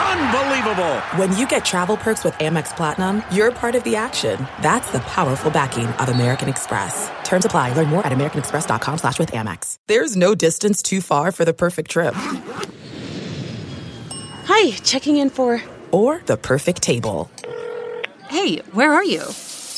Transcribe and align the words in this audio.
Unbelievable! 0.00 1.00
When 1.16 1.36
you 1.36 1.46
get 1.46 1.62
travel 1.62 1.98
perks 1.98 2.24
with 2.24 2.32
Amex 2.34 2.74
Platinum, 2.74 3.22
you're 3.30 3.52
part 3.52 3.74
of 3.74 3.84
the 3.84 3.96
action. 3.96 4.38
That's 4.62 4.90
the 4.92 5.00
powerful 5.00 5.50
backing 5.50 5.86
of 5.86 6.08
American 6.08 6.48
Express. 6.48 7.10
Terms 7.22 7.44
apply. 7.44 7.74
Learn 7.74 7.88
more 7.88 8.06
at 8.06 8.12
americanexpress.com 8.12 8.98
slash 8.98 9.18
with 9.18 9.32
Amex. 9.32 9.76
There's 9.88 10.16
no 10.16 10.34
distance 10.34 10.82
too 10.82 11.02
far 11.02 11.32
for 11.32 11.44
the 11.44 11.52
perfect 11.52 11.90
trip. 11.90 12.14
Hi, 14.46 14.70
checking 14.78 15.18
in 15.18 15.28
for... 15.28 15.62
Or 15.92 16.22
the 16.24 16.36
perfect 16.36 16.82
table. 16.82 17.30
Hey, 18.28 18.58
where 18.72 18.92
are 18.92 19.04
you? 19.04 19.24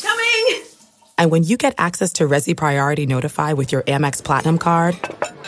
Coming! 0.03 0.63
And 1.19 1.31
when 1.31 1.43
you 1.43 1.57
get 1.57 1.75
access 1.79 2.13
to 2.15 2.25
Resy 2.25 2.57
Priority 2.57 3.07
Notify 3.07 3.55
with 3.55 3.73
your 3.73 3.83
Amex 3.83 4.23
Platinum 4.23 4.59
card... 4.59 4.97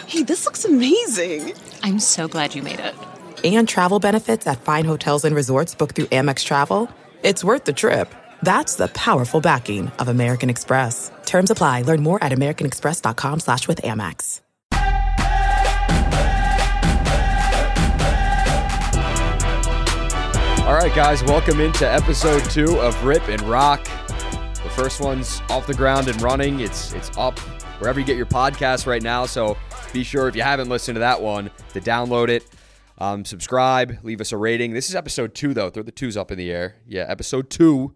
Hey, 0.06 0.22
this 0.22 0.44
looks 0.44 0.64
amazing! 0.64 1.54
I'm 1.82 2.00
so 2.00 2.28
glad 2.28 2.54
you 2.54 2.62
made 2.62 2.80
it. 2.80 2.94
And 3.44 3.68
travel 3.68 3.98
benefits 3.98 4.46
at 4.46 4.62
fine 4.62 4.86
hotels 4.86 5.26
and 5.26 5.36
resorts 5.36 5.74
booked 5.74 5.96
through 5.96 6.06
Amex 6.06 6.46
Travel, 6.46 6.90
it's 7.22 7.44
worth 7.44 7.64
the 7.64 7.74
trip. 7.74 8.14
That's 8.42 8.76
the 8.76 8.88
powerful 8.88 9.42
backing 9.42 9.88
of 9.98 10.08
American 10.08 10.48
Express. 10.48 11.12
Terms 11.26 11.50
apply. 11.50 11.82
Learn 11.82 12.02
more 12.02 12.24
at 12.24 12.32
americanexpress.com 12.32 13.40
slash 13.40 13.68
with 13.68 13.82
Amex. 13.82 14.40
All 20.64 20.72
right, 20.72 20.94
guys, 20.94 21.22
welcome 21.24 21.60
into 21.60 21.86
episode 21.86 22.42
two 22.48 22.78
of 22.78 23.04
Rip 23.04 23.28
and 23.28 23.42
Roc. 23.42 23.84
The 23.84 24.70
first 24.70 25.02
one's 25.02 25.42
off 25.50 25.66
the 25.66 25.74
ground 25.74 26.08
and 26.08 26.18
running. 26.22 26.60
It's 26.60 26.94
it's 26.94 27.14
up 27.18 27.38
wherever 27.78 28.00
you 28.00 28.06
get 28.06 28.16
your 28.16 28.24
podcast 28.24 28.86
right 28.86 29.02
now. 29.02 29.26
So 29.26 29.58
be 29.92 30.02
sure 30.02 30.28
if 30.28 30.34
you 30.34 30.40
haven't 30.40 30.70
listened 30.70 30.96
to 30.96 31.00
that 31.00 31.20
one 31.20 31.50
to 31.74 31.80
download 31.82 32.30
it, 32.30 32.46
um, 32.98 33.24
subscribe, 33.24 33.98
leave 34.02 34.20
us 34.20 34.32
a 34.32 34.36
rating. 34.36 34.72
This 34.72 34.88
is 34.88 34.94
episode 34.94 35.34
two 35.34 35.54
though. 35.54 35.70
Throw 35.70 35.82
the 35.82 35.92
twos 35.92 36.16
up 36.16 36.30
in 36.30 36.38
the 36.38 36.50
air. 36.50 36.76
Yeah, 36.86 37.06
episode 37.08 37.50
two. 37.50 37.94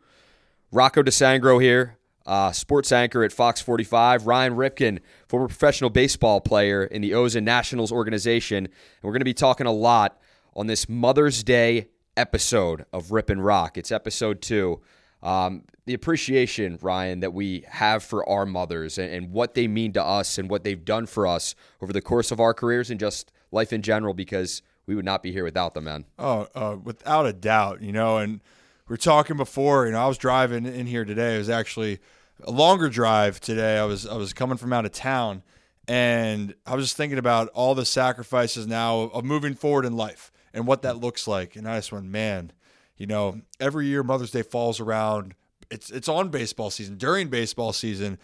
Rocco 0.70 1.02
DeSangro 1.02 1.62
here, 1.62 1.96
uh, 2.26 2.52
sports 2.52 2.92
anchor 2.92 3.24
at 3.24 3.32
Fox 3.32 3.60
45. 3.60 4.26
Ryan 4.26 4.54
Ripken, 4.54 4.98
former 5.28 5.48
professional 5.48 5.88
baseball 5.88 6.42
player 6.42 6.84
in 6.84 7.00
the 7.00 7.14
O's 7.14 7.34
and 7.34 7.46
Nationals 7.46 7.90
organization. 7.90 8.66
And 8.66 8.72
we're 9.02 9.12
going 9.12 9.20
to 9.20 9.24
be 9.24 9.34
talking 9.34 9.66
a 9.66 9.72
lot 9.72 10.20
on 10.54 10.66
this 10.66 10.88
Mother's 10.88 11.42
Day 11.42 11.88
episode 12.18 12.84
of 12.92 13.12
Rip 13.12 13.30
and 13.30 13.42
Roc. 13.42 13.78
It's 13.78 13.90
episode 13.90 14.42
two. 14.42 14.82
Um, 15.22 15.64
the 15.86 15.94
appreciation, 15.94 16.78
Ryan, 16.82 17.20
that 17.20 17.32
we 17.32 17.64
have 17.68 18.02
for 18.04 18.28
our 18.28 18.44
mothers 18.44 18.98
and, 18.98 19.10
and, 19.10 19.32
what 19.32 19.54
they 19.54 19.66
mean 19.66 19.92
to 19.94 20.04
us 20.04 20.38
and 20.38 20.48
what 20.48 20.62
they've 20.62 20.84
done 20.84 21.06
for 21.06 21.26
us 21.26 21.56
over 21.80 21.92
the 21.92 22.00
course 22.00 22.30
of 22.30 22.38
our 22.38 22.54
careers 22.54 22.90
and 22.90 23.00
just 23.00 23.32
life 23.50 23.72
in 23.72 23.82
general, 23.82 24.14
because 24.14 24.62
we 24.88 24.94
would 24.94 25.04
not 25.04 25.22
be 25.22 25.30
here 25.30 25.44
without 25.44 25.74
them, 25.74 25.84
man. 25.84 26.06
Oh, 26.18 26.48
uh, 26.54 26.76
without 26.82 27.26
a 27.26 27.32
doubt, 27.34 27.82
you 27.82 27.92
know. 27.92 28.16
And 28.16 28.40
we 28.88 28.94
are 28.94 28.96
talking 28.96 29.36
before, 29.36 29.84
you 29.84 29.92
know, 29.92 30.02
I 30.02 30.08
was 30.08 30.16
driving 30.16 30.64
in 30.64 30.86
here 30.86 31.04
today. 31.04 31.34
It 31.34 31.38
was 31.38 31.50
actually 31.50 32.00
a 32.42 32.50
longer 32.50 32.88
drive 32.88 33.38
today. 33.38 33.78
I 33.78 33.84
was 33.84 34.06
I 34.06 34.16
was 34.16 34.32
coming 34.32 34.56
from 34.56 34.72
out 34.72 34.86
of 34.86 34.92
town, 34.92 35.42
and 35.86 36.54
I 36.66 36.74
was 36.74 36.86
just 36.86 36.96
thinking 36.96 37.18
about 37.18 37.48
all 37.48 37.74
the 37.74 37.84
sacrifices 37.84 38.66
now 38.66 39.00
of 39.00 39.24
moving 39.26 39.54
forward 39.54 39.84
in 39.84 39.94
life 39.94 40.32
and 40.54 40.66
what 40.66 40.80
that 40.82 40.96
looks 40.96 41.28
like. 41.28 41.54
And 41.54 41.68
I 41.68 41.76
just 41.76 41.92
went, 41.92 42.06
man, 42.06 42.50
you 42.96 43.06
know, 43.06 43.42
every 43.60 43.86
year 43.86 44.02
Mother's 44.02 44.30
Day 44.30 44.42
falls 44.42 44.80
around. 44.80 45.34
It's 45.70 45.90
it's 45.90 46.08
on 46.08 46.30
baseball 46.30 46.70
season 46.70 46.96
during 46.96 47.28
baseball 47.28 47.74
season, 47.74 48.18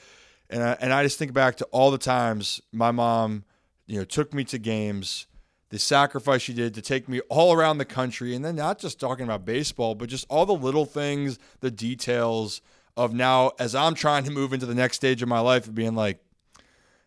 and 0.48 0.62
I, 0.62 0.78
and 0.80 0.94
I 0.94 1.02
just 1.02 1.18
think 1.18 1.34
back 1.34 1.56
to 1.56 1.66
all 1.66 1.90
the 1.90 1.98
times 1.98 2.62
my 2.72 2.90
mom, 2.90 3.44
you 3.86 3.98
know, 3.98 4.04
took 4.04 4.32
me 4.32 4.44
to 4.44 4.58
games, 4.58 5.26
the 5.74 5.80
sacrifice 5.80 6.40
she 6.40 6.54
did 6.54 6.72
to 6.72 6.80
take 6.80 7.08
me 7.08 7.18
all 7.28 7.52
around 7.52 7.78
the 7.78 7.84
country, 7.84 8.32
and 8.32 8.44
then 8.44 8.54
not 8.54 8.78
just 8.78 9.00
talking 9.00 9.24
about 9.24 9.44
baseball, 9.44 9.96
but 9.96 10.08
just 10.08 10.24
all 10.30 10.46
the 10.46 10.54
little 10.54 10.86
things, 10.86 11.36
the 11.58 11.70
details 11.70 12.60
of 12.96 13.12
now 13.12 13.50
as 13.58 13.74
I'm 13.74 13.94
trying 13.94 14.22
to 14.22 14.30
move 14.30 14.52
into 14.52 14.66
the 14.66 14.74
next 14.74 14.94
stage 14.94 15.20
of 15.20 15.28
my 15.28 15.40
life 15.40 15.66
of 15.66 15.74
being 15.74 15.96
like, 15.96 16.20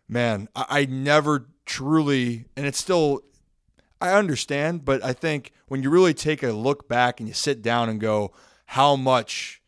man, 0.06 0.50
I, 0.54 0.66
I 0.68 0.84
never 0.84 1.46
truly, 1.64 2.44
and 2.58 2.66
it's 2.66 2.78
still 2.78 3.22
I 4.02 4.12
understand, 4.12 4.84
but 4.84 5.02
I 5.02 5.14
think 5.14 5.52
when 5.68 5.82
you 5.82 5.88
really 5.88 6.12
take 6.12 6.42
a 6.42 6.52
look 6.52 6.86
back 6.88 7.20
and 7.20 7.26
you 7.26 7.34
sit 7.34 7.62
down 7.62 7.88
and 7.88 7.98
go, 7.98 8.32
how 8.66 8.96
much 8.96 9.62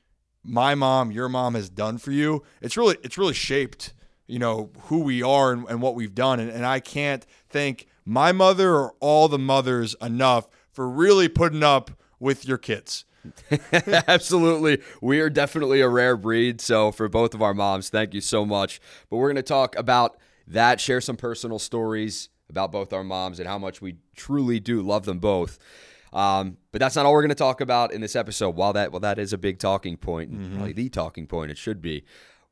my 0.44 0.75
mom, 0.75 1.11
your 1.11 1.31
mom 1.31 1.55
has 1.55 1.71
done 1.71 1.97
for 1.97 2.11
you, 2.11 2.43
it's 2.61 2.77
really 2.77 2.99
it's 3.03 3.17
really 3.17 3.32
shaped, 3.32 3.94
you 4.27 4.38
know, 4.38 4.69
who 4.82 5.00
we 5.00 5.22
are 5.22 5.53
and, 5.53 5.67
and 5.71 5.81
what 5.81 5.94
we've 5.94 6.15
done. 6.15 6.38
And, 6.38 6.50
and 6.50 6.67
I 6.67 6.81
can't 6.81 7.25
thank 7.49 7.87
my 8.10 8.32
mother 8.32 8.75
or 8.75 8.94
all 8.98 9.28
the 9.28 9.38
mothers 9.38 9.94
enough 10.03 10.48
for 10.72 10.88
really 10.88 11.28
putting 11.28 11.62
up 11.62 11.93
with 12.19 12.47
your 12.47 12.59
kids. 12.59 13.04
Absolutely. 13.72 14.82
We 15.00 15.21
are 15.21 15.31
definitely 15.31 15.81
a 15.81 15.88
rare 15.88 16.16
breed. 16.16 16.60
So, 16.60 16.91
for 16.91 17.09
both 17.09 17.34
of 17.34 17.43
our 17.43 17.54
moms, 17.54 17.88
thank 17.88 18.12
you 18.12 18.20
so 18.20 18.44
much. 18.44 18.81
But 19.09 19.19
we're 19.19 19.28
going 19.28 19.37
to 19.37 19.43
talk 19.43 19.76
about 19.76 20.16
that, 20.49 20.81
share 20.81 21.00
some 21.00 21.16
personal 21.16 21.59
stories, 21.59 22.31
about 22.49 22.72
both 22.72 22.93
our 22.93 23.04
moms 23.04 23.38
and 23.38 23.49
how 23.49 23.59
much 23.59 23.81
we 23.81 23.97
truly 24.16 24.59
do 24.59 24.82
love 24.82 25.04
them 25.04 25.20
both. 25.20 25.59
Um, 26.12 26.56
but 26.72 26.81
that's 26.81 26.97
not 26.97 27.06
all 27.06 27.12
we're 27.12 27.22
going 27.22 27.28
to 27.28 27.37
talk 27.37 27.60
about 27.60 27.93
in 27.93 28.00
this 28.00 28.16
episode. 28.16 28.56
While 28.56 28.72
that 28.72 28.91
well, 28.91 29.00
that 29.00 29.20
is 29.20 29.32
a 29.32 29.38
big 29.38 29.60
talking 29.60 29.97
point, 29.97 30.32
mm-hmm. 30.32 30.56
probably 30.56 30.72
the 30.72 30.88
talking 30.88 31.28
point, 31.28 31.53
it 31.53 31.59
should 31.59 31.81
be. 31.81 32.04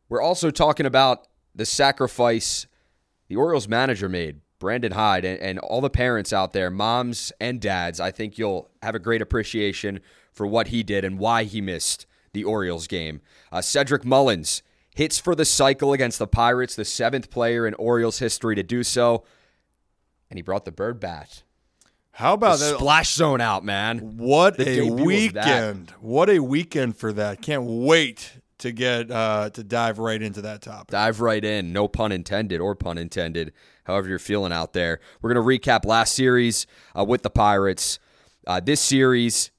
We're 0.09 0.23
also 0.23 0.51
talking 0.51 0.87
about 0.87 1.27
the 1.55 1.67
sacrifice 1.67 2.69
the 3.27 3.37
Orioles 3.37 3.69
manager 3.69 4.09
made, 4.09 4.41
Brandon 4.59 4.93
Hyde, 4.93 5.25
and, 5.25 5.41
and 5.41 5.59
all 5.59 5.81
the 5.81 5.91
parents 5.91 6.33
out 6.33 6.53
there, 6.53 6.71
moms 6.71 7.33
and 7.41 7.61
dads. 7.61 8.01
I 8.01 8.11
think 8.11 8.39
you'll 8.39 8.71
have 8.83 8.95
a 8.95 9.01
great 9.01 9.23
appreciation 9.23 10.01
for 10.33 10.47
what 10.47 10.69
he 10.69 10.83
did 10.83 11.05
and 11.05 11.19
why 11.19 11.45
he 11.45 11.61
missed 11.61 12.07
the 12.33 12.45
Orioles 12.45 12.87
game. 12.87 13.21
Uh, 13.51 13.61
Cedric 13.61 14.05
Mullins 14.05 14.63
hits 14.95 15.19
for 15.19 15.35
the 15.35 15.45
cycle 15.45 15.93
against 15.93 16.19
the 16.19 16.27
Pirates, 16.27 16.75
the 16.75 16.85
seventh 16.85 17.31
player 17.31 17.67
in 17.67 17.75
Orioles 17.75 18.19
history 18.19 18.55
to 18.57 18.63
do 18.63 18.83
so 18.83 19.25
and 20.31 20.39
he 20.39 20.43
brought 20.43 20.65
the 20.65 20.73
bird 20.73 21.01
bath. 21.01 21.43
How 22.13 22.35
about 22.35 22.59
the 22.59 22.73
that 22.73 22.79
splash 22.79 23.15
zone 23.15 23.41
out, 23.41 23.65
man? 23.65 24.17
What 24.17 24.57
the 24.57 24.89
a 24.89 24.93
weekend! 24.93 25.91
What 26.01 26.29
a 26.29 26.41
weekend 26.41 26.97
for 26.97 27.13
that! 27.13 27.41
Can't 27.43 27.63
wait 27.65 28.33
to 28.59 28.73
get 28.73 29.11
uh, 29.11 29.51
to 29.51 29.65
dive 29.65 29.99
right 29.99 30.21
into 30.21 30.43
that 30.43 30.63
topic. 30.63 30.89
Dive 30.89 31.21
right 31.21 31.45
in, 31.45 31.73
no 31.73 31.89
pun 31.89 32.13
intended 32.13 32.61
or 32.61 32.75
pun 32.75 32.99
intended. 32.99 33.53
However 33.85 34.09
you're 34.09 34.19
feeling 34.19 34.53
out 34.53 34.73
there, 34.73 35.01
we're 35.23 35.33
gonna 35.33 35.47
recap 35.47 35.85
last 35.85 36.15
series 36.15 36.67
uh, 36.99 37.05
with 37.05 37.23
the 37.23 37.31
Pirates. 37.31 37.99
Uh, 38.47 38.61
this 38.61 38.81
series 38.81 39.51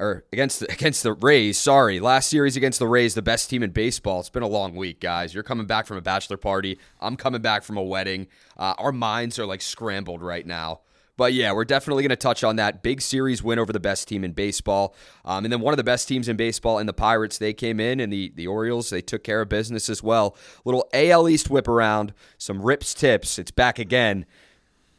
or 0.00 0.24
against 0.32 0.60
the, 0.60 0.66
against 0.72 1.02
the 1.02 1.12
Rays. 1.12 1.58
Sorry, 1.58 2.00
last 2.00 2.28
series 2.28 2.56
against 2.56 2.78
the 2.78 2.88
Rays, 2.88 3.14
the 3.14 3.22
best 3.22 3.50
team 3.50 3.62
in 3.62 3.70
baseball. 3.70 4.20
It's 4.20 4.30
been 4.30 4.42
a 4.42 4.48
long 4.48 4.74
week, 4.74 5.00
guys. 5.00 5.32
You're 5.32 5.42
coming 5.42 5.66
back 5.66 5.86
from 5.86 5.98
a 5.98 6.02
bachelor 6.02 6.36
party. 6.36 6.78
I'm 7.00 7.16
coming 7.16 7.42
back 7.42 7.62
from 7.62 7.76
a 7.76 7.82
wedding. 7.82 8.26
Uh, 8.56 8.74
our 8.78 8.92
minds 8.92 9.38
are 9.38 9.46
like 9.46 9.62
scrambled 9.62 10.22
right 10.22 10.46
now. 10.46 10.80
But 11.20 11.34
yeah, 11.34 11.52
we're 11.52 11.66
definitely 11.66 12.02
going 12.02 12.08
to 12.08 12.16
touch 12.16 12.42
on 12.42 12.56
that 12.56 12.82
big 12.82 13.02
series 13.02 13.42
win 13.42 13.58
over 13.58 13.74
the 13.74 13.78
best 13.78 14.08
team 14.08 14.24
in 14.24 14.32
baseball, 14.32 14.94
um, 15.26 15.44
and 15.44 15.52
then 15.52 15.60
one 15.60 15.74
of 15.74 15.76
the 15.76 15.84
best 15.84 16.08
teams 16.08 16.30
in 16.30 16.36
baseball 16.38 16.78
and 16.78 16.88
the 16.88 16.94
Pirates. 16.94 17.36
They 17.36 17.52
came 17.52 17.78
in, 17.78 18.00
and 18.00 18.10
the 18.10 18.32
the 18.36 18.46
Orioles 18.46 18.88
they 18.88 19.02
took 19.02 19.22
care 19.22 19.42
of 19.42 19.50
business 19.50 19.90
as 19.90 20.02
well. 20.02 20.34
Little 20.64 20.88
AL 20.94 21.28
East 21.28 21.50
whip 21.50 21.68
around, 21.68 22.14
some 22.38 22.62
rips 22.62 22.94
tips. 22.94 23.38
It's 23.38 23.50
back 23.50 23.78
again, 23.78 24.24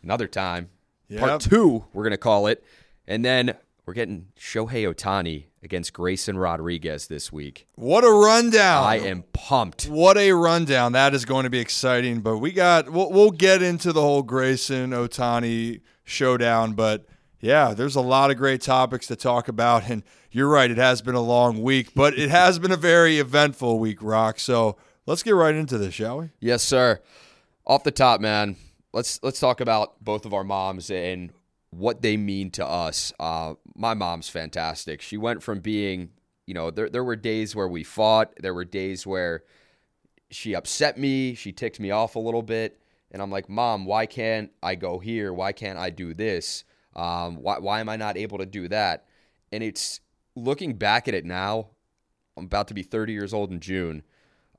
another 0.03 0.27
time. 0.27 0.69
Yep. 1.09 1.19
Part 1.19 1.41
two, 1.41 1.85
we're 1.91 2.03
going 2.03 2.11
to 2.11 2.17
call 2.17 2.45
it, 2.45 2.63
and 3.07 3.25
then 3.25 3.55
we're 3.87 3.95
getting 3.95 4.27
Shohei 4.39 4.93
Ohtani 4.93 5.45
against 5.63 5.91
Grayson 5.91 6.37
Rodriguez 6.37 7.07
this 7.07 7.31
week. 7.31 7.65
What 7.73 8.03
a 8.03 8.11
rundown! 8.11 8.83
I 8.83 8.99
am 8.99 9.23
pumped. 9.33 9.85
What 9.87 10.19
a 10.19 10.33
rundown! 10.33 10.91
That 10.91 11.15
is 11.15 11.25
going 11.25 11.45
to 11.45 11.49
be 11.49 11.57
exciting. 11.57 12.19
But 12.21 12.37
we 12.37 12.51
got 12.51 12.91
we'll, 12.91 13.11
we'll 13.11 13.31
get 13.31 13.63
into 13.63 13.91
the 13.91 14.01
whole 14.01 14.21
Grayson 14.21 14.91
Ohtani 14.91 15.81
showdown. 16.11 16.73
But 16.73 17.05
yeah, 17.39 17.73
there's 17.73 17.95
a 17.95 18.01
lot 18.01 18.29
of 18.29 18.37
great 18.37 18.61
topics 18.61 19.07
to 19.07 19.15
talk 19.15 19.47
about. 19.47 19.89
And 19.89 20.03
you're 20.31 20.49
right, 20.49 20.69
it 20.69 20.77
has 20.77 21.01
been 21.01 21.15
a 21.15 21.21
long 21.21 21.61
week, 21.61 21.93
but 21.95 22.17
it 22.17 22.29
has 22.29 22.59
been 22.59 22.71
a 22.71 22.77
very 22.77 23.17
eventful 23.17 23.79
week, 23.79 23.97
Rock. 24.01 24.39
So 24.39 24.77
let's 25.05 25.23
get 25.23 25.31
right 25.31 25.55
into 25.55 25.77
this, 25.77 25.93
shall 25.93 26.19
we? 26.19 26.29
Yes, 26.39 26.63
sir. 26.63 27.01
Off 27.65 27.83
the 27.83 27.91
top, 27.91 28.21
man. 28.21 28.57
Let's 28.93 29.19
let's 29.23 29.39
talk 29.39 29.61
about 29.61 30.03
both 30.03 30.25
of 30.25 30.33
our 30.33 30.43
moms 30.43 30.91
and 30.91 31.31
what 31.69 32.01
they 32.01 32.17
mean 32.17 32.51
to 32.51 32.65
us. 32.65 33.13
Uh, 33.19 33.53
my 33.75 33.93
mom's 33.93 34.27
fantastic. 34.27 35.01
She 35.01 35.15
went 35.15 35.41
from 35.41 35.61
being, 35.61 36.09
you 36.45 36.53
know, 36.53 36.69
there, 36.69 36.89
there 36.89 37.03
were 37.03 37.15
days 37.15 37.55
where 37.55 37.69
we 37.69 37.83
fought, 37.83 38.33
there 38.41 38.53
were 38.53 38.65
days 38.65 39.07
where 39.07 39.43
she 40.29 40.53
upset 40.53 40.97
me, 40.97 41.33
she 41.33 41.53
ticked 41.53 41.79
me 41.79 41.91
off 41.91 42.15
a 42.15 42.19
little 42.19 42.41
bit. 42.41 42.80
And 43.11 43.21
I'm 43.21 43.31
like, 43.31 43.49
Mom, 43.49 43.85
why 43.85 44.05
can't 44.05 44.51
I 44.63 44.75
go 44.75 44.99
here? 44.99 45.33
Why 45.33 45.51
can't 45.51 45.77
I 45.77 45.89
do 45.89 46.13
this? 46.13 46.63
Um, 46.95 47.37
why, 47.37 47.59
why 47.59 47.79
am 47.79 47.89
I 47.89 47.95
not 47.97 48.17
able 48.17 48.37
to 48.37 48.45
do 48.45 48.67
that? 48.69 49.05
And 49.51 49.63
it's 49.63 49.99
looking 50.35 50.73
back 50.73 51.07
at 51.07 51.13
it 51.13 51.25
now, 51.25 51.69
I'm 52.37 52.45
about 52.45 52.67
to 52.69 52.73
be 52.73 52.83
30 52.83 53.13
years 53.13 53.33
old 53.33 53.51
in 53.51 53.59
June. 53.59 54.03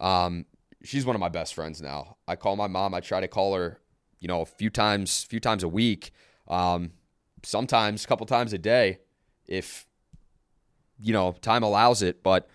Um, 0.00 0.46
she's 0.84 1.06
one 1.06 1.16
of 1.16 1.20
my 1.20 1.28
best 1.28 1.54
friends 1.54 1.80
now. 1.80 2.16
I 2.28 2.36
call 2.36 2.56
my 2.56 2.66
mom. 2.66 2.94
I 2.94 3.00
try 3.00 3.20
to 3.20 3.28
call 3.28 3.54
her, 3.54 3.80
you 4.20 4.28
know, 4.28 4.42
a 4.42 4.46
few 4.46 4.70
times, 4.70 5.24
few 5.24 5.40
times 5.40 5.62
a 5.62 5.68
week. 5.68 6.12
Um, 6.48 6.92
sometimes 7.42 8.04
a 8.04 8.08
couple 8.08 8.26
times 8.26 8.52
a 8.52 8.58
day, 8.58 8.98
if 9.46 9.86
you 11.00 11.12
know 11.12 11.34
time 11.40 11.62
allows 11.62 12.02
it. 12.02 12.22
But 12.22 12.48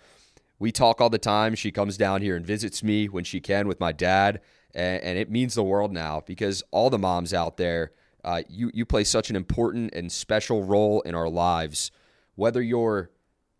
we 0.58 0.72
talk 0.72 1.00
all 1.00 1.10
the 1.10 1.18
time. 1.18 1.54
She 1.54 1.70
comes 1.70 1.96
down 1.96 2.22
here 2.22 2.36
and 2.36 2.44
visits 2.44 2.82
me 2.82 3.08
when 3.08 3.24
she 3.24 3.40
can 3.40 3.68
with 3.68 3.80
my 3.80 3.92
dad, 3.92 4.40
and, 4.74 5.02
and 5.02 5.18
it 5.18 5.30
means 5.30 5.54
the 5.54 5.62
world 5.62 5.92
now 5.92 6.22
because 6.26 6.62
all 6.70 6.90
the 6.90 6.98
moms 6.98 7.32
out 7.32 7.56
there, 7.56 7.92
uh, 8.24 8.42
you 8.48 8.70
you 8.74 8.84
play 8.84 9.04
such 9.04 9.30
an 9.30 9.36
important 9.36 9.94
and 9.94 10.10
special 10.10 10.62
role 10.62 11.00
in 11.02 11.14
our 11.14 11.28
lives. 11.28 11.90
Whether 12.34 12.62
you're 12.62 13.10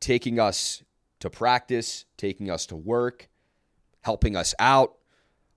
taking 0.01 0.39
us 0.39 0.83
to 1.21 1.31
practice, 1.31 2.05
taking 2.17 2.51
us 2.51 2.67
to 2.67 2.77
work, 2.77 3.29
helping 4.03 4.37
us 4.37 4.55
out, 4.59 4.95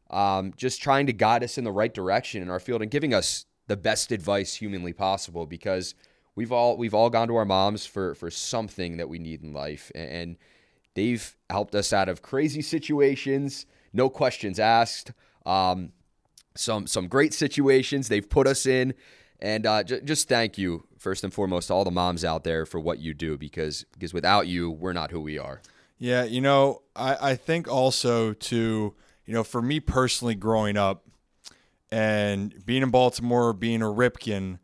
um, 0.09 0.53
just 0.56 0.81
trying 0.81 1.07
to 1.07 1.13
guide 1.13 1.44
us 1.44 1.57
in 1.57 1.63
the 1.63 1.71
right 1.71 1.94
direction 1.94 2.42
in 2.42 2.50
our 2.50 2.59
field 2.59 2.81
and 2.81 2.92
giving 2.92 3.13
us 3.13 3.45
the 3.68 3.77
best 3.77 4.12
advice 4.12 4.56
humanly 4.56 4.94
possible 4.94 5.45
because 5.45 5.95
we've 6.36 6.51
all 6.51 6.77
we've 6.77 6.94
all 6.94 7.09
gone 7.09 7.27
to 7.27 7.36
our 7.36 7.45
moms 7.45 7.86
for 7.86 8.15
for 8.15 8.30
something 8.30 8.98
that 8.98 9.07
we 9.07 9.19
need 9.19 9.44
in 9.44 9.53
life 9.53 9.92
and 9.95 10.38
they've 10.95 11.38
helped 11.50 11.74
us 11.74 11.94
out 11.94 12.09
of 12.09 12.21
crazy 12.21 12.62
situations 12.62 13.65
no 13.94 14.09
questions 14.09 14.59
asked 14.59 15.13
um, 15.46 15.92
some 16.56 16.88
some 16.88 17.08
great 17.08 17.34
situations 17.34 18.08
they've 18.08 18.30
put 18.30 18.48
us 18.48 18.66
in. 18.66 18.94
And 19.40 19.66
uh, 19.66 19.84
j- 19.84 20.02
just 20.02 20.30
thank 20.30 20.58
you 20.58 20.86
first 20.98 21.24
and 21.24 21.34
foremost 21.34 21.68
to 21.68 21.74
all 21.74 21.84
the 21.84 21.92
moms 21.92 22.24
out 22.24 22.44
there 22.44 22.66
for 22.66 22.80
what 22.80 23.00
you 23.00 23.14
do 23.14 23.38
because 23.38 23.86
because 23.94 24.14
without 24.14 24.48
you 24.48 24.70
we're 24.70 24.94
not 24.94 25.12
who 25.12 25.22
we 25.22 25.40
are. 25.40 25.62
Yeah, 25.98 26.24
you 26.24 26.42
know, 26.42 26.82
I, 26.96 27.32
I 27.32 27.36
think 27.36 27.68
also 27.68 28.34
to, 28.34 28.96
you 29.26 29.34
know, 29.34 29.44
for 29.44 29.62
me 29.62 29.80
personally 29.80 30.34
growing 30.34 30.76
up 30.76 31.06
and 31.92 32.56
being 32.66 32.82
in 32.82 32.90
Baltimore, 32.90 33.54
being 33.54 33.84
a 33.84 33.86
Ripken, 33.86 34.58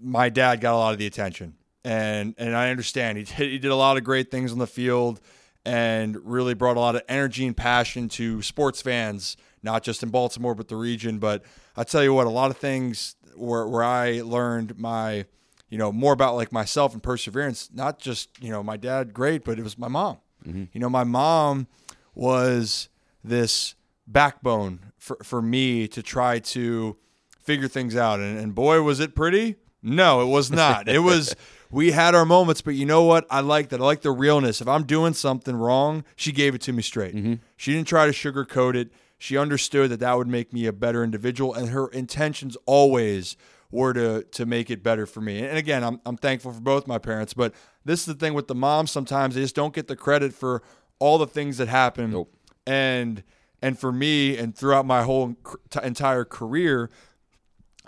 my 0.00 0.28
dad 0.28 0.60
got 0.60 0.74
a 0.74 0.78
lot 0.78 0.92
of 0.92 0.98
the 0.98 1.06
attention. 1.06 1.54
And 1.84 2.34
and 2.38 2.56
I 2.56 2.70
understand. 2.70 3.18
He 3.18 3.24
did, 3.36 3.50
he 3.50 3.58
did 3.58 3.70
a 3.70 3.76
lot 3.76 3.96
of 3.96 4.04
great 4.04 4.30
things 4.30 4.52
on 4.52 4.58
the 4.58 4.66
field 4.66 5.20
and 5.64 6.16
really 6.24 6.54
brought 6.54 6.76
a 6.76 6.80
lot 6.80 6.94
of 6.94 7.02
energy 7.08 7.46
and 7.46 7.56
passion 7.56 8.08
to 8.10 8.42
sports 8.42 8.82
fans, 8.82 9.36
not 9.64 9.82
just 9.82 10.02
in 10.02 10.10
Baltimore 10.10 10.54
but 10.54 10.68
the 10.68 10.76
region. 10.76 11.18
But 11.18 11.42
I 11.76 11.84
tell 11.84 12.02
you 12.04 12.14
what, 12.14 12.26
a 12.26 12.30
lot 12.30 12.50
of 12.50 12.56
things 12.58 13.16
where 13.34 13.66
where 13.66 13.82
I 13.82 14.20
learned 14.20 14.78
my, 14.78 15.26
you 15.68 15.78
know, 15.78 15.90
more 15.90 16.12
about 16.12 16.36
like 16.36 16.52
myself 16.52 16.92
and 16.92 17.02
perseverance. 17.02 17.70
Not 17.72 17.98
just 17.98 18.28
you 18.40 18.50
know 18.50 18.62
my 18.62 18.76
dad, 18.76 19.12
great, 19.12 19.44
but 19.44 19.58
it 19.58 19.62
was 19.62 19.76
my 19.78 19.88
mom. 19.88 20.18
Mm-hmm. 20.46 20.64
You 20.72 20.80
know, 20.80 20.90
my 20.90 21.04
mom 21.04 21.66
was 22.14 22.88
this 23.24 23.74
backbone 24.06 24.80
for, 24.98 25.16
for 25.22 25.40
me 25.42 25.88
to 25.88 26.02
try 26.02 26.38
to 26.38 26.96
figure 27.40 27.68
things 27.68 27.96
out. 27.96 28.20
And, 28.20 28.38
and 28.38 28.54
boy, 28.54 28.82
was 28.82 29.00
it 29.00 29.14
pretty. 29.14 29.56
No, 29.82 30.22
it 30.22 30.26
was 30.26 30.50
not. 30.50 30.88
it 30.88 31.00
was, 31.00 31.36
we 31.70 31.90
had 31.90 32.14
our 32.14 32.24
moments, 32.24 32.62
but 32.62 32.74
you 32.74 32.86
know 32.86 33.02
what? 33.02 33.26
I 33.30 33.40
like 33.40 33.68
that. 33.68 33.80
I 33.80 33.84
like 33.84 34.00
the 34.00 34.12
realness. 34.12 34.60
If 34.60 34.68
I'm 34.68 34.84
doing 34.84 35.12
something 35.12 35.54
wrong, 35.54 36.04
she 36.16 36.32
gave 36.32 36.54
it 36.54 36.62
to 36.62 36.72
me 36.72 36.82
straight. 36.82 37.14
Mm-hmm. 37.14 37.34
She 37.56 37.72
didn't 37.74 37.88
try 37.88 38.06
to 38.06 38.12
sugarcoat 38.12 38.76
it. 38.76 38.90
She 39.24 39.38
understood 39.38 39.90
that 39.90 40.00
that 40.00 40.18
would 40.18 40.28
make 40.28 40.52
me 40.52 40.66
a 40.66 40.72
better 40.72 41.02
individual, 41.02 41.54
and 41.54 41.70
her 41.70 41.88
intentions 41.88 42.58
always 42.66 43.38
were 43.70 43.94
to 43.94 44.24
to 44.24 44.44
make 44.44 44.68
it 44.68 44.82
better 44.82 45.06
for 45.06 45.22
me. 45.22 45.38
And 45.38 45.56
again, 45.56 45.82
I'm 45.82 45.98
I'm 46.04 46.18
thankful 46.18 46.52
for 46.52 46.60
both 46.60 46.86
my 46.86 46.98
parents, 46.98 47.32
but 47.32 47.54
this 47.86 48.00
is 48.00 48.04
the 48.04 48.12
thing 48.12 48.34
with 48.34 48.48
the 48.48 48.54
moms. 48.54 48.90
Sometimes 48.90 49.34
they 49.34 49.40
just 49.40 49.54
don't 49.54 49.72
get 49.72 49.88
the 49.88 49.96
credit 49.96 50.34
for 50.34 50.62
all 50.98 51.16
the 51.16 51.26
things 51.26 51.56
that 51.56 51.68
happen. 51.68 52.10
Nope. 52.10 52.36
And 52.66 53.22
and 53.62 53.78
for 53.78 53.90
me, 53.90 54.36
and 54.36 54.54
throughout 54.54 54.84
my 54.84 55.04
whole 55.04 55.36
entire 55.82 56.26
career, 56.26 56.90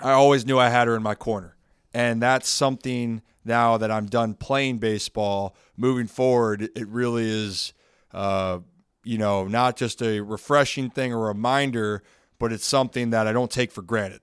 I 0.01 0.13
always 0.13 0.47
knew 0.47 0.59
I 0.59 0.71
had 0.71 0.89
her 0.89 0.97
in 0.97 1.03
my 1.03 1.15
corner. 1.15 1.55
And 1.93 2.23
that's 2.23 2.49
something 2.49 3.21
now 3.45 3.77
that 3.77 3.91
I'm 3.91 4.07
done 4.07 4.33
playing 4.33 4.79
baseball, 4.79 5.55
moving 5.77 6.07
forward, 6.07 6.71
it 6.75 6.89
really 6.89 7.25
is, 7.29 7.75
uh, 8.15 8.61
you 9.07 9.19
know, 9.19 9.47
not 9.47 9.77
just 9.77 10.03
a 10.03 10.21
refreshing 10.21 10.91
thing 10.91 11.13
or 11.13 11.29
reminder, 11.29 12.03
but 12.39 12.53
it's 12.53 12.67
something 12.67 13.11
that 13.11 13.27
I 13.27 13.33
don't 13.33 13.51
take 13.51 13.71
for 13.71 13.83
granted. 13.83 14.21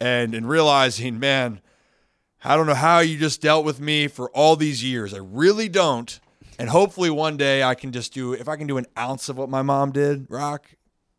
And 0.00 0.34
in 0.34 0.46
realizing, 0.46 1.18
man, 1.18 1.60
I 2.42 2.56
don't 2.56 2.66
know 2.66 2.74
how 2.74 3.00
you 3.00 3.18
just 3.18 3.42
dealt 3.42 3.64
with 3.64 3.80
me 3.80 4.06
for 4.06 4.30
all 4.30 4.56
these 4.56 4.82
years. 4.84 5.12
I 5.12 5.18
really 5.18 5.68
don't. 5.68 6.18
And 6.58 6.70
hopefully 6.70 7.10
one 7.10 7.36
day 7.36 7.62
I 7.62 7.74
can 7.74 7.90
just 7.90 8.14
do, 8.14 8.32
if 8.32 8.48
I 8.48 8.56
can 8.56 8.66
do 8.66 8.78
an 8.78 8.86
ounce 8.96 9.28
of 9.28 9.36
what 9.36 9.48
my 9.48 9.62
mom 9.62 9.92
did, 9.92 10.26
Rock, 10.30 10.66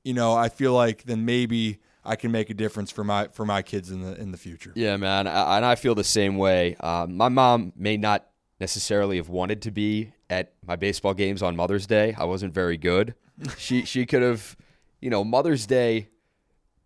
you 0.04 0.14
know, 0.14 0.34
I 0.34 0.50
feel 0.50 0.74
like 0.74 1.04
then 1.04 1.26
maybe 1.26 1.80
I 2.04 2.16
can 2.16 2.32
make 2.32 2.50
a 2.50 2.54
difference 2.54 2.92
for 2.92 3.04
my 3.04 3.28
for 3.28 3.46
my 3.46 3.62
kids 3.62 3.92
in 3.92 4.02
the 4.02 4.20
in 4.20 4.32
the 4.32 4.38
future. 4.38 4.72
Yeah, 4.76 4.98
man, 4.98 5.28
I, 5.28 5.58
and 5.58 5.66
I 5.66 5.76
feel 5.76 5.94
the 5.94 6.04
same 6.04 6.38
way. 6.38 6.76
Um, 6.80 7.16
my 7.16 7.30
mom 7.30 7.74
may 7.76 7.98
not 7.98 8.28
necessarily 8.60 9.18
have 9.18 9.30
wanted 9.30 9.62
to 9.64 9.72
be 9.72 10.14
at 10.32 10.54
my 10.66 10.78
baseball 10.78 11.14
games 11.14 11.44
on 11.44 11.56
Mother's 11.56 11.86
Day. 11.86 12.16
I 12.18 12.24
wasn't 12.24 12.54
very 12.54 12.78
good. 12.78 13.14
she 13.58 13.86
she 13.86 14.06
could 14.08 14.24
have, 14.24 14.56
you 15.00 15.12
know, 15.12 15.24
Mother's 15.24 15.68
Day. 15.68 16.08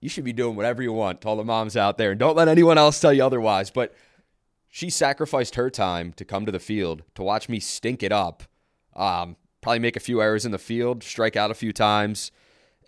You 0.02 0.10
should 0.10 0.26
be 0.26 0.34
doing 0.34 0.56
whatever 0.56 0.84
you 0.84 0.92
want 0.92 1.22
to 1.22 1.28
all 1.30 1.38
the 1.38 1.46
moms 1.46 1.78
out 1.78 1.98
there, 1.98 2.12
and 2.12 2.20
don't 2.20 2.36
let 2.36 2.48
anyone 2.48 2.78
else 2.78 3.00
tell 3.00 3.14
you 3.14 3.24
otherwise. 3.24 3.70
But 3.70 3.96
she 4.68 4.90
sacrificed 4.90 5.56
her 5.56 5.70
time 5.70 6.12
to 6.14 6.26
come 6.26 6.46
to 6.46 6.52
the 6.52 6.60
field 6.60 7.04
to 7.14 7.24
watch 7.24 7.48
me 7.48 7.60
stink 7.60 8.04
it 8.04 8.12
up. 8.12 8.44
Um, 8.96 9.38
probably 9.62 9.80
make 9.80 9.96
a 9.96 10.02
few 10.02 10.22
errors 10.22 10.46
in 10.46 10.52
the 10.52 10.58
field, 10.58 11.04
strike 11.04 11.36
out 11.36 11.50
a 11.50 11.56
few 11.56 11.72
times. 11.72 12.32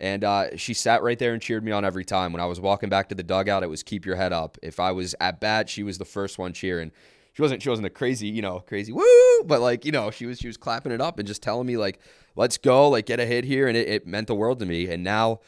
And 0.00 0.22
uh, 0.22 0.56
she 0.56 0.74
sat 0.74 1.02
right 1.02 1.18
there 1.18 1.32
and 1.32 1.42
cheered 1.42 1.64
me 1.64 1.72
on 1.72 1.84
every 1.84 2.04
time. 2.04 2.32
When 2.32 2.40
I 2.40 2.46
was 2.46 2.60
walking 2.60 2.88
back 2.88 3.08
to 3.08 3.16
the 3.16 3.24
dugout, 3.24 3.64
it 3.64 3.70
was 3.70 3.82
keep 3.82 4.06
your 4.06 4.14
head 4.14 4.32
up. 4.32 4.56
If 4.62 4.78
I 4.78 4.92
was 4.92 5.14
at 5.20 5.40
bat, 5.40 5.68
she 5.68 5.82
was 5.82 5.98
the 5.98 6.04
first 6.04 6.38
one 6.38 6.52
cheering. 6.52 6.92
She 7.38 7.42
wasn't 7.42 7.62
she 7.62 7.68
wasn't 7.68 7.86
a 7.86 7.90
crazy, 7.90 8.26
you 8.26 8.42
know, 8.42 8.58
crazy 8.58 8.90
woo, 8.90 9.44
but 9.44 9.60
like, 9.60 9.84
you 9.84 9.92
know, 9.92 10.10
she 10.10 10.26
was 10.26 10.40
she 10.40 10.48
was 10.48 10.56
clapping 10.56 10.90
it 10.90 11.00
up 11.00 11.20
and 11.20 11.28
just 11.28 11.40
telling 11.40 11.68
me 11.68 11.76
like, 11.76 12.00
let's 12.34 12.58
go, 12.58 12.88
like 12.88 13.06
get 13.06 13.20
a 13.20 13.26
hit 13.26 13.44
here. 13.44 13.68
And 13.68 13.76
it, 13.76 13.86
it 13.86 14.06
meant 14.08 14.26
the 14.26 14.34
world 14.34 14.58
to 14.58 14.66
me. 14.66 14.88
And 14.88 15.04
now 15.04 15.38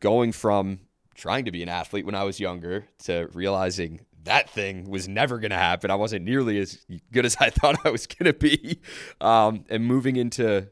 going 0.00 0.32
from 0.32 0.80
trying 1.14 1.46
to 1.46 1.50
be 1.50 1.62
an 1.62 1.70
athlete 1.70 2.04
when 2.04 2.14
I 2.14 2.24
was 2.24 2.38
younger 2.38 2.84
to 3.04 3.30
realizing 3.32 4.02
that 4.24 4.50
thing 4.50 4.84
was 4.84 5.08
never 5.08 5.38
going 5.38 5.50
to 5.52 5.56
happen. 5.56 5.90
I 5.90 5.94
wasn't 5.94 6.26
nearly 6.26 6.58
as 6.58 6.84
good 7.10 7.24
as 7.24 7.38
I 7.40 7.48
thought 7.48 7.86
I 7.86 7.88
was 7.88 8.06
going 8.06 8.30
to 8.30 8.38
be. 8.38 8.78
Um, 9.22 9.64
and 9.70 9.86
moving 9.86 10.16
into 10.16 10.68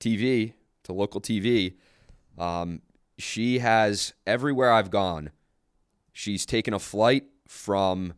TV, 0.00 0.54
to 0.84 0.94
local 0.94 1.20
TV, 1.20 1.74
um, 2.38 2.80
she 3.18 3.58
has 3.58 4.14
everywhere 4.26 4.72
I've 4.72 4.90
gone. 4.90 5.32
She's 6.14 6.46
taken 6.46 6.72
a 6.72 6.78
flight 6.78 7.24
from 7.46 8.14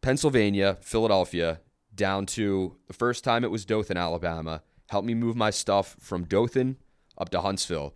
Pennsylvania, 0.00 0.78
Philadelphia, 0.80 1.60
down 1.94 2.26
to 2.26 2.76
the 2.86 2.92
first 2.92 3.24
time 3.24 3.44
it 3.44 3.50
was 3.50 3.64
Dothan, 3.64 3.96
Alabama. 3.96 4.62
Helped 4.88 5.06
me 5.06 5.14
move 5.14 5.36
my 5.36 5.50
stuff 5.50 5.96
from 6.00 6.24
Dothan 6.24 6.76
up 7.18 7.28
to 7.30 7.40
Huntsville. 7.40 7.94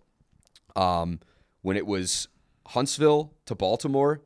Um, 0.75 1.19
when 1.61 1.77
it 1.77 1.87
was 1.87 2.27
Huntsville 2.67 3.33
to 3.45 3.55
Baltimore, 3.55 4.21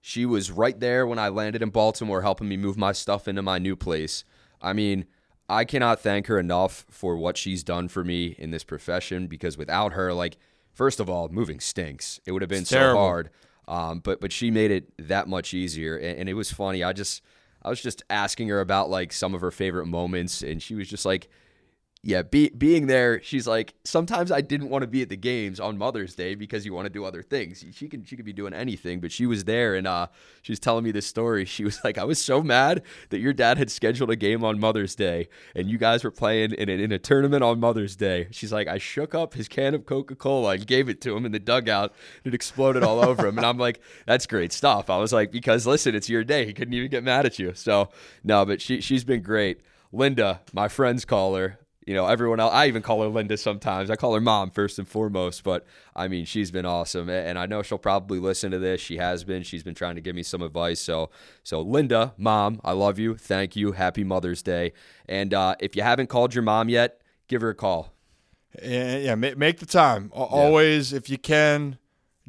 she 0.00 0.26
was 0.26 0.50
right 0.50 0.78
there 0.78 1.06
when 1.06 1.18
I 1.18 1.28
landed 1.28 1.62
in 1.62 1.70
Baltimore, 1.70 2.22
helping 2.22 2.48
me 2.48 2.56
move 2.56 2.76
my 2.76 2.92
stuff 2.92 3.28
into 3.28 3.40
my 3.42 3.58
new 3.58 3.76
place. 3.76 4.24
I 4.60 4.72
mean, 4.72 5.06
I 5.48 5.64
cannot 5.64 6.00
thank 6.00 6.26
her 6.26 6.38
enough 6.38 6.84
for 6.90 7.16
what 7.16 7.36
she's 7.36 7.62
done 7.62 7.88
for 7.88 8.02
me 8.02 8.34
in 8.38 8.50
this 8.50 8.64
profession 8.64 9.26
because 9.26 9.56
without 9.56 9.92
her, 9.92 10.12
like, 10.12 10.38
first 10.72 10.98
of 10.98 11.08
all, 11.08 11.28
moving 11.28 11.60
stinks. 11.60 12.20
It 12.26 12.32
would 12.32 12.42
have 12.42 12.48
been 12.48 12.62
It's 12.62 12.70
so 12.70 12.78
terrible. 12.78 13.00
hard. 13.02 13.30
Um, 13.72 14.00
but 14.00 14.20
but 14.20 14.32
she 14.32 14.50
made 14.50 14.70
it 14.70 14.92
that 14.98 15.28
much 15.28 15.54
easier, 15.54 15.96
and, 15.96 16.18
and 16.20 16.28
it 16.28 16.34
was 16.34 16.52
funny. 16.52 16.84
I 16.84 16.92
just 16.92 17.22
I 17.62 17.70
was 17.70 17.80
just 17.80 18.02
asking 18.10 18.48
her 18.48 18.60
about 18.60 18.90
like 18.90 19.14
some 19.14 19.34
of 19.34 19.40
her 19.40 19.50
favorite 19.50 19.86
moments, 19.86 20.42
and 20.42 20.62
she 20.62 20.74
was 20.74 20.88
just 20.88 21.06
like, 21.06 21.30
yeah, 22.04 22.22
be, 22.22 22.48
being 22.48 22.88
there, 22.88 23.22
she's 23.22 23.46
like, 23.46 23.74
sometimes 23.84 24.32
I 24.32 24.40
didn't 24.40 24.70
want 24.70 24.82
to 24.82 24.88
be 24.88 25.02
at 25.02 25.08
the 25.08 25.16
games 25.16 25.60
on 25.60 25.78
Mother's 25.78 26.16
Day 26.16 26.34
because 26.34 26.66
you 26.66 26.74
want 26.74 26.86
to 26.86 26.90
do 26.92 27.04
other 27.04 27.22
things. 27.22 27.64
She 27.70 27.88
could 27.88 28.08
she 28.08 28.16
could 28.16 28.24
be 28.24 28.32
doing 28.32 28.52
anything, 28.52 28.98
but 28.98 29.12
she 29.12 29.24
was 29.24 29.44
there 29.44 29.76
and 29.76 29.86
uh, 29.86 30.08
she 30.42 30.50
was 30.50 30.58
telling 30.58 30.82
me 30.82 30.90
this 30.90 31.06
story. 31.06 31.44
She 31.44 31.62
was 31.62 31.78
like, 31.84 31.98
I 31.98 32.04
was 32.04 32.20
so 32.20 32.42
mad 32.42 32.82
that 33.10 33.20
your 33.20 33.32
dad 33.32 33.56
had 33.56 33.70
scheduled 33.70 34.10
a 34.10 34.16
game 34.16 34.42
on 34.42 34.58
Mother's 34.58 34.96
Day 34.96 35.28
and 35.54 35.70
you 35.70 35.78
guys 35.78 36.02
were 36.02 36.10
playing 36.10 36.54
in 36.54 36.68
in 36.68 36.90
a 36.90 36.98
tournament 36.98 37.44
on 37.44 37.60
Mother's 37.60 37.94
Day. 37.94 38.26
She's 38.32 38.52
like, 38.52 38.66
I 38.66 38.78
shook 38.78 39.14
up 39.14 39.34
his 39.34 39.46
can 39.46 39.72
of 39.72 39.86
Coca 39.86 40.16
Cola 40.16 40.54
and 40.54 40.66
gave 40.66 40.88
it 40.88 41.00
to 41.02 41.16
him 41.16 41.24
in 41.24 41.30
the 41.30 41.38
dugout. 41.38 41.94
And 42.24 42.34
it 42.34 42.34
exploded 42.34 42.82
all 42.82 43.04
over 43.04 43.28
him, 43.28 43.38
and 43.38 43.46
I'm 43.46 43.58
like, 43.58 43.80
that's 44.06 44.26
great 44.26 44.52
stuff. 44.52 44.90
I 44.90 44.96
was 44.96 45.12
like, 45.12 45.30
because 45.30 45.68
listen, 45.68 45.94
it's 45.94 46.08
your 46.08 46.24
day. 46.24 46.46
He 46.46 46.52
couldn't 46.52 46.74
even 46.74 46.90
get 46.90 47.04
mad 47.04 47.26
at 47.26 47.38
you. 47.38 47.54
So 47.54 47.90
no, 48.24 48.44
but 48.44 48.60
she 48.60 48.80
she's 48.80 49.04
been 49.04 49.22
great. 49.22 49.60
Linda, 49.92 50.40
my 50.52 50.68
friends 50.68 51.04
call 51.04 51.34
her 51.34 51.58
you 51.86 51.94
know, 51.94 52.06
everyone 52.06 52.38
else. 52.40 52.52
I 52.52 52.66
even 52.68 52.82
call 52.82 53.02
her 53.02 53.08
Linda 53.08 53.36
sometimes. 53.36 53.90
I 53.90 53.96
call 53.96 54.14
her 54.14 54.20
mom 54.20 54.50
first 54.50 54.78
and 54.78 54.86
foremost, 54.86 55.42
but 55.42 55.66
I 55.96 56.08
mean, 56.08 56.24
she's 56.24 56.50
been 56.50 56.66
awesome, 56.66 57.08
and 57.08 57.38
I 57.38 57.46
know 57.46 57.62
she'll 57.62 57.78
probably 57.78 58.18
listen 58.18 58.52
to 58.52 58.58
this. 58.58 58.80
She 58.80 58.98
has 58.98 59.24
been. 59.24 59.42
She's 59.42 59.62
been 59.62 59.74
trying 59.74 59.96
to 59.96 60.00
give 60.00 60.14
me 60.14 60.22
some 60.22 60.42
advice. 60.42 60.80
So, 60.80 61.10
so 61.42 61.60
Linda, 61.60 62.14
mom, 62.16 62.60
I 62.64 62.72
love 62.72 62.98
you. 62.98 63.16
Thank 63.16 63.56
you. 63.56 63.72
Happy 63.72 64.04
Mother's 64.04 64.42
Day. 64.42 64.72
And 65.06 65.34
uh, 65.34 65.56
if 65.60 65.74
you 65.74 65.82
haven't 65.82 66.08
called 66.08 66.34
your 66.34 66.42
mom 66.42 66.68
yet, 66.68 67.00
give 67.28 67.42
her 67.42 67.50
a 67.50 67.54
call. 67.54 67.92
Yeah, 68.62 68.96
yeah 68.98 69.14
make 69.14 69.58
the 69.58 69.66
time. 69.66 70.10
Always, 70.14 70.92
if 70.92 71.08
you 71.08 71.18
can, 71.18 71.78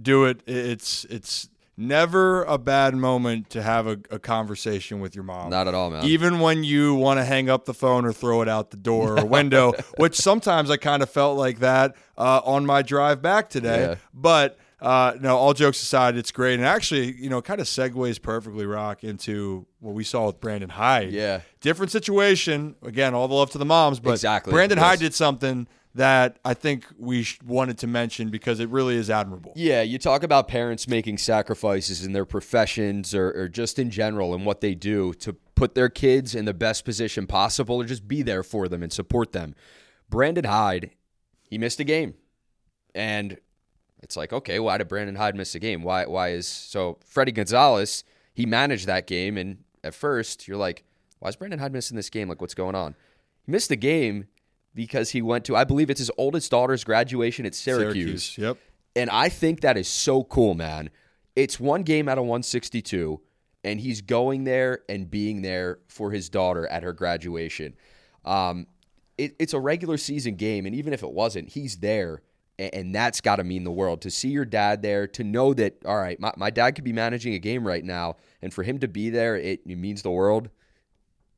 do 0.02 0.26
it. 0.26 0.42
It's 0.48 1.06
it's 1.06 1.50
never 1.78 2.44
a 2.44 2.58
bad 2.58 2.96
moment 2.96 3.50
to 3.52 3.62
have 3.62 3.88
a, 3.88 4.00
a, 4.12 4.20
conversation 4.20 5.00
with 5.00 5.16
your 5.16 5.24
mom. 5.24 5.50
Not 5.50 5.68
at 5.68 5.74
all, 5.74 5.90
man. 5.90 6.06
Even 6.06 6.40
when 6.40 6.64
you 6.64 6.96
want 6.96 7.20
to 7.20 7.26
hang 7.26 7.50
up 7.50 7.66
the 7.66 7.74
phone 7.74 8.06
or 8.06 8.14
throw 8.14 8.42
it 8.42 8.50
out 8.50 8.72
the 8.72 8.78
door 8.78 9.20
or 9.20 9.26
window, 9.26 9.74
which 9.98 10.16
sometimes 10.16 10.70
I 10.70 10.78
kind 10.78 11.02
of 11.02 11.10
felt 11.10 11.38
like 11.38 11.60
that 11.60 11.96
uh, 12.18 12.42
on 12.46 12.66
my 12.66 12.82
drive 12.82 13.22
back 13.22 13.50
today. 13.50 13.82
Yeah. 13.82 13.96
But 14.14 14.58
uh, 14.80 15.14
no, 15.20 15.38
all 15.38 15.54
jokes 15.54 15.82
aside, 15.82 16.18
it's 16.18 16.32
great. 16.32 16.56
And 16.56 16.66
actually, 16.66 17.14
you 17.16 17.30
know, 17.30 17.42
kind 17.42 17.60
of 17.60 17.68
segues 17.68 18.22
perfectly, 18.22 18.66
Rock, 18.66 19.04
into 19.04 19.66
what 19.80 19.96
we 19.96 20.04
saw 20.04 20.28
with 20.28 20.40
Brandon 20.40 20.70
Hyde. 20.70 21.12
Yeah. 21.12 21.42
Different 21.62 21.92
situation. 21.92 22.76
Again, 22.84 23.14
all 23.14 23.28
the 23.28 23.34
love 23.34 23.52
to 23.52 23.58
the 23.58 23.66
moms, 23.66 24.00
but 24.00 24.12
exactly. 24.12 24.52
Brandon 24.52 24.78
yes. 24.78 24.88
Hyde 24.88 25.00
did 25.00 25.14
something– 25.14 25.68
that 25.96 26.40
I 26.44 26.54
think 26.54 26.86
we 26.98 27.28
wanted 27.46 27.78
to 27.80 27.88
mention 27.88 28.30
because 28.30 28.60
it 28.60 28.70
really 28.70 28.96
is 28.96 29.10
admirable. 29.10 29.54
Yeah, 29.56 29.84
you 29.84 30.00
talk 30.00 30.24
about 30.24 30.48
parents 30.48 30.88
making 30.88 31.20
sacrifices 31.20 32.04
in 32.04 32.14
their 32.14 32.26
professions 32.26 33.14
or, 33.14 33.32
or, 33.32 33.48
just 33.48 33.78
in 33.78 33.92
general 33.92 34.34
and 34.34 34.46
what 34.46 34.62
they 34.62 34.74
do 34.74 35.14
to 35.16 35.34
put 35.34 35.76
their 35.76 35.90
kids 35.90 36.34
in 36.34 36.46
the 36.46 36.54
best 36.54 36.84
position 36.84 37.28
possible 37.28 37.76
or 37.76 37.86
just 37.86 38.08
be 38.08 38.24
there 38.24 38.42
for 38.42 38.68
them 38.68 38.82
and 38.82 38.92
support 38.92 39.34
them. 39.34 39.54
Brandon 40.10 40.46
Hyde, 40.46 40.92
he 41.48 41.60
missed 41.60 41.80
a 41.80 41.84
game. 41.84 42.16
And 42.96 43.38
it's 44.02 44.18
like, 44.18 44.34
okay, 44.34 44.60
why 44.60 44.80
did 44.80 44.88
Brandon 44.88 45.16
Hyde 45.16 45.36
miss 45.36 45.54
a 45.54 45.60
game? 45.60 45.84
Why 45.84 46.06
why 46.06 46.30
is 46.30 46.48
so 46.48 46.98
Fredi 47.08 47.34
Gonzalez, 47.34 48.04
he 48.34 48.46
managed 48.46 48.88
that 48.88 49.06
game 49.06 49.38
and 49.38 49.60
at 49.84 49.94
first 49.94 50.48
you're 50.48 50.58
like, 50.58 50.84
why 51.20 51.30
is 51.30 51.36
Brandon 51.36 51.60
Hyde 51.60 51.74
missing 51.74 51.96
this 51.98 52.10
game? 52.10 52.30
Like 52.30 52.42
what's 52.42 52.56
going 52.56 52.76
on? 52.76 52.96
He 53.46 53.52
missed 53.52 53.70
the 53.70 53.76
game 53.76 54.28
because 54.76 55.12
he 55.12 55.22
went 55.22 55.46
to, 55.46 55.56
I 55.56 55.64
believe 55.64 55.90
it's 55.90 56.00
his 56.00 56.12
oldest 56.18 56.52
daughter's 56.52 56.84
graduation 56.84 57.46
at 57.46 57.56
Syracuse. 57.56 58.24
Syracuse. 58.24 58.38
Yep. 58.38 58.58
And 58.96 59.10
I 59.10 59.30
think 59.30 59.62
that 59.62 59.78
is 59.78 59.88
so 59.88 60.24
cool, 60.24 60.54
man. 60.54 60.90
It's 61.36 61.60
one 61.60 61.84
game 61.84 62.08
out 62.08 62.18
of 62.18 62.26
162, 62.26 63.20
and 63.64 63.80
he's 63.80 64.02
going 64.02 64.44
there 64.44 64.82
and 64.88 65.10
being 65.10 65.42
there 65.42 65.80
for 65.88 66.12
his 66.12 66.30
daughter 66.30 66.68
at 66.68 66.84
her 66.84 66.94
graduation. 66.94 67.76
Um, 68.24 68.68
it, 69.18 69.36
it's 69.40 69.54
a 69.54 69.60
regular 69.60 69.98
season 69.98 70.36
game, 70.36 70.66
and 70.66 70.76
even 70.76 70.94
if 70.94 71.02
it 71.02 71.12
wasn't, 71.12 71.50
he's 71.50 71.78
there, 71.78 72.22
and, 72.60 72.74
and 72.74 72.96
that's 72.96 73.20
got 73.22 73.38
to 73.38 73.44
mean 73.44 73.64
the 73.64 73.72
world. 73.72 74.02
To 74.02 74.12
see 74.12 74.30
your 74.30 74.46
dad 74.46 74.82
there, 74.84 75.08
to 75.08 75.24
know 75.24 75.54
that, 75.56 75.78
all 75.86 75.98
right, 75.98 76.20
my, 76.20 76.32
my 76.38 76.50
dad 76.52 76.72
could 76.72 76.84
be 76.84 76.94
managing 76.94 77.34
a 77.34 77.40
game 77.40 77.66
right 77.66 77.84
now, 77.84 78.18
and 78.42 78.54
for 78.54 78.64
him 78.64 78.80
to 78.80 78.88
be 78.88 79.10
there, 79.10 79.36
it, 79.36 79.62
it 79.66 79.78
means 79.78 80.04
the 80.04 80.12
world. 80.12 80.50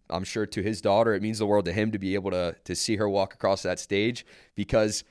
I'm 0.09 0.23
sure 0.23 0.45
to 0.45 0.61
his 0.61 0.81
daughter, 0.81 1.13
it 1.13 1.21
means 1.21 1.39
the 1.39 1.45
world 1.45 1.65
to 1.65 1.73
him 1.73 1.91
to 1.91 1.99
be 1.99 2.15
able 2.15 2.31
to 2.31 2.55
to 2.63 2.75
see 2.75 2.95
her 2.97 3.09
walk 3.09 3.33
across 3.33 3.63
that 3.63 3.79
stage 3.79 4.25
because 4.55 5.03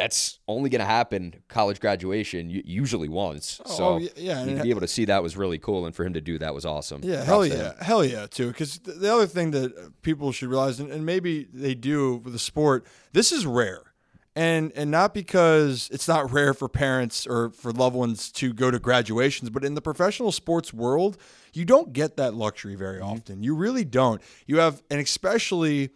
that's 0.00 0.38
only 0.48 0.70
going 0.70 0.80
to 0.80 0.86
happen 0.86 1.34
college 1.48 1.78
graduation 1.78 2.48
usually 2.48 3.08
once. 3.08 3.60
Oh, 3.66 3.76
so 3.76 3.84
oh, 3.84 4.08
yeah, 4.16 4.44
to 4.44 4.62
be 4.62 4.70
able 4.70 4.80
to 4.80 4.88
see 4.88 5.04
that 5.04 5.22
was 5.22 5.36
really 5.36 5.58
cool, 5.58 5.84
and 5.84 5.94
for 5.94 6.04
him 6.06 6.14
to 6.14 6.22
do 6.22 6.38
that 6.38 6.54
was 6.54 6.64
awesome. 6.64 7.02
Yeah, 7.04 7.22
hell 7.22 7.44
yeah, 7.44 7.74
hell 7.80 8.02
yeah, 8.02 8.26
too. 8.26 8.48
Because 8.48 8.78
the 8.78 9.12
other 9.12 9.26
thing 9.26 9.50
that 9.50 10.00
people 10.00 10.32
should 10.32 10.48
realize, 10.48 10.80
and 10.80 11.04
maybe 11.04 11.46
they 11.52 11.74
do 11.74 12.16
with 12.16 12.32
the 12.32 12.38
sport, 12.38 12.86
this 13.12 13.30
is 13.30 13.44
rare 13.44 13.89
and 14.36 14.72
and 14.76 14.90
not 14.90 15.12
because 15.12 15.88
it's 15.92 16.06
not 16.06 16.32
rare 16.32 16.54
for 16.54 16.68
parents 16.68 17.26
or 17.26 17.50
for 17.50 17.72
loved 17.72 17.96
ones 17.96 18.30
to 18.30 18.52
go 18.52 18.70
to 18.70 18.78
graduations 18.78 19.50
but 19.50 19.64
in 19.64 19.74
the 19.74 19.82
professional 19.82 20.30
sports 20.30 20.72
world 20.72 21.16
you 21.52 21.64
don't 21.64 21.92
get 21.92 22.16
that 22.16 22.34
luxury 22.34 22.76
very 22.76 23.00
mm-hmm. 23.00 23.10
often. 23.10 23.42
You 23.42 23.54
really 23.54 23.84
don't. 23.84 24.22
You 24.46 24.58
have 24.58 24.82
and 24.90 25.00
especially 25.00 25.90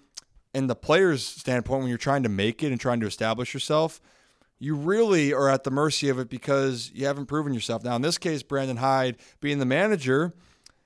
in 0.52 0.66
the 0.66 0.74
player's 0.74 1.24
standpoint 1.24 1.80
when 1.80 1.88
you're 1.88 1.98
trying 1.98 2.24
to 2.24 2.28
make 2.28 2.62
it 2.62 2.72
and 2.72 2.80
trying 2.80 3.00
to 3.00 3.06
establish 3.06 3.54
yourself 3.54 4.00
you 4.58 4.74
really 4.74 5.32
are 5.32 5.48
at 5.48 5.64
the 5.64 5.70
mercy 5.70 6.08
of 6.08 6.18
it 6.18 6.30
because 6.30 6.90
you 6.94 7.06
haven't 7.06 7.26
proven 7.26 7.52
yourself. 7.52 7.84
Now 7.84 7.94
in 7.96 8.02
this 8.02 8.18
case 8.18 8.42
brandon 8.42 8.78
hyde 8.78 9.16
being 9.40 9.58
the 9.58 9.66
manager 9.66 10.32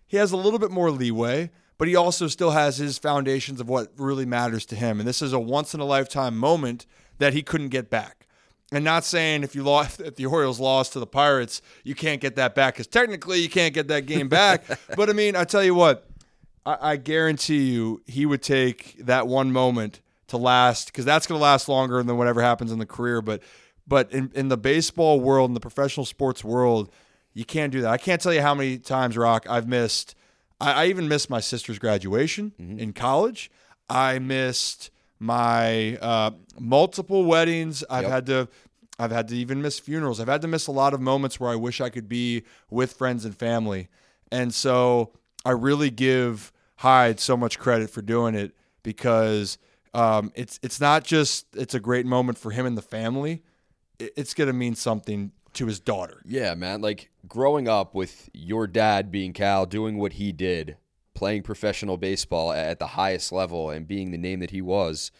he 0.06 0.18
has 0.18 0.32
a 0.32 0.36
little 0.36 0.58
bit 0.58 0.70
more 0.70 0.90
leeway 0.90 1.50
but 1.78 1.86
he 1.86 1.94
also 1.94 2.26
still 2.26 2.50
has 2.50 2.76
his 2.76 2.98
foundations 2.98 3.60
of 3.60 3.68
what 3.68 3.92
really 3.96 4.26
matters 4.26 4.66
to 4.66 4.74
him. 4.74 4.98
And 4.98 5.08
this 5.08 5.22
is 5.22 5.32
a 5.32 5.38
once 5.38 5.74
in 5.74 5.80
a 5.80 5.84
lifetime 5.84 6.36
moment 6.36 6.86
that 7.18 7.32
he 7.32 7.42
couldn't 7.42 7.68
get 7.68 7.90
back. 7.90 8.26
And 8.70 8.84
not 8.84 9.04
saying 9.04 9.44
if 9.44 9.54
you 9.54 9.62
lost, 9.62 10.00
if 10.00 10.16
the 10.16 10.26
Orioles 10.26 10.60
lost 10.60 10.92
to 10.92 11.00
the 11.00 11.06
Pirates, 11.06 11.62
you 11.84 11.94
can't 11.94 12.20
get 12.20 12.36
that 12.36 12.54
back 12.54 12.74
because 12.74 12.86
technically 12.86 13.40
you 13.40 13.48
can't 13.48 13.72
get 13.72 13.88
that 13.88 14.06
game 14.06 14.28
back. 14.28 14.64
but 14.96 15.08
I 15.08 15.14
mean, 15.14 15.36
I 15.36 15.44
tell 15.44 15.64
you 15.64 15.74
what, 15.74 16.06
I, 16.66 16.92
I 16.92 16.96
guarantee 16.96 17.70
you 17.70 18.02
he 18.06 18.26
would 18.26 18.42
take 18.42 18.96
that 19.06 19.26
one 19.26 19.52
moment 19.52 20.02
to 20.26 20.36
last 20.36 20.86
because 20.86 21.06
that's 21.06 21.26
going 21.26 21.38
to 21.38 21.42
last 21.42 21.68
longer 21.68 22.02
than 22.02 22.18
whatever 22.18 22.42
happens 22.42 22.70
in 22.70 22.78
the 22.78 22.86
career. 22.86 23.22
But 23.22 23.42
but 23.86 24.12
in, 24.12 24.30
in 24.34 24.48
the 24.48 24.58
baseball 24.58 25.18
world, 25.18 25.48
in 25.48 25.54
the 25.54 25.60
professional 25.60 26.04
sports 26.04 26.44
world, 26.44 26.92
you 27.32 27.46
can't 27.46 27.72
do 27.72 27.80
that. 27.80 27.90
I 27.90 27.96
can't 27.96 28.20
tell 28.20 28.34
you 28.34 28.42
how 28.42 28.54
many 28.54 28.78
times, 28.78 29.16
Rock, 29.16 29.46
I've 29.48 29.66
missed. 29.66 30.14
I, 30.60 30.84
I 30.84 30.86
even 30.86 31.08
missed 31.08 31.30
my 31.30 31.40
sister's 31.40 31.78
graduation 31.78 32.52
mm-hmm. 32.60 32.78
in 32.78 32.92
college. 32.92 33.50
I 33.88 34.18
missed 34.18 34.90
my 35.18 35.96
uh, 35.96 36.30
multiple 36.58 37.24
weddings. 37.24 37.84
I've 37.88 38.04
yep. 38.04 38.12
had 38.12 38.26
to 38.26 38.48
I've 38.98 39.12
had 39.12 39.28
to 39.28 39.36
even 39.36 39.62
miss 39.62 39.78
funerals. 39.78 40.18
I've 40.18 40.28
had 40.28 40.42
to 40.42 40.48
miss 40.48 40.66
a 40.66 40.72
lot 40.72 40.92
of 40.92 41.00
moments 41.00 41.38
where 41.38 41.50
I 41.50 41.56
wish 41.56 41.80
I 41.80 41.88
could 41.88 42.08
be 42.08 42.42
with 42.68 42.94
friends 42.94 43.24
and 43.24 43.36
family. 43.36 43.88
And 44.32 44.52
so 44.52 45.12
I 45.44 45.52
really 45.52 45.90
give 45.90 46.52
Hyde 46.76 47.20
so 47.20 47.36
much 47.36 47.58
credit 47.58 47.90
for 47.90 48.02
doing 48.02 48.34
it 48.34 48.52
because 48.82 49.58
um, 49.94 50.32
it's 50.34 50.58
it's 50.62 50.80
not 50.80 51.04
just 51.04 51.46
it's 51.54 51.74
a 51.74 51.80
great 51.80 52.06
moment 52.06 52.38
for 52.38 52.50
him 52.50 52.66
and 52.66 52.76
the 52.76 52.82
family. 52.82 53.42
It's 53.98 54.34
going 54.34 54.46
to 54.46 54.52
mean 54.52 54.74
something 54.74 55.32
to 55.54 55.66
his 55.66 55.80
daughter. 55.80 56.22
Yeah, 56.24 56.54
man. 56.54 56.80
Like 56.80 57.10
growing 57.26 57.68
up 57.68 57.94
with 57.94 58.28
your 58.32 58.66
dad 58.66 59.10
being 59.10 59.32
Cal, 59.32 59.66
doing 59.66 59.98
what 59.98 60.14
he 60.14 60.32
did, 60.32 60.76
playing 61.18 61.42
professional 61.42 61.96
baseball 61.96 62.52
at 62.52 62.78
the 62.78 62.86
highest 62.86 63.32
level 63.32 63.70
and 63.70 63.88
being 63.88 64.12
the 64.12 64.18
name 64.18 64.38
that 64.38 64.52
he 64.52 64.62
was 64.62 65.10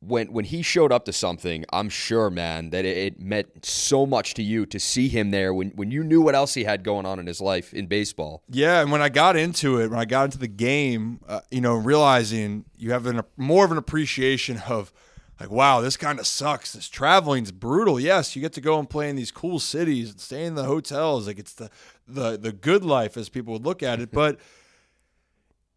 when 0.00 0.32
when 0.32 0.46
he 0.46 0.62
showed 0.62 0.92
up 0.92 1.04
to 1.04 1.12
something, 1.12 1.64
I'm 1.72 1.88
sure, 1.90 2.30
man, 2.30 2.70
that 2.70 2.84
it, 2.84 2.96
it, 2.96 3.20
meant 3.20 3.64
so 3.64 4.06
much 4.06 4.32
to 4.34 4.42
you 4.42 4.64
to 4.66 4.80
see 4.80 5.08
him 5.08 5.30
there 5.30 5.52
when 5.52 5.70
when 5.70 5.90
you 5.90 6.02
knew 6.02 6.22
what 6.22 6.34
else 6.34 6.54
he 6.54 6.64
had 6.64 6.84
going 6.84 7.04
on 7.06 7.18
in 7.18 7.26
his 7.26 7.40
life 7.40 7.74
in 7.74 7.86
baseball. 7.86 8.42
Yeah, 8.48 8.80
and 8.80 8.90
when 8.90 9.02
I 9.02 9.10
got 9.10 9.36
into 9.36 9.78
it, 9.78 9.90
when 9.90 9.98
I 9.98 10.06
got 10.06 10.24
into 10.24 10.38
the 10.38 10.48
game, 10.48 11.20
uh, 11.28 11.40
you 11.50 11.60
know, 11.60 11.74
realizing 11.74 12.64
you 12.78 12.92
have 12.92 13.06
an, 13.06 13.20
more 13.36 13.64
of 13.64 13.72
an 13.72 13.78
appreciation 13.78 14.62
of 14.68 14.90
like, 15.38 15.50
wow, 15.50 15.80
this 15.82 15.98
kind 15.98 16.18
of 16.18 16.26
sucks. 16.26 16.72
This 16.72 16.88
traveling's 16.88 17.52
brutal. 17.52 18.00
Yes, 18.00 18.34
you 18.34 18.40
get 18.40 18.54
to 18.54 18.60
go 18.62 18.78
and 18.78 18.88
play 18.88 19.10
in 19.10 19.16
these 19.16 19.30
cool 19.30 19.58
cities 19.58 20.10
and 20.10 20.20
stay 20.20 20.44
in 20.44 20.54
the 20.54 20.64
hotels. 20.64 21.26
Like 21.26 21.38
it's 21.38 21.54
the 21.54 21.70
the 22.08 22.38
the 22.38 22.52
good 22.52 22.84
life 22.86 23.18
as 23.18 23.28
people 23.28 23.52
would 23.52 23.64
look 23.64 23.82
at 23.82 24.00
it, 24.00 24.10
but 24.12 24.40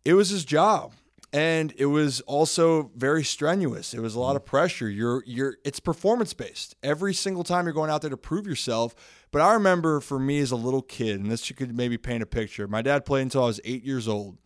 it 0.06 0.14
was 0.14 0.30
his 0.30 0.46
job 0.46 0.94
and 1.34 1.74
it 1.78 1.88
was 1.88 2.22
also 2.22 2.92
very 2.96 3.24
strenuous. 3.24 3.96
It 3.96 4.02
was 4.02 4.14
a 4.14 4.20
lot 4.20 4.36
of 4.36 4.44
mm-hmm. 4.44 4.52
pressure. 4.52 4.90
You're 4.90 5.24
you're 5.26 5.58
it's 5.66 5.80
performance 5.80 6.34
based. 6.34 6.76
Every 6.84 7.14
single 7.14 7.44
time 7.44 7.66
you're 7.66 7.74
going 7.74 7.90
out 7.90 8.02
there 8.02 8.12
to 8.12 8.18
prove 8.18 8.46
yourself. 8.46 8.94
But 9.32 9.42
I 9.42 9.54
remember 9.54 10.00
for 10.00 10.20
me 10.20 10.40
as 10.40 10.52
a 10.52 10.56
little 10.56 10.84
kid, 10.84 11.20
and 11.20 11.32
this 11.32 11.50
you 11.50 11.56
could 11.56 11.76
maybe 11.76 11.98
paint 11.98 12.22
a 12.22 12.28
picture. 12.28 12.68
My 12.68 12.84
dad 12.84 13.04
played 13.04 13.24
until 13.24 13.44
I 13.44 13.48
was 13.48 13.60
eight 13.66 13.84
years 13.84 14.08
old, 14.08 14.38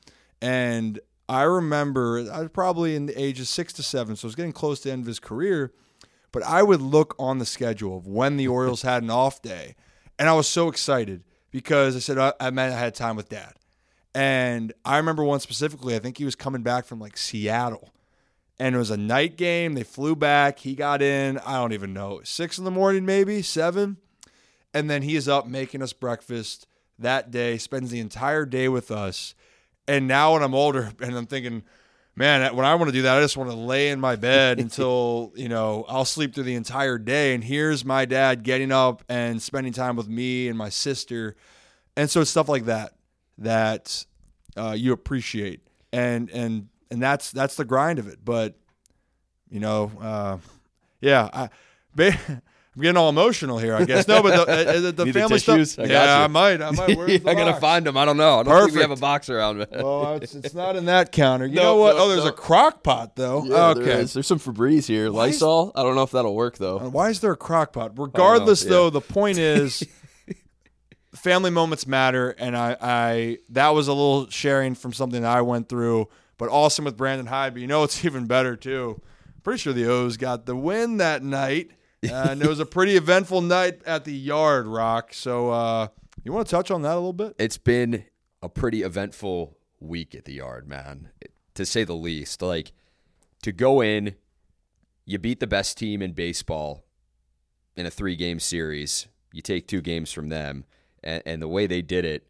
and 0.42 0.98
I 1.28 1.42
remember 1.42 2.26
I 2.32 2.40
was 2.40 2.50
probably 2.54 2.96
in 2.96 3.06
the 3.06 3.22
age 3.22 3.42
of 3.42 3.50
six 3.50 3.74
to 3.74 3.84
seven, 3.84 4.16
so 4.16 4.26
I 4.26 4.30
was 4.30 4.36
getting 4.36 4.54
close 4.54 4.80
to 4.80 4.88
the 4.88 4.94
end 4.94 5.02
of 5.02 5.08
his 5.08 5.20
career. 5.20 5.74
But 6.32 6.44
I 6.44 6.64
would 6.64 6.82
look 6.82 7.16
on 7.20 7.40
the 7.40 7.46
schedule 7.46 7.98
of 7.98 8.08
when 8.08 8.38
the 8.38 8.48
Orioles 8.48 8.84
had 8.84 9.04
an 9.04 9.10
off 9.10 9.42
day, 9.42 9.76
and 10.18 10.30
I 10.30 10.34
was 10.34 10.48
so 10.48 10.70
excited 10.70 11.24
because 11.52 11.98
I 11.98 12.00
said 12.00 12.18
I, 12.18 12.32
I 12.40 12.50
meant 12.52 12.74
I 12.74 12.80
had 12.80 12.96
time 12.96 13.18
with 13.18 13.28
dad. 13.28 13.54
And 14.14 14.74
I 14.84 14.98
remember 14.98 15.24
one 15.24 15.40
specifically, 15.40 15.96
I 15.96 16.00
think 16.00 16.18
he 16.18 16.26
was 16.26 16.36
coming 16.36 16.64
back 16.64 16.86
from 16.86 17.00
like 17.00 17.18
Seattle. 17.18 17.94
And 18.60 18.74
it 18.74 18.78
was 18.80 18.90
a 18.90 18.98
night 18.98 19.38
game. 19.38 19.76
They 19.76 19.84
flew 19.84 20.16
back. 20.16 20.60
He 20.60 20.74
got 20.74 21.02
in, 21.02 21.38
I 21.40 21.58
don't 21.58 21.74
even 21.74 21.94
know, 21.94 22.22
six 22.24 22.58
in 22.58 22.64
the 22.64 22.72
morning, 22.72 23.06
maybe 23.06 23.44
seven. 23.44 23.98
And 24.74 24.90
then 24.90 25.04
he 25.04 25.16
is 25.16 25.28
up 25.28 25.48
making 25.48 25.84
us 25.84 25.94
breakfast 25.94 26.68
that 26.98 27.30
day, 27.30 27.58
spends 27.60 27.92
the 27.92 28.00
entire 28.00 28.46
day 28.46 28.68
with 28.68 28.90
us. 28.90 29.36
And 29.88 30.08
now 30.08 30.34
when 30.34 30.42
I'm 30.42 30.56
older 30.56 30.92
and 31.00 31.16
I'm 31.16 31.28
thinking, 31.28 31.62
man, 32.16 32.56
when 32.56 32.66
I 32.66 32.74
want 32.74 32.90
to 32.90 32.94
do 32.94 33.04
that, 33.04 33.18
I 33.18 33.22
just 33.22 33.38
want 33.38 33.52
to 33.52 33.56
lay 33.56 33.90
in 33.90 34.00
my 34.00 34.16
bed 34.16 34.60
until, 34.60 35.32
you 35.36 35.50
know, 35.50 35.86
I'll 35.88 36.06
sleep 36.06 36.34
through 36.34 36.46
the 36.46 36.56
entire 36.56 36.98
day. 36.98 37.36
And 37.36 37.44
here's 37.44 37.86
my 37.86 38.06
dad 38.06 38.42
getting 38.42 38.72
up 38.72 39.04
and 39.08 39.40
spending 39.40 39.74
time 39.74 39.96
with 39.96 40.10
me 40.10 40.48
and 40.48 40.58
my 40.58 40.70
sister. 40.70 41.36
And 41.96 42.10
so 42.10 42.22
it's 42.22 42.32
stuff 42.32 42.50
like 42.50 42.66
that 42.66 42.97
that 43.40 44.06
uh, 44.56 44.76
you 44.78 44.94
appreciate, 44.94 45.62
and 45.92 46.30
and 46.32 46.70
and 46.92 47.02
that's 47.02 47.32
that's 47.32 47.56
the 47.56 47.66
grind 47.66 48.00
of 48.00 48.08
it. 48.08 48.20
But 48.24 48.56
you 49.50 49.60
know, 49.60 49.92
uh, 50.02 50.38
yeah, 51.02 51.30
I, 51.34 51.50
I'm 52.78 52.84
getting 52.84 52.98
all 52.98 53.10
emotional 53.10 53.58
here. 53.58 53.74
I 53.76 53.86
guess 53.86 54.08
no, 54.08 54.22
but 54.22 54.46
the, 54.46 54.52
uh, 54.52 54.72
uh, 54.78 54.82
the, 54.82 54.92
the 54.92 55.14
family 55.14 55.40
tissues? 55.40 55.72
stuff. 55.72 55.86
I 55.86 55.88
got 55.88 56.06
yeah. 56.06 56.24
I 56.24 56.28
might. 56.28 56.62
I 56.62 56.70
might. 56.72 56.96
Where's 56.96 57.22
the 57.24 57.30
I 57.30 57.34
gotta 57.34 57.52
box? 57.54 57.62
find 57.62 57.86
them. 57.88 57.98
I 57.98 58.06
don't 58.06 58.18
know. 58.18 58.40
I 58.40 58.44
don't 58.44 58.66
think 58.66 58.76
we 58.76 58.82
have 58.82 58.92
a 58.92 58.94
Perfect. 58.94 59.02
box 59.02 59.30
around, 59.32 59.58
man. 59.58 59.68
Oh, 59.74 60.16
it's, 60.22 60.36
it's 60.36 60.54
not 60.54 60.76
in 60.76 60.86
that 60.86 61.12
counter. 61.12 61.48
You 61.48 61.56
No, 61.56 61.64
know 61.64 61.76
what? 61.78 61.96
no, 61.96 62.04
oh, 62.04 62.10
there's 62.10 62.24
no. 62.24 62.30
a 62.30 62.34
crock 62.34 62.84
pot 62.84 63.16
though. 63.16 63.44
Yeah, 63.46 63.70
okay. 63.70 63.82
there 63.82 64.00
is. 64.02 64.14
There's 64.14 64.28
some 64.28 64.38
Febreze 64.40 64.86
here. 64.88 65.10
Lysol. 65.10 65.72
I 65.74 65.82
don't 65.82 65.96
know 65.96 66.04
if 66.04 66.12
that'll 66.12 66.36
work 66.36 66.58
though. 66.60 66.80
Uh, 66.80 66.90
Why 66.90 67.10
is 67.10 67.20
there 67.20 67.32
a 67.32 67.38
crock 67.38 67.74
pot? 67.74 67.94
Regardless, 67.98 68.64
yeah. 68.64 68.70
though, 68.70 68.90
the 68.92 69.02
point 69.02 69.40
is, 69.40 69.84
family 71.18 71.50
moments 71.50 71.88
matter, 71.88 72.32
and 72.32 72.56
I, 72.56 72.78
I 72.80 73.38
that 73.50 73.70
was 73.70 73.88
a 73.88 73.94
little 73.94 74.30
sharing 74.30 74.76
from 74.76 74.94
something 74.94 75.22
that 75.22 75.32
I 75.32 75.42
went 75.42 75.70
through, 75.70 76.08
but 76.38 76.50
awesome 76.50 76.86
with 76.86 76.98
Brandon 76.98 77.28
Hyde. 77.28 77.54
But 77.54 77.62
you 77.62 77.68
know, 77.68 77.84
it's 77.84 78.04
even 78.06 78.26
better 78.26 78.56
too. 78.56 79.02
Pretty 79.44 79.60
sure 79.60 79.74
the 79.74 79.86
O's 79.86 80.18
got 80.18 80.46
the 80.46 80.56
win 80.56 80.98
that 80.98 81.24
night, 81.24 81.72
uh, 82.04 82.14
and 82.30 82.42
it 82.42 82.48
was 82.48 82.60
a 82.60 82.66
pretty 82.66 82.96
eventful 82.96 83.42
night 83.42 83.82
at 83.86 84.04
the 84.04 84.14
Yard 84.14 84.68
Rock. 84.68 85.14
So, 85.14 85.52
uh, 85.52 85.88
you 86.24 86.34
want 86.34 86.48
to 86.48 86.52
touch 86.52 86.72
on 86.72 86.82
that 86.82 86.94
a 86.94 86.96
little 86.96 87.14
bit? 87.14 87.36
It's 87.40 87.58
been 87.58 88.04
a 88.42 88.50
pretty 88.50 88.84
eventful 88.84 89.58
week 89.80 90.16
at 90.16 90.26
the 90.26 90.34
yard, 90.34 90.68
man, 90.68 91.10
to 91.56 91.66
say 91.66 91.84
the 91.84 91.96
least. 91.96 92.42
Like 92.42 92.72
to 93.44 93.52
go 93.52 93.82
in, 93.82 94.16
you 95.06 95.18
beat 95.20 95.40
the 95.40 95.48
best 95.48 95.78
team 95.78 96.02
in 96.02 96.12
baseball 96.12 96.84
in 97.76 97.86
a 97.86 97.92
three 97.92 98.16
game 98.16 98.40
series. 98.40 99.08
You 99.32 99.42
take 99.42 99.68
two 99.68 99.82
games 99.82 100.12
from 100.12 100.30
them, 100.30 100.66
and, 101.08 101.24
and 101.26 101.42
the 101.42 101.48
way 101.48 101.66
they 101.66 101.82
did 101.82 102.06
it 102.06 102.28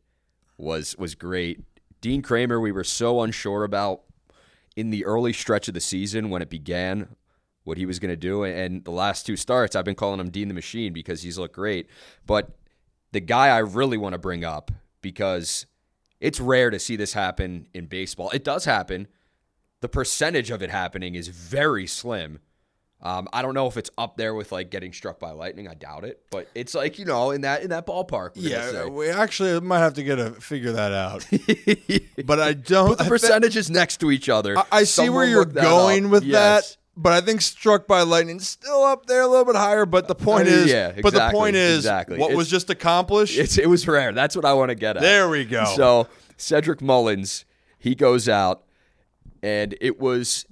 was 0.57 0.95
was 0.97 1.15
great. 1.15 1.63
Dean 1.99 2.21
Kremer, 2.21 2.61
we 2.61 2.71
were 2.71 2.83
so 2.83 3.21
unsure 3.21 3.63
about 3.63 4.03
in 4.75 4.91
the 4.91 5.03
early 5.03 5.33
stretch 5.33 5.67
of 5.67 5.73
the 5.73 5.81
season 5.81 6.29
when 6.29 6.41
it 6.41 6.49
began 6.49 7.15
what 7.63 7.77
he 7.77 7.85
was 7.85 7.99
going 7.99 8.11
to 8.11 8.15
do. 8.15 8.43
And 8.43 8.85
the 8.85 8.91
last 8.91 9.25
two 9.25 9.35
starts, 9.35 9.75
I've 9.75 9.83
been 9.83 9.95
calling 9.95 10.19
him 10.19 10.29
Dean 10.29 10.47
the 10.47 10.53
Machine 10.53 10.93
because 10.93 11.23
he's 11.23 11.39
looked 11.39 11.55
great. 11.55 11.89
But 12.25 12.51
the 13.11 13.19
guy 13.19 13.47
I 13.47 13.57
really 13.57 13.97
want 13.97 14.13
to 14.13 14.19
bring 14.19 14.45
up 14.45 14.71
because 15.01 15.65
it's 16.21 16.39
rare 16.39 16.69
to 16.69 16.79
see 16.79 16.95
this 16.95 17.13
happen 17.13 17.67
in 17.73 17.87
baseball. 17.87 18.29
It 18.29 18.43
does 18.43 18.65
happen. 18.65 19.07
The 19.81 19.89
percentage 19.89 20.51
of 20.51 20.61
it 20.61 20.69
happening 20.69 21.15
is 21.15 21.27
very 21.27 21.87
slim. 21.87 22.39
Um, 22.99 23.27
I 23.31 23.43
don't 23.43 23.53
know 23.53 23.67
if 23.67 23.77
it's 23.77 23.91
up 23.97 24.17
there 24.17 24.33
with 24.33 24.51
like 24.51 24.71
getting 24.71 24.91
struck 24.91 25.19
by 25.19 25.29
lightning. 25.29 25.67
I 25.67 25.75
doubt 25.75 26.03
it, 26.03 26.19
but 26.31 26.47
it's 26.55 26.73
like 26.73 26.97
you 26.97 27.05
know 27.05 27.29
in 27.29 27.41
that 27.41 27.61
in 27.61 27.69
that 27.69 27.85
ballpark. 27.85 28.31
Yeah, 28.33 28.85
we 28.87 29.09
actually 29.09 29.59
might 29.61 29.79
have 29.79 29.93
to 29.95 30.03
get 30.03 30.15
to 30.15 30.31
figure 30.31 30.71
that 30.71 30.91
out. 30.93 31.25
but 32.25 32.39
I 32.39 32.53
don't. 32.53 32.87
Put 32.89 32.97
the 32.97 33.03
I 33.03 33.07
percentages 33.07 33.69
next 33.69 33.97
to 33.99 34.09
each 34.09 34.29
other. 34.29 34.57
I, 34.57 34.63
I 34.71 34.83
see 34.83 35.09
where 35.09 35.25
you're 35.25 35.45
going 35.45 36.09
with 36.09 36.23
Yes. 36.23 36.71
that, 36.71 36.77
but 36.95 37.13
I 37.13 37.21
think 37.21 37.41
struck 37.41 37.85
by 37.85 38.01
lightning 38.01 38.39
still 38.39 38.83
up 38.83 39.05
there 39.05 39.21
a 39.21 39.27
little 39.27 39.45
bit 39.45 39.55
higher. 39.55 39.85
But 39.85 40.07
the 40.07 40.15
point 40.15 40.47
Uh, 40.47 40.51
is, 40.51 40.71
yeah, 40.71 40.87
exactly, 40.87 41.01
but 41.03 41.13
the 41.13 41.29
point 41.31 41.55
is, 41.55 41.77
exactly. 41.77 42.17
what 42.17 42.25
It's- 42.31 42.37
was 42.37 42.49
just 42.49 42.71
accomplished. 42.71 43.37
It's, 43.37 43.59
it 43.59 43.69
was 43.69 43.87
rare. 43.87 44.11
That's 44.11 44.35
what 44.35 44.43
I 44.43 44.53
want 44.53 44.69
to 44.69 44.75
get 44.75 44.97
at. 44.97 45.03
There 45.03 45.29
we 45.29 45.45
go. 45.45 45.65
So 45.75 46.07
Cedric 46.35 46.81
Mullins, 46.81 47.45
he 47.77 47.93
goes 47.93 48.27
out, 48.27 48.63
and 49.43 49.75
it 49.81 49.99
was 49.99 50.47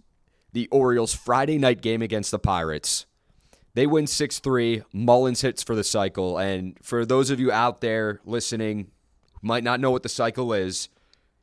the 0.56 0.68
Orioles' 0.70 1.14
Friday 1.14 1.58
night 1.58 1.82
game 1.82 2.02
against 2.02 2.32
the 2.32 2.40
Pirates. 2.40 3.06
They 3.74 3.86
win 3.86 4.08
6 4.08 4.40
3. 4.40 4.84
Mullins 4.94 5.42
hits 5.42 5.62
for 5.62 5.76
the 5.76 5.84
cycle. 5.84 6.38
And 6.38 6.78
for 6.82 7.06
those 7.06 7.30
of 7.30 7.42
you 7.42 7.52
out 7.52 7.82
there 7.82 8.22
listening 8.24 8.88
might 9.42 9.66
not 9.66 9.82
know 9.82 9.92
what 9.92 10.02
the 10.02 10.10
cycle 10.10 10.54
is, 10.54 10.88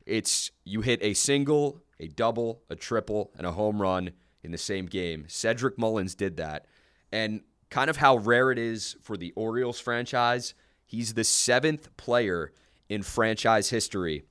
it's 0.06 0.50
you 0.64 0.80
hit 0.80 0.98
a 1.02 1.12
single, 1.12 1.82
a 2.00 2.08
double, 2.08 2.62
a 2.70 2.74
triple, 2.74 3.30
and 3.36 3.46
a 3.46 3.52
home 3.52 3.82
run 3.82 4.12
in 4.42 4.50
the 4.50 4.56
same 4.56 4.86
game. 4.86 5.26
Cedric 5.28 5.78
Mullins 5.78 6.14
did 6.14 6.38
that. 6.38 6.64
And 7.12 7.42
kind 7.68 7.90
of 7.90 7.98
how 7.98 8.16
rare 8.16 8.50
it 8.50 8.58
is 8.58 8.96
for 9.02 9.18
the 9.18 9.32
Orioles 9.36 9.78
franchise, 9.78 10.54
he's 10.86 11.12
the 11.12 11.24
seventh 11.24 11.94
player 11.98 12.50
in 12.88 13.02
franchise 13.02 13.68
history 13.68 14.24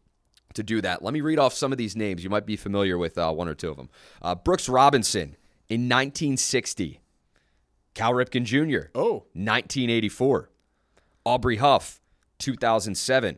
to 0.54 0.64
do 0.64 0.82
that. 0.82 1.04
Let 1.04 1.14
me 1.14 1.22
read 1.22 1.40
off 1.40 1.54
some 1.54 1.72
of 1.72 1.78
these 1.78 1.96
names. 1.96 2.24
You 2.24 2.30
might 2.30 2.46
be 2.46 2.56
familiar 2.56 2.98
with 2.98 3.18
uh, 3.18 3.32
one 3.32 3.48
or 3.48 3.54
two 3.54 3.70
of 3.70 3.78
them. 3.78 3.90
Uh, 4.22 4.36
Brooks 4.36 4.68
Robinson 4.70 5.36
in 5.70 5.88
1960. 5.88 7.00
Cal 7.94 8.14
Ripken 8.14 8.46
Jr. 8.46 8.90
Oh. 8.96 9.26
1984. 9.34 10.50
Aubrey 11.26 11.58
Huff, 11.58 12.02
2007. 12.40 13.38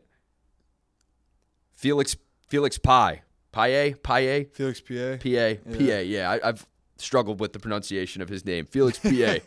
Felix 1.76 2.15
Felix 2.47 2.78
Pie. 2.78 3.23
Pie? 3.52 3.95
Pie? 4.02 4.45
Felix 4.54 4.80
Pa. 4.80 5.17
PA. 5.17 5.56
PA. 5.78 5.99
Yeah, 5.99 6.32
I, 6.32 6.49
I've 6.49 6.65
struggled 6.97 7.39
with 7.39 7.54
the 7.54 7.60
pronunciation 7.60 8.21
of 8.21 8.30
his 8.30 8.45
name. 8.45 8.65
Felix 8.65 8.99
PA. 8.99 9.10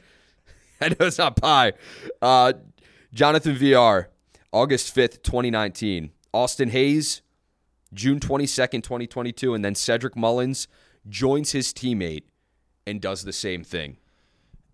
I 0.80 0.88
know 0.88 0.96
it's 1.00 1.18
not 1.18 1.36
pie. 1.36 1.72
Uh, 2.20 2.52
Jonathan 3.12 3.54
Villar, 3.54 4.10
August 4.52 4.94
5th, 4.94 5.22
2019. 5.22 6.10
Austin 6.32 6.68
Hays, 6.68 7.22
June 7.94 8.20
22nd, 8.20 8.82
2022. 8.82 9.54
And 9.54 9.64
then 9.64 9.74
Cedric 9.74 10.16
Mullins 10.16 10.68
joins 11.08 11.52
his 11.52 11.72
teammate 11.72 12.24
and 12.86 13.00
does 13.00 13.22
the 13.24 13.32
same 13.32 13.64
thing. 13.64 13.96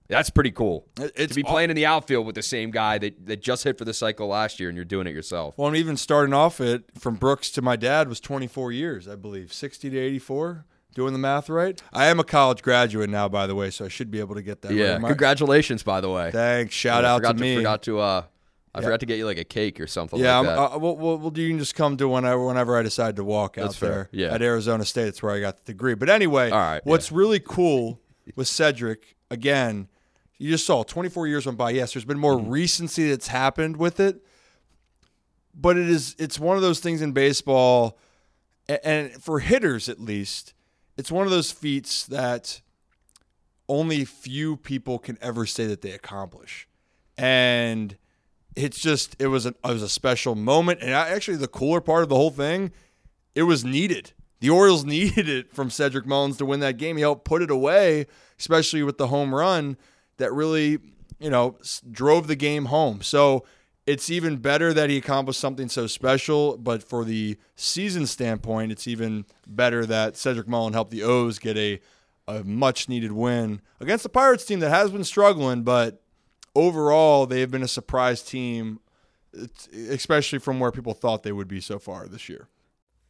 That's 0.09 0.29
pretty 0.29 0.51
cool. 0.51 0.87
It's 0.98 1.29
to 1.31 1.35
be 1.35 1.42
playing 1.42 1.70
in 1.70 1.77
the 1.77 1.87
outfield 1.87 2.27
with 2.27 2.35
the 2.35 2.42
same 2.42 2.70
guy 2.70 2.98
that, 2.98 3.25
that 3.27 3.40
just 3.40 3.64
hit 3.64 3.79
for 3.79 3.87
the 3.87 3.94
cycle 3.94 4.27
last 4.29 4.61
year 4.61 4.68
and 4.68 4.77
you're 4.77 4.85
doing 4.85 5.07
it 5.07 5.14
yourself. 5.14 5.57
Well, 5.57 5.68
I'm 5.68 5.77
even 5.77 5.96
starting 5.96 6.35
off 6.35 6.61
it 6.61 6.85
from 6.98 7.14
Brooks 7.14 7.51
to 7.53 7.62
my 7.62 7.77
dad 7.77 8.09
was 8.09 8.20
24 8.20 8.72
years, 8.72 9.09
I 9.09 9.14
believe, 9.14 9.53
60 9.53 9.88
to 9.88 9.98
84. 9.98 10.66
Doing 10.94 11.14
the 11.14 11.18
math 11.18 11.48
right. 11.48 11.83
I 11.94 12.07
am 12.07 12.20
a 12.20 12.25
college 12.25 12.61
graduate 12.62 13.09
now, 13.09 13.27
by 13.27 13.46
the 13.46 13.55
way, 13.55 13.70
so 13.70 13.87
I 13.87 13.88
should 13.88 14.11
be 14.11 14.20
able 14.20 14.35
to 14.35 14.42
get 14.42 14.61
that. 14.61 14.75
yeah. 14.75 14.98
right. 14.98 15.07
Congratulations, 15.07 15.83
by 15.83 16.03
the 16.03 16.11
way. 16.11 16.31
Thanks. 16.31 16.75
Shout 16.75 17.05
Yeah, 17.05 17.12
out 17.14 17.16
forgot 17.18 17.37
to 17.38 17.40
me. 17.42 17.57
Forgot 17.57 17.83
to 17.85 17.98
uh, 18.01 18.22
I 18.74 18.80
forgot 18.80 19.00
to 19.00 19.06
get 19.06 19.18
you 19.18 19.26
like 19.26 19.38
a 19.38 19.44
cake 19.44 19.80
or 19.80 19.87
something. 19.87 20.18
Yeah, 20.18 20.38
like 20.38 20.46
that. 20.56 20.58
uh, 20.74 20.78
we'll, 20.78 21.32
you 21.37 21.48
can 21.50 21.58
just 21.58 21.74
come 21.74 21.96
to 21.98 22.08
whenever 22.08 22.42
whenever 22.44 22.76
I 22.76 22.82
decide 22.82 23.16
to 23.16 23.24
walk 23.24 23.58
out 23.58 23.74
fair. 23.74 23.90
there 23.90 24.08
Yeah. 24.12 24.35
at 24.35 24.40
Arizona 24.42 24.85
State. 24.87 25.04
That's 25.04 25.22
where 25.22 25.32
I 25.32 25.40
got 25.40 25.58
the 25.66 25.72
degree. 25.72 25.94
But 25.94 26.08
anyway, 26.08 26.50
All 26.50 26.58
right, 26.58 26.80
what's 26.85 27.12
really 27.12 27.38
cool 27.40 28.00
with 28.35 28.48
Cedric, 28.48 29.16
again, 29.30 29.88
you 30.38 30.50
just 30.50 30.64
saw 30.66 30.82
24 30.85 31.26
years 31.28 31.44
went 31.46 31.58
by. 31.58 31.70
Yes, 31.70 31.92
there's 31.92 32.04
been 32.06 32.18
more 32.18 32.37
Mm-hmm. 32.38 32.50
recency 32.50 33.11
that's 33.11 33.28
happened 33.28 33.76
with 33.76 34.00
it, 34.00 34.24
but 35.54 35.76
it 35.76 35.88
is 35.88 36.16
it's 36.18 36.38
one 36.38 36.56
of 36.56 36.62
those 36.62 36.80
things 36.80 37.02
in 37.02 37.12
baseball, 37.12 37.98
and 38.68 39.12
for 39.22 39.40
hitters 39.40 39.88
at 39.90 40.00
least, 40.00 40.54
it's 40.96 41.12
one 41.12 41.26
of 41.26 41.30
those 41.30 41.52
feats 41.52 42.06
that 42.06 42.62
only 43.68 44.04
few 44.04 44.56
people 44.56 44.98
can 44.98 45.18
ever 45.20 45.44
say 45.46 45.66
that 45.66 45.82
they 45.82 45.90
accomplish, 45.92 46.66
and 47.18 47.96
it's 48.56 48.78
just 48.78 49.16
it 49.18 49.28
was 49.28 49.46
a 49.46 49.50
it 49.50 49.64
was 49.64 49.82
a 49.82 49.88
special 49.88 50.34
moment, 50.34 50.80
and 50.82 50.94
I, 50.94 51.08
actually 51.08 51.36
the 51.36 51.48
cooler 51.48 51.80
part 51.80 52.02
of 52.02 52.08
the 52.08 52.16
whole 52.16 52.30
thing, 52.30 52.72
it 53.34 53.44
was 53.44 53.64
needed. 53.64 54.12
The 54.40 54.50
Orioles 54.50 54.84
needed 54.96 55.28
it 55.28 55.52
from 55.52 55.70
Cedric 55.70 56.06
Mullins 56.06 56.36
to 56.38 56.46
win 56.46 56.60
that 56.60 56.76
game. 56.76 56.96
He 56.96 57.02
helped 57.02 57.24
put 57.24 57.42
it 57.42 57.50
away, 57.50 58.06
especially 58.38 58.82
with 58.82 58.98
the 58.98 59.08
home 59.08 59.34
run 59.34 59.76
that 60.18 60.32
really 60.32 60.78
you 61.18 61.30
know 61.30 61.56
drove 61.90 62.26
the 62.26 62.36
game 62.36 62.66
home. 62.66 63.02
So 63.02 63.44
it's 63.86 64.10
even 64.10 64.36
better 64.36 64.72
that 64.72 64.90
he 64.90 64.96
accomplished 64.96 65.40
something 65.40 65.68
so 65.68 65.86
special. 65.86 66.56
But 66.56 66.82
for 66.82 67.04
the 67.04 67.38
season 67.56 68.06
standpoint, 68.06 68.72
it's 68.72 68.86
even 68.86 69.24
better 69.46 69.86
that 69.86 70.16
Cedric 70.16 70.46
Mullins 70.46 70.74
helped 70.74 70.90
the 70.90 71.02
O's 71.02 71.38
get 71.38 71.56
a 71.56 71.80
a 72.28 72.44
much 72.44 72.88
needed 72.88 73.12
win 73.12 73.60
against 73.80 74.04
the 74.04 74.08
Pirates 74.08 74.44
team 74.44 74.60
that 74.60 74.70
has 74.70 74.90
been 74.90 75.02
struggling, 75.04 75.62
but 75.62 76.02
overall 76.54 77.26
they 77.26 77.40
have 77.40 77.50
been 77.50 77.62
a 77.62 77.68
surprise 77.68 78.22
team, 78.22 78.80
especially 79.74 80.38
from 80.38 80.60
where 80.60 80.70
people 80.70 80.94
thought 80.94 81.22
they 81.22 81.32
would 81.32 81.48
be 81.48 81.60
so 81.60 81.78
far 81.78 82.06
this 82.06 82.28
year. 82.28 82.48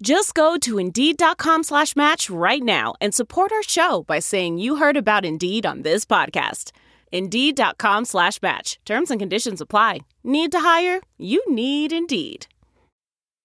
Just 0.00 0.34
go 0.34 0.56
to 0.58 0.78
Indeed.com 0.78 1.64
slash 1.64 1.96
match 1.96 2.30
right 2.30 2.62
now 2.62 2.94
and 3.00 3.12
support 3.12 3.50
our 3.50 3.64
show 3.64 4.04
by 4.04 4.20
saying 4.20 4.58
you 4.58 4.76
heard 4.76 4.96
about 4.96 5.24
Indeed 5.24 5.66
on 5.66 5.82
this 5.82 6.04
podcast. 6.04 6.70
Indeed.com 7.10 8.04
slash 8.04 8.40
match. 8.40 8.78
Terms 8.84 9.10
and 9.10 9.18
conditions 9.18 9.60
apply. 9.60 10.00
Need 10.22 10.52
to 10.52 10.60
hire? 10.60 11.00
You 11.18 11.42
need 11.52 11.92
Indeed. 11.92 12.46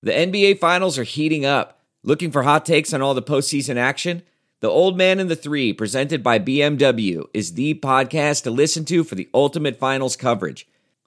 The 0.03 0.11
NBA 0.11 0.59
Finals 0.59 0.99
are 0.99 1.03
heating 1.03 1.43
up. 1.43 1.79
Looking 2.03 2.29
for 2.29 2.43
hot 2.43 2.65
takes 2.65 2.93
on 2.93 3.01
all 3.01 3.13
the 3.13 3.21
postseason 3.23 3.77
action? 3.77 4.21
The 4.59 4.69
Old 4.69 4.97
Man 4.97 5.19
and 5.19 5.29
the 5.29 5.35
Three, 5.35 5.73
presented 5.73 6.21
by 6.21 6.39
BMW, 6.39 7.23
is 7.33 7.53
the 7.53 7.73
podcast 7.75 8.43
to 8.43 8.51
listen 8.51 8.85
to 8.85 9.03
for 9.03 9.15
the 9.15 9.29
ultimate 9.33 9.79
finals 9.79 10.15
coverage. 10.15 10.67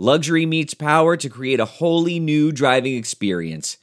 Luxury 0.00 0.46
meets 0.46 0.72
power 0.72 1.14
to 1.14 1.28
create 1.28 1.60
a 1.60 1.66
wholly 1.66 2.18
new 2.18 2.52
driving 2.52 2.96
experience. 2.96 3.76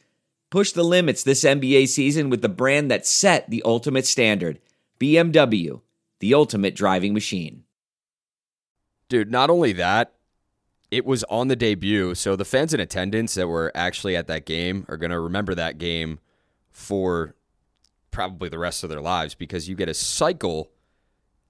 Push 0.49 0.71
the 0.71 0.83
limits 0.83 1.21
this 1.21 1.43
NBA 1.43 1.89
season 1.89 2.31
with 2.31 2.41
the 2.41 2.49
brand 2.49 2.89
that 2.89 3.05
set 3.05 3.47
the 3.51 3.61
ultimate 3.63 4.07
standard 4.07 4.59
BMW, 4.99 5.79
the 6.19 6.33
ultimate 6.33 6.75
driving 6.75 7.13
machine. 7.13 7.65
Dude, 9.09 9.29
not 9.29 9.51
only 9.51 9.73
that, 9.73 10.15
it 10.89 11.05
was 11.05 11.23
on 11.25 11.49
the 11.49 11.55
debut. 11.55 12.15
So 12.15 12.35
the 12.35 12.45
fans 12.45 12.73
in 12.73 12.79
attendance 12.79 13.35
that 13.35 13.47
were 13.47 13.71
actually 13.75 14.15
at 14.15 14.25
that 14.25 14.47
game 14.47 14.87
are 14.89 14.97
going 14.97 15.11
to 15.11 15.19
remember 15.19 15.53
that 15.53 15.77
game 15.77 16.17
for 16.71 17.35
probably 18.09 18.49
the 18.49 18.57
rest 18.57 18.83
of 18.83 18.89
their 18.89 19.01
lives 19.01 19.35
because 19.35 19.69
you 19.69 19.75
get 19.75 19.87
a 19.87 19.93
cycle 19.93 20.71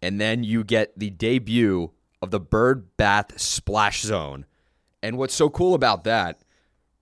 and 0.01 0.19
then 0.19 0.43
you 0.43 0.65
get 0.65 0.99
the 0.99 1.09
debut 1.09 1.91
of 2.21 2.31
the 2.31 2.39
Bird 2.41 2.97
Bath 2.97 3.39
Splash 3.39 4.01
Zone. 4.01 4.45
And 5.07 5.17
what's 5.17 5.33
so 5.33 5.49
cool 5.49 5.73
about 5.73 6.03
that, 6.03 6.41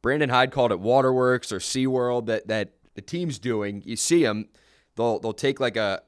Brandon 0.03 0.29
Hyde 0.29 0.51
called 0.51 0.71
it 0.71 0.79
Waterworks 0.79 1.51
or 1.51 1.57
SeaWorld 1.57 2.27
that 2.27 2.47
that 2.47 2.73
the 2.93 3.01
team's 3.01 3.39
doing. 3.39 3.81
You 3.83 3.95
see 3.95 4.23
them, 4.23 4.49
they'll 4.95 5.17
they'll 5.17 5.33
take 5.33 5.59
like 5.59 5.75
a 5.75 6.03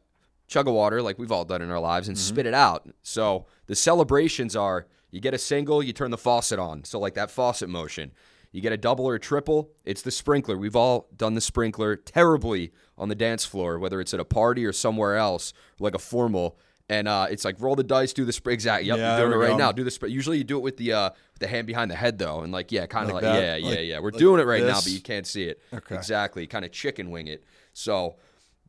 chug 0.47 0.67
of 0.67 0.75
water 0.75 1.01
like 1.01 1.17
we've 1.17 1.31
all 1.31 1.43
done 1.43 1.63
in 1.63 1.71
our 1.71 1.79
lives 1.79 2.07
and 2.07 2.15
mm-hmm. 2.15 2.35
spit 2.35 2.45
it 2.45 2.53
out. 2.53 2.87
So 3.01 3.47
the 3.65 3.75
celebrations 3.75 4.55
are 4.55 4.85
you 5.09 5.19
get 5.19 5.33
a 5.33 5.39
single, 5.39 5.81
you 5.81 5.91
turn 5.91 6.11
the 6.11 6.19
faucet 6.19 6.59
on. 6.59 6.83
So 6.83 6.99
like 6.99 7.15
that 7.15 7.31
faucet 7.31 7.67
motion. 7.67 8.11
You 8.51 8.61
get 8.61 8.71
a 8.71 8.77
double 8.77 9.05
or 9.05 9.15
a 9.15 9.19
triple, 9.19 9.71
it's 9.83 10.03
the 10.03 10.11
sprinkler. 10.11 10.55
We've 10.55 10.75
all 10.75 11.09
done 11.15 11.33
the 11.33 11.41
sprinkler 11.41 11.95
terribly 11.95 12.71
on 12.95 13.09
the 13.09 13.15
dance 13.15 13.43
floor, 13.43 13.79
whether 13.79 13.99
it's 13.99 14.13
at 14.13 14.19
a 14.19 14.25
party 14.25 14.65
or 14.65 14.71
somewhere 14.71 15.15
else, 15.15 15.51
like 15.79 15.95
a 15.95 15.99
formal. 15.99 16.59
And 16.89 17.07
uh, 17.07 17.27
it's 17.29 17.43
like 17.43 17.57
roll 17.59 17.75
the 17.75 17.83
dice, 17.83 18.13
do 18.13 18.23
the 18.23 18.31
spray. 18.31 18.53
Exactly. 18.53 18.87
Yep, 18.87 18.97
yeah, 18.97 19.17
you're 19.17 19.27
doing 19.27 19.39
it 19.39 19.43
right 19.43 19.51
go. 19.51 19.57
now. 19.57 19.71
Do 19.73 19.83
the 19.83 19.91
spray. 19.91 20.09
Usually 20.09 20.37
you 20.37 20.45
do 20.45 20.57
it 20.57 20.61
with 20.61 20.77
the 20.77 20.93
uh, 20.93 21.09
with 21.09 21.39
the 21.39 21.47
hand 21.47 21.67
behind 21.67 21.91
the 21.91 21.95
head 21.95 22.17
though, 22.17 22.41
and 22.41 22.53
like 22.53 22.71
yeah, 22.71 22.85
kind 22.85 23.09
of 23.09 23.15
like, 23.15 23.23
like 23.23 23.41
yeah, 23.41 23.53
like, 23.53 23.63
yeah, 23.63 23.79
yeah. 23.81 23.99
We're 23.99 24.11
like 24.11 24.19
doing 24.19 24.39
it 24.39 24.45
right 24.45 24.61
this. 24.61 24.73
now, 24.73 24.79
but 24.79 24.91
you 24.91 25.01
can't 25.01 25.27
see 25.27 25.43
it. 25.43 25.61
Okay. 25.73 25.95
Exactly. 25.95 26.47
Kind 26.47 26.63
of 26.63 26.71
chicken 26.71 27.11
wing 27.11 27.27
it. 27.27 27.43
So 27.73 28.15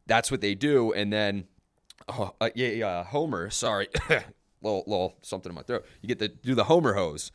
that's 0.06 0.32
what 0.32 0.40
they 0.40 0.56
do, 0.56 0.92
and 0.92 1.12
then 1.12 1.44
oh, 2.08 2.34
uh, 2.40 2.50
yeah, 2.56 2.68
yeah, 2.68 3.04
Homer. 3.04 3.50
Sorry, 3.50 3.86
little 4.62 4.82
little 4.86 5.16
something 5.22 5.50
in 5.50 5.54
my 5.54 5.62
throat. 5.62 5.86
You 6.02 6.08
get 6.08 6.18
to 6.18 6.28
do 6.28 6.56
the 6.56 6.64
Homer 6.64 6.94
hose. 6.94 7.30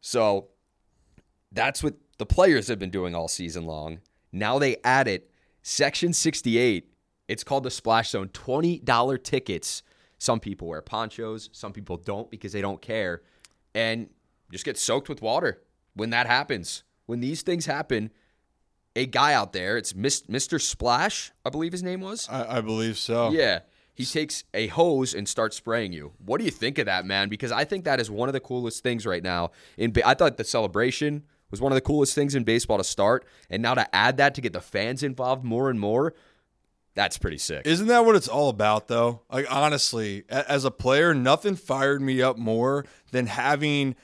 So 0.00 0.48
that's 1.52 1.82
what 1.82 1.94
the 2.18 2.26
players 2.26 2.68
have 2.68 2.78
been 2.78 2.90
doing 2.90 3.14
all 3.14 3.28
season 3.28 3.64
long. 3.66 4.00
Now 4.32 4.58
they 4.58 4.76
add 4.82 5.08
it. 5.08 5.30
Section 5.62 6.12
68. 6.12 6.88
It's 7.28 7.44
called 7.44 7.64
the 7.64 7.70
Splash 7.70 8.10
Zone. 8.10 8.28
$20 8.28 9.22
tickets. 9.22 9.82
Some 10.22 10.38
people 10.38 10.68
wear 10.68 10.80
ponchos, 10.80 11.50
some 11.50 11.72
people 11.72 11.96
don't 11.96 12.30
because 12.30 12.52
they 12.52 12.60
don't 12.60 12.80
care. 12.80 13.22
And 13.74 14.08
just 14.52 14.64
get 14.64 14.78
soaked 14.78 15.08
with 15.08 15.20
water 15.20 15.64
when 15.94 16.10
that 16.10 16.28
happens. 16.28 16.84
When 17.06 17.18
these 17.18 17.42
things 17.42 17.66
happen, 17.66 18.12
a 18.94 19.06
guy 19.06 19.34
out 19.34 19.52
there, 19.52 19.76
it's 19.76 19.94
Mr. 19.94 20.60
Splash, 20.60 21.32
I 21.44 21.50
believe 21.50 21.72
his 21.72 21.82
name 21.82 22.02
was. 22.02 22.28
I, 22.28 22.58
I 22.58 22.60
believe 22.60 22.98
so. 22.98 23.32
Yeah. 23.32 23.62
He 23.94 24.04
takes 24.04 24.44
a 24.54 24.68
hose 24.68 25.12
and 25.12 25.28
starts 25.28 25.56
spraying 25.56 25.92
you. 25.92 26.12
What 26.24 26.38
do 26.38 26.44
you 26.44 26.52
think 26.52 26.78
of 26.78 26.86
that, 26.86 27.04
man? 27.04 27.28
Because 27.28 27.50
I 27.50 27.64
think 27.64 27.84
that 27.84 27.98
is 27.98 28.08
one 28.08 28.28
of 28.28 28.32
the 28.32 28.38
coolest 28.38 28.84
things 28.84 29.04
right 29.04 29.24
now. 29.24 29.50
In 29.76 29.92
I 30.06 30.14
thought 30.14 30.36
the 30.36 30.44
celebration 30.44 31.24
was 31.50 31.60
one 31.60 31.72
of 31.72 31.74
the 31.74 31.80
coolest 31.80 32.14
things 32.14 32.36
in 32.36 32.44
baseball 32.44 32.78
to 32.78 32.84
start, 32.84 33.26
and 33.50 33.60
now 33.60 33.74
to 33.74 33.92
add 33.92 34.18
that 34.18 34.36
to 34.36 34.40
get 34.40 34.52
the 34.52 34.60
fans 34.60 35.02
involved 35.02 35.42
more 35.42 35.68
and 35.68 35.80
more, 35.80 36.14
that's 36.94 37.18
pretty 37.18 37.38
sick. 37.38 37.66
Isn't 37.66 37.86
that 37.86 38.04
what 38.04 38.16
it's 38.16 38.28
all 38.28 38.48
about, 38.48 38.88
though? 38.88 39.22
Like 39.30 39.46
honestly, 39.50 40.24
as 40.28 40.64
a 40.64 40.70
player, 40.70 41.14
nothing 41.14 41.56
fired 41.56 42.02
me 42.02 42.20
up 42.20 42.36
more 42.36 42.84
than 43.10 43.26
having 43.26 43.96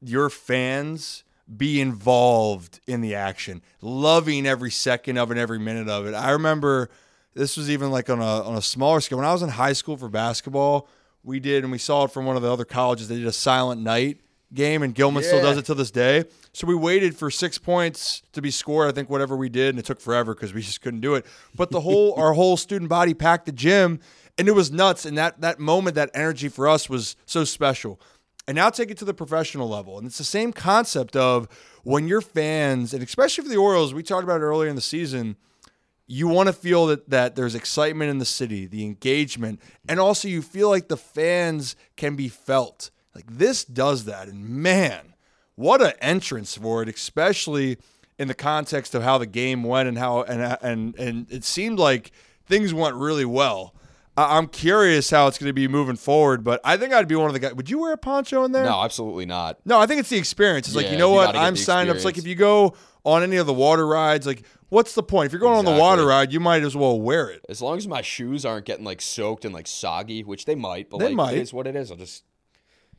your 0.00 0.30
fans 0.30 1.24
be 1.54 1.80
involved 1.80 2.80
in 2.86 3.00
the 3.00 3.14
action, 3.14 3.62
loving 3.80 4.46
every 4.46 4.70
second 4.70 5.16
of 5.16 5.30
it, 5.30 5.38
every 5.38 5.58
minute 5.58 5.88
of 5.88 6.06
it. 6.06 6.14
I 6.14 6.32
remember 6.32 6.90
this 7.34 7.56
was 7.56 7.70
even 7.70 7.90
like 7.90 8.10
on 8.10 8.20
a 8.20 8.42
on 8.42 8.56
a 8.56 8.62
smaller 8.62 9.00
scale. 9.00 9.18
When 9.18 9.26
I 9.26 9.32
was 9.32 9.42
in 9.42 9.50
high 9.50 9.72
school 9.72 9.96
for 9.96 10.08
basketball, 10.08 10.88
we 11.22 11.40
did, 11.40 11.64
and 11.64 11.72
we 11.72 11.78
saw 11.78 12.04
it 12.04 12.12
from 12.12 12.26
one 12.26 12.36
of 12.36 12.42
the 12.42 12.52
other 12.52 12.64
colleges. 12.64 13.08
They 13.08 13.16
did 13.16 13.26
a 13.26 13.32
silent 13.32 13.80
night 13.80 14.20
game, 14.54 14.82
and 14.82 14.94
Gilman 14.94 15.22
yeah. 15.22 15.28
still 15.28 15.42
does 15.42 15.58
it 15.58 15.66
to 15.66 15.74
this 15.74 15.90
day. 15.90 16.24
So 16.52 16.66
we 16.66 16.74
waited 16.74 17.16
for 17.16 17.30
six 17.30 17.58
points 17.58 18.22
to 18.32 18.42
be 18.42 18.50
scored. 18.50 18.88
I 18.88 18.92
think 18.92 19.10
whatever 19.10 19.36
we 19.36 19.48
did, 19.48 19.70
and 19.70 19.78
it 19.78 19.84
took 19.84 20.00
forever 20.00 20.34
because 20.34 20.54
we 20.54 20.62
just 20.62 20.80
couldn't 20.80 21.00
do 21.00 21.14
it. 21.14 21.26
But 21.54 21.70
the 21.70 21.80
whole 21.80 22.14
our 22.14 22.32
whole 22.32 22.56
student 22.56 22.88
body 22.88 23.14
packed 23.14 23.46
the 23.46 23.52
gym, 23.52 24.00
and 24.38 24.48
it 24.48 24.52
was 24.52 24.70
nuts. 24.70 25.04
And 25.04 25.16
that 25.18 25.40
that 25.40 25.58
moment, 25.58 25.96
that 25.96 26.10
energy 26.14 26.48
for 26.48 26.68
us 26.68 26.88
was 26.88 27.16
so 27.26 27.44
special. 27.44 28.00
And 28.48 28.54
now 28.54 28.70
take 28.70 28.92
it 28.92 28.98
to 28.98 29.04
the 29.04 29.14
professional 29.14 29.68
level, 29.68 29.98
and 29.98 30.06
it's 30.06 30.18
the 30.18 30.24
same 30.24 30.52
concept 30.52 31.16
of 31.16 31.48
when 31.82 32.06
your 32.06 32.20
fans, 32.20 32.94
and 32.94 33.02
especially 33.02 33.42
for 33.42 33.50
the 33.50 33.56
Orioles, 33.56 33.92
we 33.92 34.04
talked 34.04 34.22
about 34.22 34.40
it 34.40 34.44
earlier 34.44 34.68
in 34.68 34.76
the 34.76 34.80
season 34.80 35.36
you 36.06 36.28
want 36.28 36.46
to 36.46 36.52
feel 36.52 36.86
that 36.86 37.10
that 37.10 37.34
there's 37.34 37.54
excitement 37.54 38.10
in 38.10 38.18
the 38.18 38.24
city, 38.24 38.66
the 38.66 38.84
engagement, 38.84 39.60
and 39.88 39.98
also 39.98 40.28
you 40.28 40.42
feel 40.42 40.68
like 40.68 40.88
the 40.88 40.96
fans 40.96 41.74
can 41.96 42.14
be 42.14 42.28
felt. 42.28 42.90
Like 43.16 43.38
this 43.38 43.64
does 43.64 44.04
that, 44.04 44.28
and 44.28 44.46
man, 44.48 45.14
what 45.54 45.80
an 45.80 45.94
entrance 46.00 46.56
for 46.56 46.82
it, 46.82 46.88
especially 46.88 47.78
in 48.18 48.28
the 48.28 48.34
context 48.34 48.94
of 48.94 49.02
how 49.02 49.16
the 49.18 49.26
game 49.26 49.62
went 49.62 49.88
and 49.88 49.96
how 49.98 50.22
and 50.22 50.58
and 50.62 50.98
and 50.98 51.32
it 51.32 51.42
seemed 51.44 51.78
like 51.78 52.12
things 52.46 52.74
went 52.74 52.94
really 52.94 53.24
well. 53.24 53.74
I'm 54.18 54.48
curious 54.48 55.10
how 55.10 55.26
it's 55.28 55.36
going 55.36 55.48
to 55.50 55.54
be 55.54 55.68
moving 55.68 55.96
forward, 55.96 56.42
but 56.42 56.60
I 56.64 56.78
think 56.78 56.94
I'd 56.94 57.08
be 57.08 57.16
one 57.16 57.26
of 57.26 57.34
the 57.34 57.38
guys. 57.38 57.54
Would 57.54 57.68
you 57.68 57.78
wear 57.78 57.92
a 57.92 57.98
poncho 57.98 58.44
in 58.44 58.52
there? 58.52 58.64
No, 58.64 58.82
absolutely 58.82 59.26
not. 59.26 59.58
No, 59.66 59.78
I 59.78 59.86
think 59.86 60.00
it's 60.00 60.08
the 60.08 60.16
experience. 60.16 60.66
It's 60.68 60.76
yeah, 60.76 60.82
like 60.82 60.92
you 60.92 60.98
know 60.98 61.10
you 61.10 61.16
what, 61.16 61.36
I'm 61.36 61.56
signed 61.56 61.90
up. 61.90 61.96
It's 61.96 62.04
like 62.04 62.16
if 62.16 62.26
you 62.26 62.34
go 62.34 62.74
on 63.04 63.22
any 63.22 63.36
of 63.36 63.46
the 63.46 63.52
water 63.52 63.86
rides, 63.86 64.26
like 64.26 64.42
what's 64.68 64.94
the 64.94 65.02
point? 65.02 65.26
If 65.26 65.32
you're 65.32 65.40
going 65.40 65.60
exactly. 65.60 65.72
on 65.72 65.76
the 65.76 65.82
water 65.82 66.06
ride, 66.06 66.32
you 66.32 66.40
might 66.40 66.62
as 66.62 66.74
well 66.74 67.00
wear 67.00 67.28
it. 67.30 67.44
As 67.48 67.60
long 67.60 67.76
as 67.76 67.86
my 67.86 68.02
shoes 68.02 68.44
aren't 68.44 68.64
getting 68.66 68.84
like 68.84 69.00
soaked 69.00 69.44
and 69.44 69.54
like 69.54 69.66
soggy, 69.66 70.22
which 70.22 70.44
they 70.44 70.54
might, 70.54 70.90
but 70.90 70.98
they 70.98 71.06
like 71.06 71.14
might. 71.14 71.36
it 71.36 71.40
is 71.40 71.52
what 71.52 71.66
it 71.66 71.76
is. 71.76 71.90
I'll 71.90 71.96
just 71.96 72.24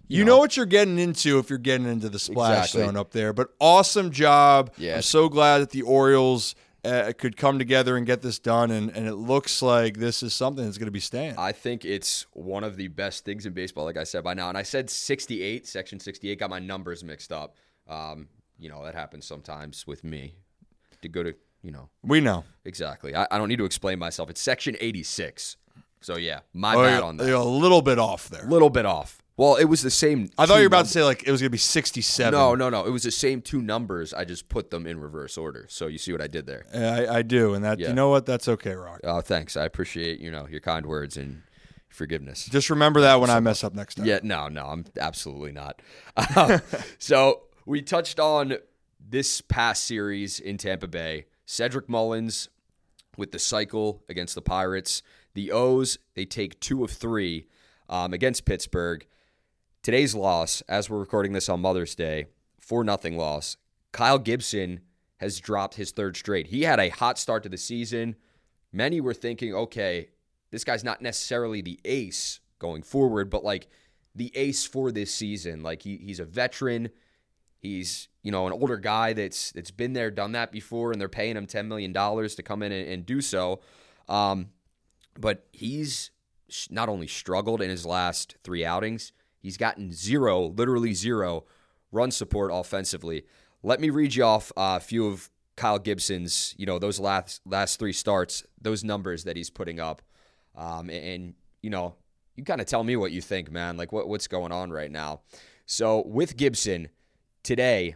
you, 0.08 0.20
you 0.20 0.26
know. 0.26 0.34
know. 0.34 0.38
what 0.40 0.58
you're 0.58 0.66
getting 0.66 1.00
into 1.00 1.40
if 1.40 1.50
you're 1.50 1.60
getting 1.60 1.88
into 1.88 2.10
the 2.10 2.20
splash 2.20 2.66
exactly. 2.66 2.86
zone 2.86 2.98
up 2.98 3.12
there. 3.12 3.34
But 3.34 3.50
awesome 3.60 4.12
job. 4.12 4.72
Yeah. 4.78 4.96
I'm 4.96 5.02
so 5.02 5.30
glad 5.30 5.60
that 5.60 5.72
the 5.72 5.82
Orioles 5.82 6.56
uh, 6.88 7.12
could 7.18 7.36
come 7.36 7.60
together 7.60 7.98
and 7.98 8.06
get 8.06 8.22
this 8.22 8.40
done, 8.40 8.72
and, 8.72 8.96
and 8.96 9.08
it 9.08 9.16
looks 9.16 9.62
like 9.62 9.98
this 9.98 10.24
is 10.24 10.34
something 10.34 10.64
that's 10.64 10.78
going 10.78 10.88
to 10.88 10.92
be 10.92 11.00
staying. 11.00 11.36
I 11.38 11.52
think 11.52 11.84
it's 11.84 12.26
one 12.34 12.64
of 12.64 12.78
the 12.78 12.88
best 12.88 13.26
things 13.26 13.46
in 13.46 13.54
baseball, 13.54 13.86
like 13.86 13.98
I 13.98 14.04
said 14.04 14.24
by 14.24 14.34
now. 14.34 14.50
And 14.50 14.58
I 14.58 14.64
said 14.64 14.90
68, 14.90 15.68
section 15.68 16.00
68, 16.00 16.40
got 16.40 16.50
my 16.50 16.60
numbers 16.60 17.04
mixed 17.04 17.32
up. 17.32 17.58
Um, 17.88 18.28
you 18.58 18.70
know, 18.70 18.84
that 18.84 18.96
happens 18.96 19.26
sometimes 19.26 19.86
with 19.86 20.04
me 20.04 20.36
to 21.02 21.10
go 21.10 21.24
to, 21.24 21.34
you 21.62 21.72
know. 21.72 21.90
We 22.04 22.22
know. 22.22 22.46
Exactly. 22.66 23.16
I, 23.16 23.28
I 23.30 23.38
don't 23.38 23.50
need 23.50 23.60
to 23.60 23.66
explain 23.66 24.00
myself. 24.00 24.30
It's 24.30 24.42
section 24.42 24.78
86. 24.80 25.58
So, 26.00 26.16
yeah, 26.16 26.42
my 26.54 26.76
oh, 26.76 26.84
bad 26.84 27.04
on 27.04 27.18
that. 27.18 27.28
You're 27.28 27.36
a 27.36 27.44
little 27.44 27.82
bit 27.82 28.00
off 28.00 28.30
there. 28.30 28.46
A 28.46 28.50
little 28.50 28.70
bit 28.70 28.86
off. 28.86 29.22
Well, 29.38 29.56
it 29.56 29.66
was 29.66 29.84
the 29.84 29.92
same. 29.92 30.30
I 30.36 30.48
thought 30.48 30.56
you 30.56 30.62
were 30.62 30.68
about 30.68 30.86
to 30.86 30.92
say 30.92 31.04
like 31.04 31.28
it 31.28 31.32
was 31.32 31.42
going 31.42 31.50
to 31.50 31.52
be 31.52 31.60
67. 31.60 32.32
No, 32.32 32.56
no, 32.56 32.70
no. 32.70 32.86
It 32.86 32.90
was 32.90 33.04
the 33.04 33.12
same 33.12 33.42
two 33.42 33.62
numbers. 33.62 34.12
I 34.12 34.26
just 34.26 34.50
put 34.50 34.72
them 34.72 34.88
in 34.88 35.00
reverse 35.00 35.38
order. 35.38 35.68
So 35.70 35.86
you 35.86 36.00
see 36.00 36.12
what 36.12 36.22
I 36.22 36.28
did 36.28 36.48
there. 36.48 36.66
I, 36.74 37.18
I 37.20 37.22
do, 37.22 37.54
and 37.54 37.64
that 37.64 37.78
yeah. 37.78 37.90
you 37.90 37.94
know 37.94 38.10
what? 38.10 38.26
That's 38.26 38.48
okay, 38.48 38.74
Rock. 38.74 39.02
Oh, 39.04 39.22
thanks. 39.22 39.56
I 39.56 39.66
appreciate 39.66 40.20
you 40.20 40.32
know 40.32 40.48
your 40.48 40.60
kind 40.60 40.88
words 40.88 41.18
and 41.18 41.44
forgiveness. 41.88 42.46
Just 42.46 42.72
remember 42.72 43.02
that 43.02 43.22
when 43.22 43.30
I 43.30 43.40
mess 43.40 43.64
up 43.64 43.76
next 43.76 43.96
time. 43.96 44.08
Yeah, 44.08 44.20
no, 44.24 44.48
no, 44.48 44.66
I'm 44.66 44.86
absolutely 45.00 45.52
not. 45.52 45.84
Uh, 46.16 46.58
so 46.98 47.44
we 47.68 47.84
touched 47.84 48.20
on 48.20 48.58
this 49.00 49.42
past 49.42 49.84
series 49.84 50.40
in 50.40 50.58
Tampa 50.58 50.88
Bay. 50.88 51.26
Cedric 51.46 51.88
Mullins 51.88 52.50
with 53.18 53.32
the 53.32 53.40
cycle 53.40 54.04
against 54.10 54.34
the 54.34 54.42
Pirates. 54.42 55.04
The 55.36 55.52
O's 55.52 56.00
they 56.16 56.26
take 56.26 56.60
two 56.60 56.84
of 56.84 56.90
three 56.90 57.46
um, 57.88 58.14
against 58.14 58.46
Pittsburgh. 58.46 59.06
Today's 59.88 60.14
loss, 60.14 60.60
as 60.68 60.90
we're 60.90 61.00
recording 61.00 61.32
this 61.32 61.48
on 61.48 61.62
Mother's 61.62 61.96
Day, 61.96 62.26
4 62.60 62.84
nothing 62.84 63.16
loss. 63.16 63.56
Kyle 63.94 64.20
Gibson 64.20 64.82
has 65.22 65.40
dropped 65.40 65.76
his 65.76 65.92
third 65.92 66.18
straight. 66.18 66.48
He 66.48 66.64
had 66.64 66.78
a 66.78 66.90
hot 66.90 67.18
start 67.18 67.44
to 67.44 67.48
the 67.48 67.58
season. 67.58 68.18
Many 68.74 69.00
were 69.00 69.14
thinking, 69.14 69.56
okay, 69.56 70.10
this 70.52 70.66
guy's 70.66 70.84
not 70.84 71.02
necessarily 71.02 71.62
the 71.62 71.80
ace, 71.86 72.42
going 72.60 72.84
forward, 72.84 73.30
but 73.30 73.46
like 73.46 73.70
the 74.14 74.30
ace 74.36 74.66
for 74.66 74.92
this 74.92 75.14
season. 75.14 75.64
Like 75.64 75.84
he, 75.84 75.96
he's 75.96 76.20
a 76.20 76.26
veteran. 76.26 76.90
He's 77.58 78.10
you 78.24 78.32
know 78.34 78.46
an 78.46 78.52
older 78.52 78.76
guy 78.76 79.14
that's 79.14 79.54
that's 79.54 79.72
been 79.72 79.94
there, 79.94 80.12
done 80.12 80.34
that 80.34 80.52
before, 80.52 80.92
and 80.92 81.00
they're 81.00 81.08
paying 81.08 81.38
him 81.38 81.48
ten 81.48 81.70
million 81.70 81.94
dollars 81.94 82.36
to 82.36 82.44
come 82.44 82.62
in 82.62 82.74
and, 82.74 82.90
and 82.90 83.06
do 83.06 83.22
so. 83.22 83.62
Um, 84.10 84.50
but 85.18 85.48
he's 85.54 86.12
not 86.70 86.90
only 86.90 87.08
struggled 87.08 87.62
in 87.62 87.70
his 87.70 87.86
last 87.86 88.36
three 88.44 88.66
outings, 88.66 89.14
he's 89.40 89.58
gotten 89.58 89.92
zero, 89.92 90.48
literally 90.48 90.94
zero 90.94 91.46
run 91.92 92.12
support 92.12 92.52
offensively. 92.54 93.24
Let 93.64 93.80
me 93.80 93.90
read 93.90 94.16
you 94.16 94.24
off 94.24 94.52
a 94.56 94.80
few 94.80 95.08
of 95.08 95.30
Kyle 95.56 95.80
Gibson's, 95.80 96.54
you 96.58 96.66
know, 96.66 96.80
those 96.80 97.00
last 97.00 97.42
last 97.46 97.80
three 97.80 97.94
starts, 97.94 98.44
those 98.62 98.84
numbers 98.84 99.24
that 99.24 99.36
he's 99.36 99.50
putting 99.50 99.80
up, 99.80 100.02
um, 100.56 100.90
and, 100.90 101.06
and 101.06 101.34
you 101.62 101.70
know, 101.70 101.96
you 102.36 102.44
kind 102.44 102.62
of 102.62 102.68
tell 102.68 102.84
me 102.84 102.96
what 102.96 103.12
you 103.12 103.22
think, 103.22 103.52
man. 103.52 103.78
Like 103.78 103.92
what 103.92 104.08
what's 104.08 104.28
going 104.28 104.52
on 104.52 104.72
right 104.72 104.92
now. 104.92 105.22
So 105.66 106.04
with 106.06 106.38
Gibson 106.38 106.90
today, 107.44 107.96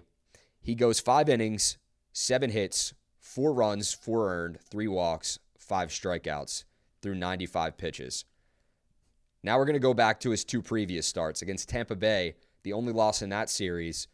he 0.59 0.75
goes 0.75 0.99
five 0.99 1.29
innings, 1.29 1.77
seven 2.11 2.49
hits, 2.49 2.93
four 3.19 3.53
runs, 3.53 3.93
four 3.93 4.33
earned, 4.33 4.59
three 4.59 4.87
walks, 4.87 5.39
five 5.57 5.89
strikeouts 5.89 6.65
through 7.01 7.15
95 7.15 7.77
pitches. 7.77 8.25
Now 9.43 9.57
we're 9.57 9.65
going 9.65 9.73
to 9.73 9.79
go 9.79 9.93
back 9.93 10.19
to 10.21 10.29
his 10.29 10.43
two 10.43 10.61
previous 10.61 11.07
starts 11.07 11.41
against 11.41 11.69
Tampa 11.69 11.95
Bay, 11.95 12.35
the 12.63 12.73
only 12.73 12.93
loss 12.93 13.21
in 13.21 13.29
that 13.29 13.49
series. 13.49 14.07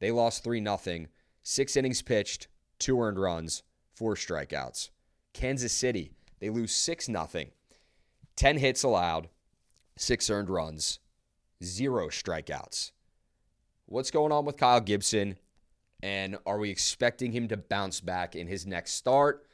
They 0.00 0.10
lost 0.10 0.44
3 0.44 0.62
0, 0.62 1.06
six 1.42 1.76
innings 1.76 2.02
pitched, 2.02 2.48
two 2.78 3.00
earned 3.00 3.18
runs, 3.18 3.62
four 3.94 4.14
strikeouts. 4.14 4.90
Kansas 5.32 5.72
City, 5.72 6.12
they 6.40 6.50
lose 6.50 6.74
6 6.74 7.06
0, 7.06 7.28
10 8.36 8.58
hits 8.58 8.82
allowed, 8.82 9.28
six 9.96 10.28
earned 10.28 10.50
runs, 10.50 10.98
zero 11.64 12.08
strikeouts. 12.08 12.92
What's 13.86 14.10
going 14.10 14.32
on 14.32 14.44
with 14.44 14.58
Kyle 14.58 14.80
Gibson? 14.80 15.38
And 16.02 16.36
are 16.44 16.58
we 16.58 16.68
expecting 16.70 17.32
him 17.32 17.48
to 17.48 17.56
bounce 17.56 18.00
back 18.00 18.36
in 18.36 18.46
his 18.46 18.66
next 18.66 18.92
start 18.92 19.46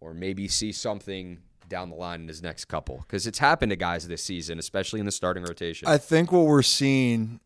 or 0.00 0.14
maybe 0.14 0.46
see 0.46 0.70
something 0.70 1.40
down 1.68 1.90
the 1.90 1.96
line 1.96 2.22
in 2.22 2.28
his 2.28 2.42
next 2.42 2.66
couple? 2.66 2.98
Because 2.98 3.26
it's 3.26 3.38
happened 3.38 3.70
to 3.70 3.76
guys 3.76 4.06
this 4.08 4.22
season, 4.22 4.58
especially 4.58 5.00
in 5.00 5.06
the 5.06 5.12
starting 5.12 5.44
rotation. 5.44 5.88
I 5.88 5.98
think 5.98 6.32
what 6.32 6.46
we're 6.46 6.62
seeing, 6.62 7.40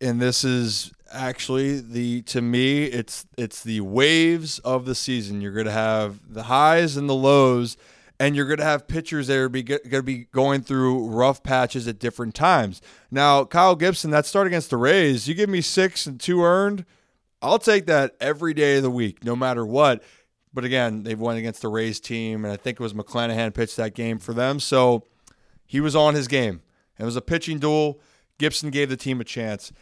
and 0.00 0.20
this 0.20 0.44
is 0.44 0.92
actually 1.12 1.80
the 1.80 2.22
to 2.22 2.40
me, 2.40 2.84
it's 2.84 3.26
it's 3.36 3.62
the 3.62 3.80
waves 3.80 4.58
of 4.60 4.84
the 4.84 4.94
season. 4.94 5.40
You're 5.40 5.52
going 5.52 5.66
to 5.66 5.72
have 5.72 6.20
the 6.32 6.44
highs 6.44 6.96
and 6.96 7.08
the 7.08 7.14
lows, 7.14 7.76
and 8.20 8.34
you're 8.34 8.46
going 8.46 8.58
to 8.58 8.64
have 8.64 8.88
pitchers 8.88 9.28
that 9.28 9.38
are 9.38 9.48
going 9.48 9.80
to 9.90 10.02
be 10.02 10.24
going 10.32 10.62
through 10.62 11.08
rough 11.08 11.42
patches 11.42 11.86
at 11.88 11.98
different 11.98 12.34
times. 12.34 12.80
Now, 13.10 13.44
Kyle 13.44 13.76
Gibson, 13.76 14.10
that 14.10 14.26
start 14.26 14.46
against 14.46 14.70
the 14.70 14.76
Rays, 14.76 15.28
you 15.28 15.34
give 15.34 15.48
me 15.48 15.60
six 15.60 16.06
and 16.06 16.20
two 16.20 16.42
earned. 16.42 16.84
I'll 17.40 17.60
take 17.60 17.86
that 17.86 18.16
every 18.20 18.52
day 18.52 18.78
of 18.78 18.82
the 18.82 18.90
week, 18.90 19.24
no 19.24 19.36
matter 19.36 19.64
what. 19.64 20.02
But 20.54 20.64
again, 20.64 21.02
they've 21.02 21.18
won 21.18 21.36
against 21.36 21.62
the 21.62 21.68
Rays 21.68 22.00
team, 22.00 22.44
and 22.44 22.52
I 22.52 22.56
think 22.56 22.80
it 22.80 22.82
was 22.82 22.94
McClanahan 22.94 23.52
pitched 23.54 23.76
that 23.76 23.94
game 23.94 24.18
for 24.18 24.32
them. 24.32 24.60
So 24.60 25.04
he 25.66 25.80
was 25.80 25.94
on 25.94 26.14
his 26.14 26.26
game. 26.28 26.62
It 26.98 27.04
was 27.04 27.16
a 27.16 27.20
pitching 27.20 27.58
duel. 27.58 28.00
Gibson 28.38 28.70
gave 28.70 28.88
the 28.88 28.96
team 28.96 29.20
a 29.20 29.24
chance. 29.24 29.72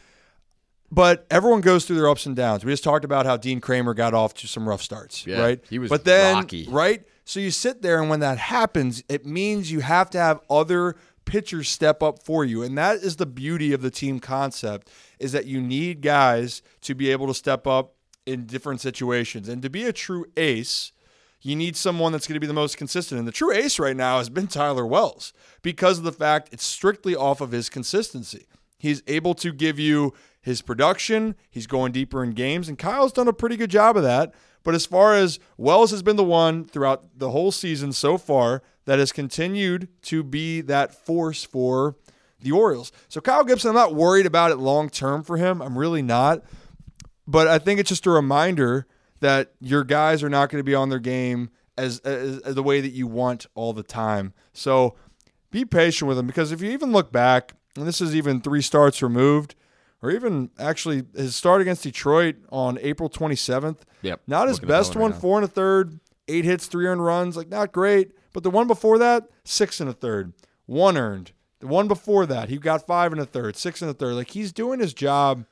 But 0.90 1.26
everyone 1.30 1.62
goes 1.62 1.84
through 1.84 1.96
their 1.96 2.08
ups 2.08 2.26
and 2.26 2.36
downs. 2.36 2.64
We 2.64 2.72
just 2.72 2.84
talked 2.84 3.04
about 3.04 3.26
how 3.26 3.36
Dean 3.36 3.60
Kremer 3.60 3.92
got 3.94 4.14
off 4.14 4.34
to 4.34 4.46
some 4.46 4.68
rough 4.68 4.82
starts, 4.82 5.26
Yeah, 5.26 5.40
right? 5.40 5.64
he 5.68 5.78
was 5.80 5.90
but 5.90 6.04
then, 6.04 6.36
rocky. 6.36 6.66
right? 6.68 7.04
So 7.24 7.40
you 7.40 7.50
sit 7.50 7.82
there, 7.82 8.00
and 8.00 8.08
when 8.08 8.20
that 8.20 8.38
happens, 8.38 9.02
it 9.08 9.26
means 9.26 9.72
you 9.72 9.80
have 9.80 10.10
to 10.10 10.18
have 10.18 10.40
other 10.48 10.94
pitchers 11.24 11.68
step 11.68 12.04
up 12.04 12.22
for 12.22 12.44
you, 12.44 12.62
and 12.62 12.78
that 12.78 12.98
is 12.98 13.16
the 13.16 13.26
beauty 13.26 13.72
of 13.72 13.82
the 13.82 13.90
team 13.90 14.20
concept: 14.20 14.88
is 15.18 15.32
that 15.32 15.44
you 15.46 15.60
need 15.60 16.02
guys 16.02 16.62
to 16.82 16.94
be 16.94 17.10
able 17.10 17.26
to 17.26 17.34
step 17.34 17.66
up 17.66 17.95
in 18.26 18.46
different 18.46 18.80
situations, 18.80 19.48
and 19.48 19.62
to 19.62 19.70
be 19.70 19.84
a 19.84 19.92
true 19.92 20.26
ace. 20.36 20.92
You 21.42 21.54
need 21.54 21.76
someone 21.76 22.10
that's 22.10 22.26
going 22.26 22.34
to 22.34 22.40
be 22.40 22.46
the 22.48 22.54
most 22.54 22.76
consistent. 22.76 23.20
And 23.20 23.28
the 23.28 23.30
true 23.30 23.52
ace 23.52 23.78
right 23.78 23.94
now 23.94 24.18
has 24.18 24.28
been 24.28 24.48
Tyler 24.48 24.84
Wells 24.84 25.32
because 25.62 25.98
of 25.98 26.04
the 26.04 26.10
fact 26.10 26.48
it's 26.50 26.64
strictly 26.64 27.14
off 27.14 27.40
of 27.40 27.52
his 27.52 27.68
consistency. 27.68 28.46
He's 28.78 29.02
able 29.06 29.34
to 29.34 29.52
give 29.52 29.78
you 29.78 30.12
his 30.40 30.60
production. 30.60 31.36
He's 31.48 31.66
going 31.68 31.92
deeper 31.92 32.24
in 32.24 32.32
games, 32.32 32.68
and 32.68 32.78
Kyle's 32.78 33.12
done 33.12 33.28
a 33.28 33.32
pretty 33.32 33.56
good 33.56 33.70
job 33.70 33.96
of 33.96 34.02
that. 34.02 34.34
But 34.64 34.74
as 34.74 34.86
far 34.86 35.14
as 35.14 35.38
Wells 35.56 35.92
has 35.92 36.02
been 36.02 36.16
the 36.16 36.24
one 36.24 36.64
throughout 36.64 37.18
the 37.18 37.30
whole 37.30 37.52
season 37.52 37.92
so 37.92 38.18
far 38.18 38.62
that 38.84 38.98
has 38.98 39.12
continued 39.12 39.88
to 40.02 40.24
be 40.24 40.60
that 40.62 40.92
force 40.92 41.44
for 41.44 41.96
the 42.40 42.52
Orioles. 42.52 42.90
So 43.08 43.20
Kyle 43.20 43.44
Gibson, 43.44 43.68
I'm 43.68 43.76
not 43.76 43.94
worried 43.94 44.26
about 44.26 44.50
it 44.50 44.56
long 44.56 44.90
term 44.90 45.22
for 45.22 45.36
him. 45.36 45.62
I'm 45.62 45.78
really 45.78 46.02
not. 46.02 46.42
But 47.26 47.48
I 47.48 47.58
think 47.58 47.80
it's 47.80 47.88
just 47.88 48.06
a 48.06 48.10
reminder 48.10 48.86
that 49.20 49.52
your 49.60 49.84
guys 49.84 50.22
are 50.22 50.28
not 50.28 50.50
going 50.50 50.60
to 50.60 50.64
be 50.64 50.74
on 50.74 50.88
their 50.88 50.98
game 50.98 51.50
as, 51.76 51.98
as, 52.00 52.38
as 52.40 52.54
the 52.54 52.62
way 52.62 52.80
that 52.80 52.92
you 52.92 53.06
want 53.06 53.46
all 53.54 53.72
the 53.72 53.82
time. 53.82 54.32
So 54.52 54.94
be 55.50 55.64
patient 55.64 56.08
with 56.08 56.18
him 56.18 56.26
because 56.26 56.52
if 56.52 56.60
you 56.60 56.70
even 56.70 56.92
look 56.92 57.12
back, 57.12 57.54
and 57.76 57.86
this 57.86 58.00
is 58.00 58.14
even 58.14 58.40
three 58.40 58.62
starts 58.62 59.02
removed, 59.02 59.54
or 60.02 60.10
even 60.10 60.50
actually 60.58 61.04
his 61.14 61.34
start 61.34 61.60
against 61.60 61.82
Detroit 61.82 62.36
on 62.50 62.78
April 62.80 63.08
27th. 63.08 63.78
Yep. 64.02 64.20
Not 64.26 64.48
his 64.48 64.60
best 64.60 64.94
one 64.94 65.02
one, 65.02 65.12
right 65.12 65.20
four 65.20 65.38
and 65.38 65.44
a 65.44 65.48
third, 65.48 65.98
eight 66.28 66.44
hits, 66.44 66.66
three 66.66 66.86
earned 66.86 67.04
runs, 67.04 67.36
like 67.36 67.48
not 67.48 67.72
great. 67.72 68.12
But 68.32 68.42
the 68.42 68.50
one 68.50 68.66
before 68.66 68.98
that, 68.98 69.28
six 69.44 69.80
and 69.80 69.88
a 69.88 69.92
third, 69.92 70.32
one 70.66 70.96
earned. 70.96 71.32
The 71.60 71.66
one 71.66 71.88
before 71.88 72.26
that, 72.26 72.50
he 72.50 72.58
got 72.58 72.86
five 72.86 73.12
and 73.12 73.20
a 73.20 73.24
third, 73.24 73.56
six 73.56 73.80
and 73.80 73.90
a 73.90 73.94
third. 73.94 74.14
Like 74.14 74.30
he's 74.30 74.52
doing 74.52 74.78
his 74.78 74.92
job. 74.92 75.46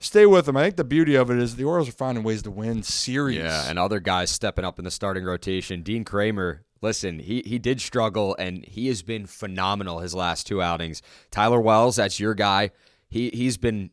Stay 0.00 0.26
with 0.26 0.46
them. 0.46 0.56
I 0.56 0.64
think 0.64 0.76
the 0.76 0.84
beauty 0.84 1.14
of 1.14 1.30
it 1.30 1.38
is 1.38 1.56
the 1.56 1.64
Orioles 1.64 1.88
are 1.88 1.92
finding 1.92 2.24
ways 2.24 2.42
to 2.42 2.50
win 2.50 2.82
series. 2.82 3.38
Yeah, 3.38 3.68
and 3.68 3.78
other 3.78 4.00
guys 4.00 4.30
stepping 4.30 4.64
up 4.64 4.78
in 4.78 4.84
the 4.84 4.90
starting 4.90 5.24
rotation. 5.24 5.82
Dean 5.82 6.04
Kremer, 6.04 6.64
listen, 6.82 7.20
he 7.20 7.42
he 7.46 7.58
did 7.58 7.80
struggle 7.80 8.36
and 8.38 8.64
he 8.66 8.88
has 8.88 9.02
been 9.02 9.26
phenomenal 9.26 10.00
his 10.00 10.14
last 10.14 10.46
two 10.46 10.60
outings. 10.60 11.00
Tyler 11.30 11.60
Wells, 11.60 11.96
that's 11.96 12.20
your 12.20 12.34
guy. 12.34 12.70
He 13.08 13.30
he's 13.30 13.56
been 13.56 13.90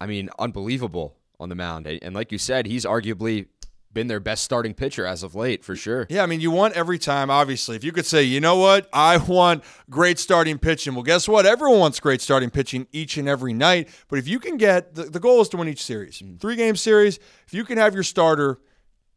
I 0.00 0.06
mean, 0.06 0.30
unbelievable 0.38 1.16
on 1.40 1.48
the 1.48 1.54
mound. 1.54 1.86
And 1.86 2.14
like 2.14 2.32
you 2.32 2.38
said, 2.38 2.66
he's 2.66 2.84
arguably 2.84 3.46
been 3.92 4.06
their 4.06 4.20
best 4.20 4.44
starting 4.44 4.74
pitcher 4.74 5.06
as 5.06 5.22
of 5.22 5.34
late, 5.34 5.64
for 5.64 5.74
sure. 5.74 6.06
Yeah, 6.10 6.22
I 6.22 6.26
mean, 6.26 6.40
you 6.40 6.50
want 6.50 6.74
every 6.74 6.98
time, 6.98 7.30
obviously. 7.30 7.76
If 7.76 7.84
you 7.84 7.92
could 7.92 8.06
say, 8.06 8.22
you 8.22 8.40
know 8.40 8.56
what, 8.56 8.88
I 8.92 9.16
want 9.16 9.64
great 9.88 10.18
starting 10.18 10.58
pitching. 10.58 10.94
Well, 10.94 11.02
guess 11.02 11.26
what? 11.26 11.46
Everyone 11.46 11.78
wants 11.78 12.00
great 12.00 12.20
starting 12.20 12.50
pitching 12.50 12.86
each 12.92 13.16
and 13.16 13.28
every 13.28 13.52
night. 13.52 13.88
But 14.08 14.18
if 14.18 14.28
you 14.28 14.38
can 14.38 14.56
get, 14.56 14.94
the, 14.94 15.04
the 15.04 15.20
goal 15.20 15.40
is 15.40 15.48
to 15.50 15.56
win 15.56 15.68
each 15.68 15.82
series. 15.82 16.18
Mm-hmm. 16.18 16.36
Three 16.36 16.56
game 16.56 16.76
series, 16.76 17.18
if 17.46 17.54
you 17.54 17.64
can 17.64 17.78
have 17.78 17.94
your 17.94 18.02
starter 18.02 18.60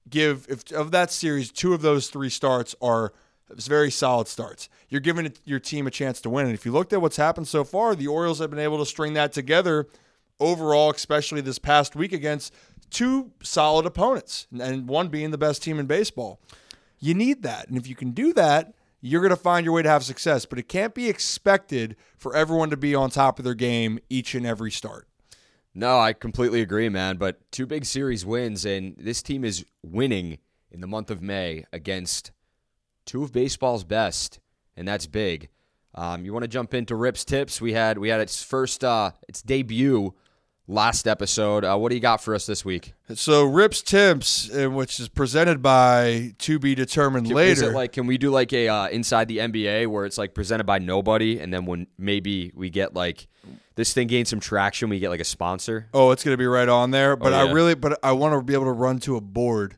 give, 0.09 0.47
if 0.49 0.71
of 0.71 0.91
that 0.91 1.11
series, 1.11 1.51
two 1.51 1.73
of 1.73 1.81
those 1.81 2.09
three 2.09 2.29
starts 2.29 2.75
are 2.81 3.13
very 3.49 3.91
solid 3.91 4.27
starts. 4.27 4.69
You're 4.87 5.01
giving 5.01 5.25
it, 5.25 5.39
your 5.43 5.59
team 5.59 5.85
a 5.85 5.91
chance 5.91 6.21
to 6.21 6.29
win. 6.29 6.45
And 6.45 6.53
if 6.55 6.65
you 6.65 6.71
looked 6.71 6.93
at 6.93 7.01
what's 7.01 7.17
happened 7.17 7.47
so 7.47 7.63
far, 7.63 7.95
the 7.95 8.07
Orioles 8.07 8.39
have 8.39 8.49
been 8.49 8.59
able 8.59 8.77
to 8.79 8.85
string 8.85 9.13
that 9.13 9.33
together 9.33 9.87
overall, 10.39 10.91
especially 10.91 11.41
this 11.41 11.59
past 11.59 11.95
week 11.95 12.13
against 12.13 12.53
two 12.91 13.31
solid 13.41 13.85
opponents, 13.85 14.47
and 14.57 14.87
one 14.87 15.07
being 15.07 15.31
the 15.31 15.37
best 15.37 15.63
team 15.63 15.79
in 15.79 15.87
baseball. 15.87 16.39
You 16.99 17.13
need 17.13 17.41
that. 17.43 17.67
And 17.67 17.77
if 17.77 17.87
you 17.87 17.95
can 17.95 18.11
do 18.11 18.33
that, 18.33 18.73
you're 19.01 19.21
going 19.21 19.31
to 19.31 19.35
find 19.35 19.65
your 19.65 19.73
way 19.73 19.81
to 19.81 19.89
have 19.89 20.03
success. 20.03 20.45
But 20.45 20.59
it 20.59 20.69
can't 20.69 20.93
be 20.93 21.09
expected 21.09 21.95
for 22.17 22.35
everyone 22.35 22.69
to 22.69 22.77
be 22.77 22.93
on 22.93 23.09
top 23.09 23.39
of 23.39 23.45
their 23.45 23.55
game 23.55 23.99
each 24.09 24.35
and 24.35 24.45
every 24.45 24.69
start. 24.69 25.07
No, 25.73 25.99
I 25.99 26.13
completely 26.13 26.61
agree, 26.61 26.89
man. 26.89 27.17
But 27.17 27.39
two 27.51 27.65
big 27.65 27.85
series 27.85 28.25
wins, 28.25 28.65
and 28.65 28.95
this 28.97 29.23
team 29.23 29.43
is 29.43 29.65
winning 29.81 30.37
in 30.69 30.81
the 30.81 30.87
month 30.87 31.09
of 31.09 31.21
May 31.21 31.65
against 31.71 32.31
two 33.05 33.23
of 33.23 33.31
baseball's 33.31 33.83
best, 33.83 34.39
and 34.75 34.87
that's 34.87 35.07
big. 35.07 35.49
Um, 35.95 36.23
you 36.23 36.33
want 36.33 36.43
to 36.43 36.47
jump 36.47 36.73
into 36.73 36.95
Rip's 36.95 37.25
tips? 37.25 37.59
We 37.59 37.73
had 37.73 37.97
we 37.97 38.09
had 38.09 38.21
its 38.21 38.43
first 38.43 38.83
uh, 38.83 39.11
its 39.27 39.41
debut 39.41 40.13
last 40.71 41.07
episode. 41.07 41.63
Uh, 41.65 41.77
what 41.77 41.89
do 41.89 41.95
you 41.95 42.01
got 42.01 42.23
for 42.23 42.33
us 42.33 42.45
this 42.45 42.63
week? 42.63 42.93
So 43.13 43.43
Rips 43.43 43.81
Tips, 43.81 44.49
uh, 44.55 44.69
which 44.71 44.99
is 44.99 45.09
presented 45.09 45.61
by 45.61 46.33
To 46.39 46.57
Be 46.59 46.73
Determined 46.75 47.27
Can- 47.27 47.35
Later. 47.35 47.51
Is 47.51 47.61
it 47.61 47.73
like 47.73 47.91
can 47.91 48.07
we 48.07 48.17
do 48.17 48.31
like 48.31 48.53
a 48.53 48.67
uh, 48.69 48.87
inside 48.87 49.27
the 49.27 49.39
NBA 49.39 49.87
where 49.87 50.05
it's 50.05 50.17
like 50.17 50.33
presented 50.33 50.63
by 50.65 50.79
nobody, 50.79 51.39
and 51.39 51.53
then 51.53 51.65
when 51.65 51.87
maybe 51.97 52.51
we 52.55 52.69
get 52.69 52.93
like 52.95 53.27
this 53.75 53.93
thing 53.93 54.07
gains 54.07 54.29
some 54.29 54.39
traction, 54.39 54.89
we 54.89 54.99
get 54.99 55.09
like 55.09 55.19
a 55.19 55.25
sponsor. 55.25 55.87
Oh, 55.93 56.11
it's 56.11 56.23
going 56.23 56.33
to 56.33 56.37
be 56.37 56.45
right 56.47 56.69
on 56.69 56.91
there. 56.91 57.15
But 57.15 57.33
Oh, 57.33 57.43
yeah. 57.43 57.49
I 57.49 57.53
really, 57.53 57.73
but 57.75 57.99
I 58.03 58.11
want 58.13 58.33
to 58.33 58.41
be 58.41 58.53
able 58.53 58.65
to 58.65 58.71
run 58.71 58.99
to 58.99 59.15
a 59.15 59.21
board 59.21 59.77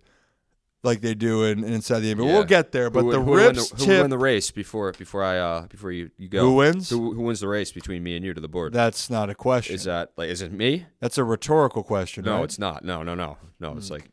like 0.83 1.01
they 1.01 1.13
do 1.15 1.43
in, 1.45 1.63
inside 1.63 1.99
the 2.01 2.13
NBA. 2.13 2.25
Yeah. 2.27 2.33
We'll 2.33 2.43
get 2.43 2.71
there. 2.71 2.89
But 2.89 3.03
Who- 3.03 3.11
the 3.13 3.19
who 3.21 3.31
would 3.31 3.45
win 3.45 3.55
the, 3.55 3.61
who 3.77 3.85
tip, 3.85 4.01
win 4.01 4.09
the 4.09 4.17
race 4.17 4.51
before 4.51 4.91
before 4.91 5.23
I 5.23 5.37
uh 5.39 5.67
before 5.67 5.91
you, 5.91 6.11
you 6.17 6.27
go? 6.27 6.41
Who 6.41 6.55
wins? 6.55 6.89
Who, 6.89 7.13
who 7.13 7.21
wins 7.21 7.39
the 7.39 7.47
race 7.47 7.71
between 7.71 8.03
me 8.03 8.15
and 8.15 8.23
you 8.25 8.33
to 8.33 8.41
the 8.41 8.47
board? 8.49 8.73
that's 8.73 9.09
not 9.09 9.29
a 9.29 9.35
question. 9.35 9.75
Is 9.75 9.85
that 9.85 10.11
like 10.17 10.29
is 10.29 10.41
it 10.41 10.51
me? 10.51 10.85
that's 10.99 11.17
a 11.17 11.23
rhetorical 11.23 11.83
question. 11.83 12.25
No, 12.25 12.35
right? 12.35 12.43
it's 12.43 12.59
not. 12.59 12.83
No, 12.83 13.01
no, 13.03 13.15
no, 13.15 13.37
no. 13.59 13.77
It's 13.77 13.89
like 13.89 14.09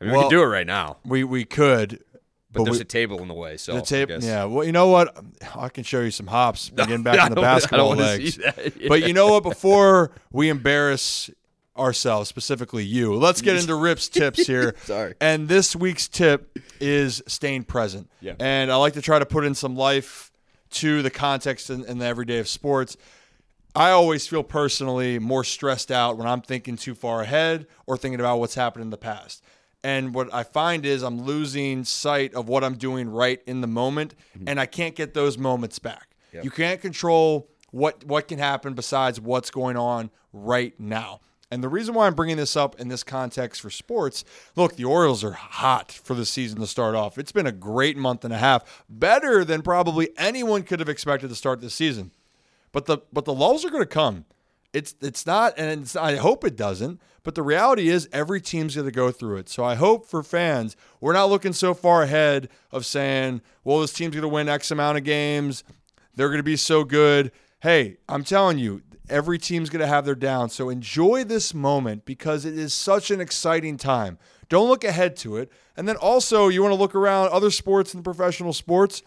I 0.00 0.04
mean, 0.04 0.12
we 0.12 0.18
Well- 0.18 0.28
can 0.28 0.38
do 0.38 0.42
it 0.42 0.46
right 0.46 0.66
now. 0.66 0.96
We 1.04 1.24
we 1.24 1.44
could, 1.44 2.00
But 2.50 2.60
but, 2.60 2.64
there's 2.64 2.78
we- 2.78 2.82
a 2.82 2.84
table 2.84 3.20
in 3.22 3.28
the 3.28 3.34
way. 3.34 3.56
So 3.56 3.78
the 3.80 4.06
guess- 4.06 4.24
yeah. 4.24 4.44
Well, 4.44 4.64
you 4.64 4.72
know 4.72 4.88
what? 4.88 5.16
I 5.54 5.68
can 5.68 5.84
show 5.84 6.00
you 6.00 6.10
some 6.10 6.26
hops. 6.26 6.70
Getting 6.74 7.02
back 7.02 7.14
in 7.28 7.34
the 7.34 7.34
don't- 7.36 7.44
I 7.44 7.48
don't 7.50 7.60
basketball 7.60 7.90
legs. 7.96 8.36
that. 8.38 8.72
But 8.88 9.02
you 9.06 9.12
know 9.12 9.28
what? 9.28 9.42
Before 9.44 10.10
we 10.32 10.48
embarrass 10.48 11.30
ourselves, 11.78 12.28
specifically 12.28 12.84
you, 12.84 13.14
let's 13.14 13.40
get 13.40 13.56
into 13.60 13.74
Rip's 13.74 14.08
tips 14.08 14.46
here. 14.46 14.74
Sorry. 14.84 15.14
And 15.20 15.48
this 15.48 15.76
week's 15.76 16.08
tip 16.08 16.58
is 16.80 17.22
staying 17.26 17.64
present. 17.64 18.10
Yeah. 18.20 18.34
And 18.38 18.70
I 18.70 18.76
like 18.76 18.94
to 18.94 19.02
try 19.02 19.18
to 19.18 19.26
put 19.26 19.44
in 19.44 19.54
some 19.54 19.76
life 19.76 20.30
to 20.70 21.02
the 21.02 21.10
context 21.10 21.70
and, 21.70 21.84
and 21.84 22.00
the 22.00 22.06
everyday 22.06 22.38
of 22.38 22.48
sports. 22.48 22.96
I 23.74 23.90
always 23.90 24.26
feel 24.26 24.42
personally 24.42 25.18
more 25.18 25.44
stressed 25.44 25.90
out 25.90 26.16
when 26.16 26.26
I'm 26.26 26.40
thinking 26.40 26.76
too 26.76 26.94
far 26.94 27.22
ahead 27.22 27.66
or 27.86 27.96
thinking 27.96 28.20
about 28.20 28.38
what's 28.38 28.54
happened 28.54 28.82
in 28.82 28.90
the 28.90 28.96
past. 28.96 29.42
And 29.84 30.12
what 30.14 30.32
I 30.34 30.42
find 30.42 30.84
is 30.84 31.02
I'm 31.02 31.22
losing 31.22 31.84
sight 31.84 32.34
of 32.34 32.48
what 32.48 32.64
I'm 32.64 32.74
doing 32.74 33.08
right 33.08 33.40
in 33.46 33.60
the 33.60 33.68
moment, 33.68 34.14
mm-hmm. 34.36 34.48
and 34.48 34.58
I 34.58 34.66
can't 34.66 34.96
get 34.96 35.14
those 35.14 35.38
moments 35.38 35.78
back. 35.78 36.08
You 36.42 36.50
can't 36.50 36.80
control 36.80 37.48
what 37.70 38.04
what 38.04 38.28
can 38.28 38.38
happen 38.38 38.74
besides 38.74 39.20
what's 39.20 39.50
going 39.50 39.76
on 39.76 40.10
right 40.32 40.78
now. 40.78 41.20
And 41.50 41.62
the 41.62 41.68
reason 41.68 41.94
why 41.94 42.06
I'm 42.06 42.14
bringing 42.14 42.36
this 42.36 42.56
up 42.56 42.78
in 42.78 42.88
this 42.88 43.02
context 43.02 43.62
for 43.62 43.70
sports, 43.70 44.24
look, 44.54 44.76
the 44.76 44.84
Orioles 44.84 45.24
are 45.24 45.32
hot 45.32 45.90
for 45.90 46.14
the 46.14 46.26
season 46.26 46.60
to 46.60 46.66
start 46.66 46.94
off. 46.94 47.16
It's 47.16 47.32
been 47.32 47.46
a 47.46 47.52
great 47.52 47.96
month 47.96 48.24
and 48.24 48.34
a 48.34 48.38
half, 48.38 48.84
better 48.88 49.44
than 49.44 49.62
probably 49.62 50.10
anyone 50.18 50.62
could 50.62 50.80
have 50.80 50.90
expected 50.90 51.28
to 51.28 51.34
start 51.34 51.60
this 51.60 51.74
season. 51.74 52.10
But 52.70 52.84
the 52.84 52.98
but 53.12 53.24
the 53.24 53.32
lulls 53.32 53.64
are 53.64 53.70
going 53.70 53.82
to 53.82 53.86
come. 53.86 54.26
It's 54.74 54.94
it's 55.00 55.24
not, 55.26 55.54
and 55.56 55.82
it's, 55.82 55.96
I 55.96 56.16
hope 56.16 56.44
it 56.44 56.54
doesn't. 56.56 57.00
But 57.22 57.34
the 57.34 57.42
reality 57.42 57.88
is, 57.88 58.08
every 58.12 58.40
team's 58.40 58.74
going 58.74 58.86
to 58.86 58.92
go 58.92 59.10
through 59.10 59.38
it. 59.38 59.48
So 59.48 59.64
I 59.64 59.74
hope 59.74 60.06
for 60.06 60.22
fans, 60.22 60.76
we're 61.00 61.12
not 61.14 61.30
looking 61.30 61.52
so 61.52 61.74
far 61.74 62.02
ahead 62.02 62.50
of 62.70 62.84
saying, 62.84 63.40
"Well, 63.64 63.80
this 63.80 63.94
team's 63.94 64.14
going 64.14 64.22
to 64.22 64.28
win 64.28 64.48
X 64.48 64.70
amount 64.70 64.98
of 64.98 65.04
games. 65.04 65.64
They're 66.14 66.28
going 66.28 66.38
to 66.38 66.42
be 66.44 66.56
so 66.56 66.84
good." 66.84 67.32
Hey, 67.60 67.96
I'm 68.08 68.22
telling 68.22 68.58
you, 68.58 68.82
every 69.10 69.38
team's 69.38 69.70
going 69.70 69.80
to 69.80 69.86
have 69.86 70.04
their 70.04 70.14
down. 70.14 70.50
So 70.50 70.68
enjoy 70.68 71.24
this 71.24 71.54
moment 71.54 72.04
because 72.04 72.44
it 72.44 72.58
is 72.58 72.72
such 72.74 73.10
an 73.10 73.20
exciting 73.20 73.76
time. 73.76 74.18
Don't 74.48 74.68
look 74.68 74.84
ahead 74.84 75.16
to 75.18 75.36
it. 75.36 75.52
And 75.76 75.86
then 75.88 75.96
also, 75.96 76.48
you 76.48 76.62
want 76.62 76.72
to 76.72 76.78
look 76.78 76.94
around 76.94 77.28
other 77.30 77.50
sports 77.50 77.94
and 77.94 78.02
professional 78.02 78.52
sports 78.52 79.02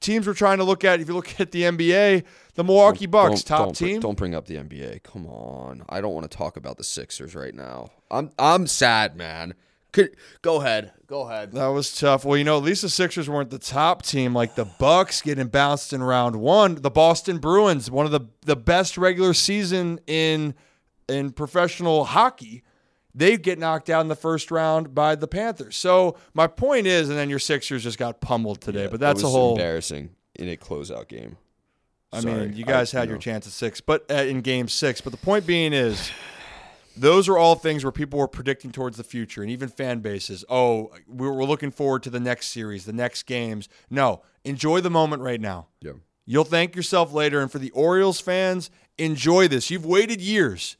teams 0.00 0.26
we're 0.26 0.34
trying 0.34 0.58
to 0.58 0.64
look 0.64 0.84
at. 0.84 1.00
If 1.00 1.08
you 1.08 1.14
look 1.14 1.40
at 1.40 1.50
the 1.52 1.62
NBA, 1.62 2.24
the 2.54 2.64
Milwaukee 2.64 3.06
Bucks, 3.06 3.42
Don't- 3.42 3.46
top 3.58 3.66
don't 3.66 3.76
team. 3.76 4.00
don't 4.00 4.16
bring 4.18 4.34
up 4.34 4.46
the 4.46 4.56
NBA. 4.56 5.02
Come 5.02 5.26
on. 5.26 5.84
I 5.88 6.00
don't 6.00 6.14
want 6.14 6.30
to 6.30 6.36
talk 6.36 6.56
about 6.56 6.76
the 6.76 6.84
Sixers 6.84 7.34
right 7.34 7.54
now. 7.54 7.90
I'm 8.10 8.30
I'm 8.38 8.66
sad, 8.66 9.16
man. 9.16 9.54
Could 9.98 10.16
go 10.42 10.60
ahead. 10.60 10.92
Go 11.06 11.22
ahead. 11.22 11.52
That 11.52 11.66
was 11.68 11.94
tough. 11.98 12.24
Well, 12.24 12.36
you 12.36 12.44
know, 12.44 12.56
at 12.58 12.62
least 12.62 12.82
the 12.82 12.88
Sixers 12.88 13.28
weren't 13.28 13.50
the 13.50 13.58
top 13.58 14.02
team 14.02 14.34
like 14.34 14.54
the 14.54 14.64
Bucks 14.64 15.22
getting 15.22 15.48
bounced 15.48 15.92
in 15.92 16.02
round 16.02 16.36
one. 16.36 16.76
The 16.76 16.90
Boston 16.90 17.38
Bruins, 17.38 17.90
one 17.90 18.06
of 18.06 18.12
the 18.12 18.20
the 18.42 18.56
best 18.56 18.96
regular 18.98 19.34
season 19.34 20.00
in 20.06 20.54
in 21.08 21.32
professional 21.32 22.04
hockey, 22.04 22.62
they 23.14 23.36
get 23.38 23.58
knocked 23.58 23.88
out 23.90 24.02
in 24.02 24.08
the 24.08 24.14
first 24.14 24.50
round 24.50 24.94
by 24.94 25.14
the 25.14 25.26
Panthers. 25.26 25.76
So 25.76 26.16
my 26.34 26.46
point 26.46 26.86
is, 26.86 27.08
and 27.08 27.16
then 27.18 27.30
your 27.30 27.38
Sixers 27.38 27.82
just 27.82 27.98
got 27.98 28.20
pummeled 28.20 28.60
today. 28.60 28.86
but 28.90 29.00
that's 29.00 29.22
That 29.22 29.28
a 29.28 29.30
whole. 29.30 29.52
embarrassing 29.52 30.10
in 30.34 30.48
a 30.48 30.56
closeout 30.56 31.08
game. 31.08 31.36
I 32.12 32.20
Sorry. 32.20 32.34
mean, 32.48 32.56
you 32.56 32.64
guys 32.64 32.94
I- 32.94 32.98
had 33.00 33.04
you 33.04 33.10
your 33.10 33.16
know. 33.16 33.20
chance 33.22 33.46
at 33.46 33.52
six, 33.52 33.80
but 33.80 34.04
uh, 34.10 34.14
in 34.14 34.40
game 34.42 34.68
six. 34.68 35.00
But 35.00 35.10
the 35.12 35.18
point 35.18 35.46
being 35.46 35.72
is, 35.72 36.10
those 36.98 37.28
are 37.28 37.38
all 37.38 37.54
things 37.54 37.84
where 37.84 37.92
people 37.92 38.18
were 38.18 38.28
predicting 38.28 38.72
towards 38.72 38.96
the 38.96 39.04
future, 39.04 39.42
and 39.42 39.50
even 39.50 39.68
fan 39.68 40.00
bases. 40.00 40.44
Oh, 40.48 40.90
we're, 41.06 41.32
we're 41.32 41.44
looking 41.44 41.70
forward 41.70 42.02
to 42.04 42.10
the 42.10 42.20
next 42.20 42.48
series, 42.48 42.84
the 42.84 42.92
next 42.92 43.24
games. 43.24 43.68
No, 43.90 44.22
enjoy 44.44 44.80
the 44.80 44.90
moment 44.90 45.22
right 45.22 45.40
now. 45.40 45.68
Yeah. 45.80 45.92
You'll 46.26 46.44
thank 46.44 46.76
yourself 46.76 47.12
later. 47.12 47.40
And 47.40 47.50
for 47.50 47.58
the 47.58 47.70
Orioles 47.70 48.20
fans, 48.20 48.70
enjoy 48.98 49.48
this. 49.48 49.70
You've 49.70 49.86
waited 49.86 50.20
years. 50.20 50.76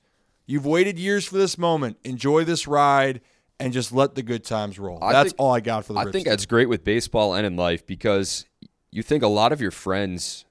You've 0.47 0.67
waited 0.67 0.99
years 0.99 1.27
for 1.27 1.37
this 1.39 1.57
moment. 1.57 1.97
Enjoy 2.05 2.45
this 2.45 2.67
ride 2.67 3.21
and 3.61 3.73
just 3.73 3.93
let 3.93 4.15
the 4.15 4.23
good 4.23 4.45
times 4.45 4.79
roll. 4.79 4.99
I 5.03 5.13
That's 5.13 5.31
think- 5.31 5.41
all 5.41 5.53
I 5.55 5.61
got 5.61 5.85
for 5.87 5.95
the 5.95 6.01
I 6.01 6.05
think 6.05 6.15
team. 6.15 6.25
that's 6.25 6.47
great 6.47 6.69
with 6.69 6.85
baseball 6.85 7.35
and 7.35 7.47
in 7.47 7.57
life 7.57 7.87
because 7.87 8.45
you 8.91 9.03
think 9.03 9.23
a 9.23 9.29
lot 9.29 9.53
of 9.53 9.61
your 9.61 9.71
friends, 9.71 10.45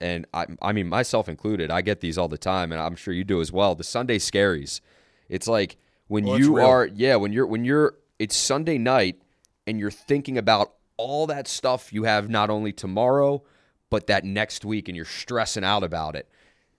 and 0.00 0.26
I, 0.34 0.46
I 0.60 0.72
mean 0.72 0.88
myself 0.88 1.28
included, 1.28 1.70
I 1.70 1.80
get 1.82 2.00
these 2.00 2.16
all 2.18 2.28
the 2.28 2.38
time, 2.38 2.72
and 2.72 2.80
I'm 2.80 2.94
sure 2.96 3.12
you 3.14 3.24
do 3.24 3.40
as 3.40 3.50
well. 3.52 3.74
The 3.74 3.84
Sunday 3.84 4.18
scaries. 4.18 4.80
It's 5.32 5.48
like 5.48 5.78
when 6.08 6.24
Well, 6.26 6.38
you 6.38 6.58
are, 6.58 6.86
yeah, 6.86 7.16
when 7.16 7.32
you're 7.32 7.46
when 7.46 7.64
you're, 7.64 7.94
it's 8.18 8.36
Sunday 8.36 8.76
night, 8.76 9.20
and 9.66 9.80
you're 9.80 9.90
thinking 9.90 10.36
about 10.36 10.74
all 10.98 11.26
that 11.26 11.48
stuff 11.48 11.90
you 11.90 12.04
have 12.04 12.28
not 12.28 12.50
only 12.50 12.70
tomorrow, 12.70 13.42
but 13.88 14.06
that 14.08 14.24
next 14.24 14.64
week, 14.64 14.88
and 14.88 14.96
you're 14.96 15.06
stressing 15.06 15.64
out 15.64 15.82
about 15.82 16.16
it. 16.16 16.28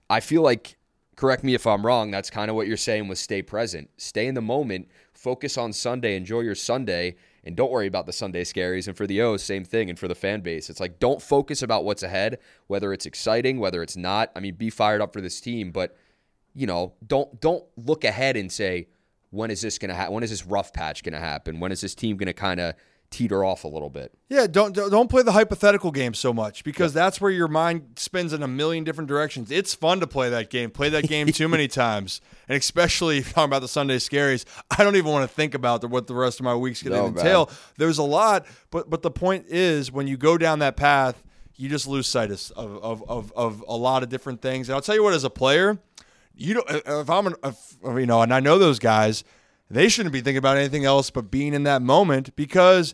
I 0.07 0.19
feel 0.19 0.43
like, 0.43 0.77
correct 1.15 1.43
me 1.43 1.55
if 1.55 1.65
I'm 1.65 1.83
wrong, 1.83 2.11
that's 2.11 2.29
kind 2.29 2.49
of 2.51 2.55
what 2.55 2.67
you're 2.67 2.77
saying 2.77 3.07
with 3.07 3.17
stay 3.17 3.41
present. 3.41 3.89
Stay 3.97 4.27
in 4.27 4.35
the 4.35 4.41
moment, 4.41 4.87
focus 5.13 5.57
on 5.57 5.73
Sunday, 5.73 6.15
enjoy 6.15 6.41
your 6.41 6.53
Sunday, 6.53 7.15
and 7.43 7.55
don't 7.55 7.71
worry 7.71 7.87
about 7.87 8.05
the 8.05 8.13
Sunday 8.13 8.43
scaries. 8.43 8.87
And 8.87 8.95
for 8.95 9.07
the 9.07 9.19
O's, 9.21 9.41
same 9.41 9.65
thing. 9.65 9.89
And 9.89 9.97
for 9.97 10.07
the 10.07 10.15
fan 10.15 10.41
base, 10.41 10.69
it's 10.69 10.79
like 10.79 10.99
don't 10.99 11.21
focus 11.21 11.63
about 11.63 11.85
what's 11.85 12.03
ahead, 12.03 12.37
whether 12.67 12.93
it's 12.93 13.07
exciting, 13.07 13.59
whether 13.59 13.81
it's 13.81 13.97
not. 13.97 14.31
I 14.35 14.39
mean, 14.41 14.53
be 14.53 14.69
fired 14.69 15.01
up 15.01 15.11
for 15.11 15.21
this 15.21 15.41
team, 15.41 15.71
but 15.71 15.97
you 16.55 16.67
know, 16.67 16.93
don't 17.05 17.39
don't 17.41 17.63
look 17.77 18.03
ahead 18.03 18.37
and 18.37 18.51
say, 18.51 18.87
when 19.31 19.51
is 19.51 19.61
this 19.61 19.77
gonna 19.77 19.93
happen? 19.95 20.13
When 20.13 20.23
is 20.23 20.29
this 20.29 20.45
rough 20.45 20.73
patch 20.73 21.03
gonna 21.03 21.19
happen? 21.19 21.59
When 21.59 21.71
is 21.71 21.81
this 21.81 21.95
team 21.95 22.17
gonna 22.17 22.33
kind 22.33 22.59
of 22.59 22.75
teeter 23.09 23.43
off 23.43 23.63
a 23.63 23.67
little 23.67 23.89
bit? 23.91 24.11
Yeah, 24.29 24.47
don't 24.47 24.73
don't 24.75 25.07
play 25.09 25.21
the 25.23 25.31
hypothetical 25.33 25.91
game 25.91 26.13
so 26.15 26.33
much 26.33 26.63
because 26.63 26.93
that's 26.93 27.21
where 27.21 27.29
your 27.31 27.47
mind 27.47 27.93
spins 27.97 28.33
in 28.33 28.41
a 28.43 28.47
million 28.47 28.83
different 28.83 29.07
directions. 29.07 29.51
It's 29.51 29.73
fun 29.75 29.99
to 29.99 30.07
play 30.07 30.29
that 30.31 30.49
game. 30.49 30.71
Play 30.71 30.89
that 30.89 31.07
game 31.07 31.27
too 31.27 31.47
many 31.47 31.67
times, 31.83 32.21
and 32.47 32.57
especially 32.57 33.17
if 33.19 33.27
you're 33.27 33.33
talking 33.33 33.49
about 33.49 33.61
the 33.61 33.67
Sunday 33.67 33.97
scaries. 33.97 34.45
I 34.75 34.83
don't 34.83 34.95
even 34.95 35.11
want 35.11 35.29
to 35.29 35.33
think 35.35 35.53
about 35.53 35.81
the, 35.81 35.87
what 35.87 36.07
the 36.07 36.15
rest 36.15 36.39
of 36.39 36.43
my 36.43 36.55
week's 36.55 36.81
going 36.81 36.93
to 36.93 36.97
No, 36.97 37.09
man. 37.09 37.17
entail. 37.17 37.49
There's 37.77 37.97
a 37.99 38.03
lot, 38.03 38.45
but 38.71 38.89
but 38.89 39.01
the 39.01 39.11
point 39.11 39.45
is 39.47 39.91
when 39.91 40.07
you 40.07 40.17
go 40.17 40.37
down 40.37 40.59
that 40.59 40.75
path, 40.75 41.21
you 41.55 41.69
just 41.69 41.87
lose 41.87 42.07
sight 42.07 42.31
of 42.31 42.51
of 42.55 43.03
of, 43.07 43.31
of 43.35 43.63
a 43.67 43.75
lot 43.77 44.01
of 44.03 44.09
different 44.09 44.41
things. 44.41 44.69
And 44.69 44.75
I'll 44.75 44.81
tell 44.81 44.95
you 44.95 45.03
what, 45.03 45.13
as 45.13 45.23
a 45.23 45.29
player, 45.29 45.77
you 46.35 46.55
don't. 46.55 46.69
If 46.69 47.09
I'm, 47.09 47.27
an, 47.27 47.35
if, 47.43 47.75
you 47.83 48.05
know, 48.05 48.21
and 48.21 48.33
I 48.33 48.39
know 48.39 48.57
those 48.57 48.79
guys, 48.79 49.23
they 49.69 49.89
shouldn't 49.89 50.13
be 50.13 50.21
thinking 50.21 50.37
about 50.37 50.57
anything 50.57 50.85
else 50.85 51.09
but 51.09 51.31
being 51.31 51.53
in 51.53 51.63
that 51.63 51.81
moment 51.81 52.35
because 52.35 52.93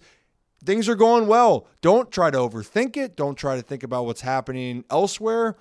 things 0.64 0.90
are 0.90 0.96
going 0.96 1.28
well. 1.28 1.68
Don't 1.82 2.12
try 2.12 2.32
to 2.32 2.38
overthink 2.38 2.98
it. 2.98 3.16
Don't 3.16 3.36
try 3.36 3.56
to 3.56 3.62
think 3.62 3.84
about 3.84 4.06
what's 4.06 4.22
happening 4.22 4.84
elsewhere. 4.90 5.56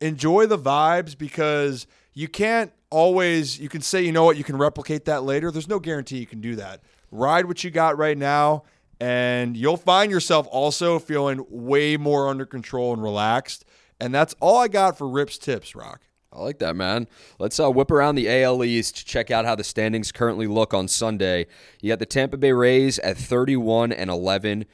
Enjoy 0.00 0.46
the 0.46 0.58
vibes 0.58 1.16
because 1.16 1.86
you 2.14 2.28
can't 2.28 2.72
always, 2.90 3.58
you 3.58 3.68
can 3.68 3.80
say, 3.80 4.02
you 4.02 4.12
know 4.12 4.24
what, 4.24 4.36
you 4.36 4.44
can 4.44 4.56
replicate 4.56 5.04
that 5.06 5.24
later. 5.24 5.50
There's 5.50 5.68
no 5.68 5.78
guarantee 5.78 6.18
you 6.18 6.26
can 6.26 6.40
do 6.40 6.56
that. 6.56 6.80
Ride 7.10 7.46
what 7.46 7.64
you 7.64 7.70
got 7.70 7.96
right 7.98 8.16
now, 8.16 8.64
and 9.00 9.56
you'll 9.56 9.76
find 9.76 10.10
yourself 10.10 10.46
also 10.50 10.98
feeling 10.98 11.44
way 11.48 11.96
more 11.96 12.28
under 12.28 12.46
control 12.46 12.92
and 12.92 13.02
relaxed. 13.02 13.64
And 14.00 14.14
that's 14.14 14.34
all 14.40 14.58
I 14.58 14.68
got 14.68 14.96
for 14.96 15.08
Rips 15.08 15.38
Tips, 15.38 15.74
Roc. 15.74 16.00
I 16.38 16.42
like 16.42 16.60
that, 16.60 16.76
man. 16.76 17.08
Let's 17.40 17.58
uh, 17.58 17.68
whip 17.68 17.90
around 17.90 18.14
the 18.14 18.30
AL 18.30 18.62
East, 18.62 19.04
check 19.04 19.32
out 19.32 19.44
how 19.44 19.56
the 19.56 19.64
standings 19.64 20.12
currently 20.12 20.46
look 20.46 20.72
on 20.72 20.86
Sunday. 20.86 21.46
You 21.80 21.90
got 21.90 21.98
the 21.98 22.06
Tampa 22.06 22.36
Bay 22.36 22.52
Rays 22.52 23.00
at 23.00 23.16
31 23.16 23.90
and 23.90 24.08
11. 24.08 24.64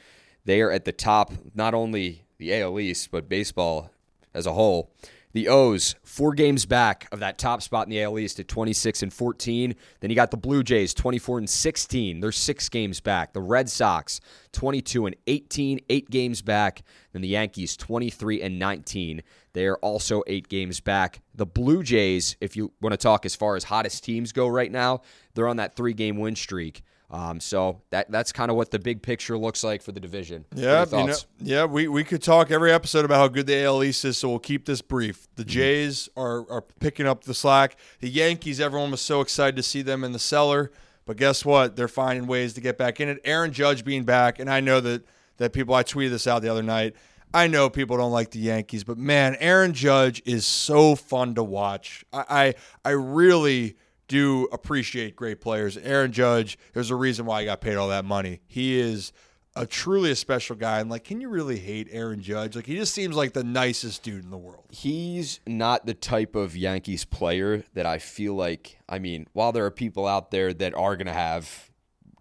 They 0.44 0.60
are 0.60 0.70
at 0.70 0.84
the 0.84 0.92
top, 0.92 1.32
not 1.54 1.72
only 1.72 2.26
the 2.36 2.60
AL 2.60 2.78
East, 2.78 3.10
but 3.10 3.30
baseball 3.30 3.90
as 4.34 4.44
a 4.44 4.52
whole. 4.52 4.92
The 5.34 5.48
O's, 5.48 5.96
four 6.04 6.32
games 6.32 6.64
back 6.64 7.08
of 7.10 7.18
that 7.18 7.38
top 7.38 7.60
spot 7.60 7.88
in 7.88 7.90
the 7.90 8.00
AL 8.00 8.20
East 8.20 8.38
at 8.38 8.46
26 8.46 9.02
and 9.02 9.12
14. 9.12 9.74
Then 9.98 10.08
you 10.08 10.14
got 10.14 10.30
the 10.30 10.36
Blue 10.36 10.62
Jays, 10.62 10.94
24 10.94 11.38
and 11.38 11.50
16. 11.50 12.20
They're 12.20 12.30
six 12.30 12.68
games 12.68 13.00
back. 13.00 13.32
The 13.32 13.40
Red 13.40 13.68
Sox, 13.68 14.20
22 14.52 15.06
and 15.06 15.16
18, 15.26 15.80
eight 15.90 16.08
games 16.08 16.40
back. 16.40 16.84
Then 17.12 17.22
the 17.22 17.28
Yankees, 17.28 17.76
23 17.76 18.42
and 18.42 18.60
19. 18.60 19.24
They 19.54 19.66
are 19.66 19.78
also 19.78 20.22
eight 20.28 20.48
games 20.48 20.78
back. 20.78 21.20
The 21.34 21.46
Blue 21.46 21.82
Jays, 21.82 22.36
if 22.40 22.56
you 22.56 22.72
want 22.80 22.92
to 22.92 22.96
talk 22.96 23.26
as 23.26 23.34
far 23.34 23.56
as 23.56 23.64
hottest 23.64 24.04
teams 24.04 24.30
go 24.30 24.46
right 24.46 24.70
now, 24.70 25.00
they're 25.34 25.48
on 25.48 25.56
that 25.56 25.74
three 25.74 25.94
game 25.94 26.16
win 26.16 26.36
streak. 26.36 26.84
Um, 27.10 27.38
so 27.38 27.82
that 27.90 28.10
that's 28.10 28.32
kind 28.32 28.50
of 28.50 28.56
what 28.56 28.70
the 28.70 28.78
big 28.78 29.02
picture 29.02 29.36
looks 29.38 29.62
like 29.62 29.82
for 29.82 29.92
the 29.92 30.00
division. 30.00 30.46
Yeah, 30.54 30.84
you 30.90 31.06
know, 31.06 31.14
yeah. 31.38 31.64
We, 31.64 31.86
we 31.86 32.02
could 32.02 32.22
talk 32.22 32.50
every 32.50 32.72
episode 32.72 33.04
about 33.04 33.18
how 33.18 33.28
good 33.28 33.46
the 33.46 33.62
AL 33.62 33.84
East 33.84 34.04
is, 34.04 34.16
so 34.16 34.30
we'll 34.30 34.38
keep 34.38 34.64
this 34.64 34.82
brief. 34.82 35.28
The 35.36 35.44
Jays 35.44 36.08
are 36.16 36.50
are 36.50 36.62
picking 36.80 37.06
up 37.06 37.24
the 37.24 37.34
slack. 37.34 37.76
The 38.00 38.08
Yankees, 38.08 38.58
everyone 38.60 38.90
was 38.90 39.02
so 39.02 39.20
excited 39.20 39.54
to 39.56 39.62
see 39.62 39.82
them 39.82 40.02
in 40.02 40.12
the 40.12 40.18
cellar, 40.18 40.72
but 41.04 41.16
guess 41.16 41.44
what? 41.44 41.76
They're 41.76 41.88
finding 41.88 42.26
ways 42.26 42.54
to 42.54 42.60
get 42.60 42.78
back 42.78 43.00
in 43.00 43.08
it. 43.08 43.20
Aaron 43.24 43.52
Judge 43.52 43.84
being 43.84 44.04
back, 44.04 44.38
and 44.38 44.50
I 44.50 44.60
know 44.60 44.80
that 44.80 45.04
that 45.36 45.52
people. 45.52 45.74
I 45.74 45.82
tweeted 45.82 46.10
this 46.10 46.26
out 46.26 46.42
the 46.42 46.48
other 46.48 46.62
night. 46.62 46.94
I 47.34 47.48
know 47.48 47.68
people 47.68 47.96
don't 47.96 48.12
like 48.12 48.30
the 48.30 48.38
Yankees, 48.38 48.82
but 48.82 48.96
man, 48.96 49.36
Aaron 49.40 49.72
Judge 49.72 50.22
is 50.24 50.46
so 50.46 50.94
fun 50.96 51.34
to 51.34 51.44
watch. 51.44 52.04
I 52.12 52.24
I, 52.28 52.54
I 52.88 52.90
really 52.92 53.76
do 54.14 54.48
appreciate 54.52 55.16
great 55.16 55.40
players. 55.40 55.76
Aaron 55.76 56.12
Judge, 56.12 56.56
there's 56.72 56.92
a 56.92 56.94
reason 56.94 57.26
why 57.26 57.40
he 57.40 57.46
got 57.46 57.60
paid 57.60 57.74
all 57.74 57.88
that 57.88 58.04
money. 58.04 58.40
He 58.46 58.78
is 58.78 59.12
a 59.56 59.66
truly 59.66 60.12
a 60.12 60.14
special 60.14 60.54
guy. 60.54 60.78
And 60.78 60.88
like, 60.88 61.02
can 61.02 61.20
you 61.20 61.28
really 61.28 61.58
hate 61.58 61.88
Aaron 61.90 62.22
Judge? 62.22 62.54
Like, 62.54 62.66
he 62.66 62.76
just 62.76 62.94
seems 62.94 63.16
like 63.16 63.32
the 63.32 63.42
nicest 63.42 64.04
dude 64.04 64.22
in 64.22 64.30
the 64.30 64.38
world. 64.38 64.66
He's 64.70 65.40
not 65.48 65.86
the 65.86 65.94
type 65.94 66.36
of 66.36 66.56
Yankees 66.56 67.04
player 67.04 67.64
that 67.74 67.86
I 67.86 67.98
feel 67.98 68.34
like. 68.34 68.78
I 68.88 69.00
mean, 69.00 69.26
while 69.32 69.50
there 69.50 69.64
are 69.64 69.72
people 69.72 70.06
out 70.06 70.30
there 70.30 70.54
that 70.54 70.74
are 70.74 70.94
going 70.94 71.08
to 71.08 71.12
have 71.12 71.72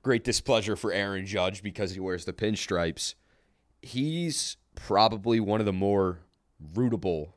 great 0.01 0.23
displeasure 0.23 0.75
for 0.75 0.91
Aaron 0.91 1.27
Judge 1.27 1.61
because 1.61 1.91
he 1.91 1.99
wears 1.99 2.25
the 2.25 2.33
pinstripes, 2.33 3.13
he's 3.83 4.57
probably 4.73 5.39
one 5.39 5.59
of 5.59 5.67
the 5.67 5.73
more 5.73 6.21
rootable, 6.73 7.33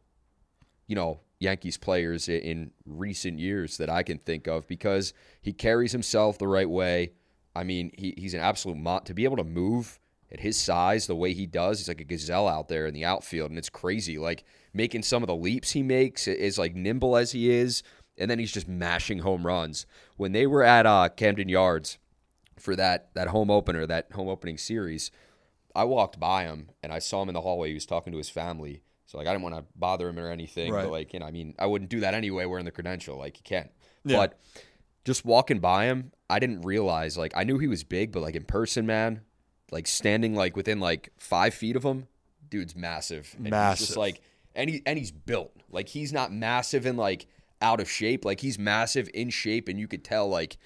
you 0.86 0.96
know, 0.96 1.20
Yankees 1.38 1.76
players 1.76 2.28
in 2.28 2.70
recent 2.86 3.38
years 3.38 3.76
that 3.76 3.90
I 3.90 4.02
can 4.02 4.18
think 4.18 4.46
of 4.46 4.66
because 4.66 5.12
he 5.40 5.52
carries 5.52 5.92
himself 5.92 6.38
the 6.38 6.48
right 6.48 6.68
way. 6.68 7.12
I 7.54 7.62
mean, 7.64 7.90
he, 7.96 8.14
he's 8.16 8.34
an 8.34 8.40
absolute 8.40 8.78
mot. 8.78 9.06
to 9.06 9.14
be 9.14 9.24
able 9.24 9.36
to 9.36 9.44
move 9.44 9.98
at 10.30 10.40
his 10.40 10.58
size 10.58 11.06
the 11.06 11.14
way 11.14 11.32
he 11.32 11.46
does. 11.46 11.78
He's 11.78 11.88
like 11.88 12.00
a 12.00 12.04
gazelle 12.04 12.48
out 12.48 12.68
there 12.68 12.86
in 12.86 12.94
the 12.94 13.04
outfield, 13.04 13.50
and 13.50 13.58
it's 13.58 13.68
crazy. 13.68 14.18
Like 14.18 14.44
making 14.72 15.02
some 15.02 15.22
of 15.22 15.26
the 15.26 15.36
leaps 15.36 15.72
he 15.72 15.82
makes 15.82 16.26
is 16.26 16.58
like 16.58 16.74
nimble 16.74 17.16
as 17.16 17.32
he 17.32 17.50
is, 17.50 17.82
and 18.18 18.30
then 18.30 18.38
he's 18.38 18.52
just 18.52 18.68
mashing 18.68 19.18
home 19.18 19.46
runs. 19.46 19.86
When 20.16 20.32
they 20.32 20.46
were 20.46 20.62
at 20.62 20.86
uh, 20.86 21.08
Camden 21.10 21.48
Yards 21.48 21.98
for 22.58 22.74
that 22.76 23.14
that 23.14 23.28
home 23.28 23.50
opener, 23.50 23.86
that 23.86 24.12
home 24.12 24.28
opening 24.28 24.58
series, 24.58 25.10
I 25.74 25.84
walked 25.84 26.18
by 26.18 26.44
him 26.44 26.70
and 26.82 26.92
I 26.92 26.98
saw 26.98 27.22
him 27.22 27.28
in 27.28 27.34
the 27.34 27.42
hallway. 27.42 27.68
He 27.68 27.74
was 27.74 27.86
talking 27.86 28.12
to 28.12 28.18
his 28.18 28.30
family. 28.30 28.82
So 29.06 29.18
like 29.18 29.26
I 29.26 29.32
didn't 29.32 29.42
want 29.44 29.54
to 29.56 29.64
bother 29.76 30.08
him 30.08 30.18
or 30.18 30.30
anything, 30.30 30.72
Right. 30.72 30.82
but 30.84 30.90
like 30.90 31.12
you 31.12 31.20
know, 31.20 31.26
I 31.26 31.30
mean, 31.30 31.54
I 31.58 31.66
wouldn't 31.66 31.90
do 31.90 32.00
that 32.00 32.14
anyway. 32.14 32.44
Wearing 32.44 32.64
the 32.64 32.70
credential, 32.72 33.16
like 33.18 33.36
you 33.38 33.42
can't. 33.44 33.70
Yeah. 34.04 34.16
But 34.18 34.38
just 35.04 35.24
walking 35.24 35.60
by 35.60 35.84
him, 35.86 36.12
I 36.28 36.38
didn't 36.40 36.62
realize 36.62 37.16
like 37.16 37.32
I 37.36 37.44
knew 37.44 37.58
he 37.58 37.68
was 37.68 37.84
big, 37.84 38.12
but 38.12 38.20
like 38.22 38.34
in 38.34 38.44
person, 38.44 38.84
man, 38.86 39.20
like 39.70 39.86
standing 39.86 40.34
like 40.34 40.56
within 40.56 40.80
like 40.80 41.10
five 41.18 41.54
feet 41.54 41.76
of 41.76 41.84
him, 41.84 42.08
dude's 42.50 42.74
massive. 42.76 43.32
And 43.36 43.46
He's 43.46 43.50
Massive. 43.52 43.86
just 43.86 43.96
like 43.96 44.20
and 44.54 44.68
he 44.70 44.82
and 44.86 44.98
he's 44.98 45.12
built 45.12 45.52
like 45.70 45.88
he's 45.88 46.12
not 46.12 46.32
massive 46.32 46.86
and 46.86 46.98
like 46.98 47.26
out 47.62 47.80
of 47.80 47.88
shape. 47.90 48.24
Like 48.24 48.40
he's 48.40 48.58
massive 48.58 49.08
in 49.14 49.30
shape, 49.30 49.68
and 49.68 49.78
you 49.78 49.86
could 49.88 50.02
tell 50.04 50.28
like 50.28 50.56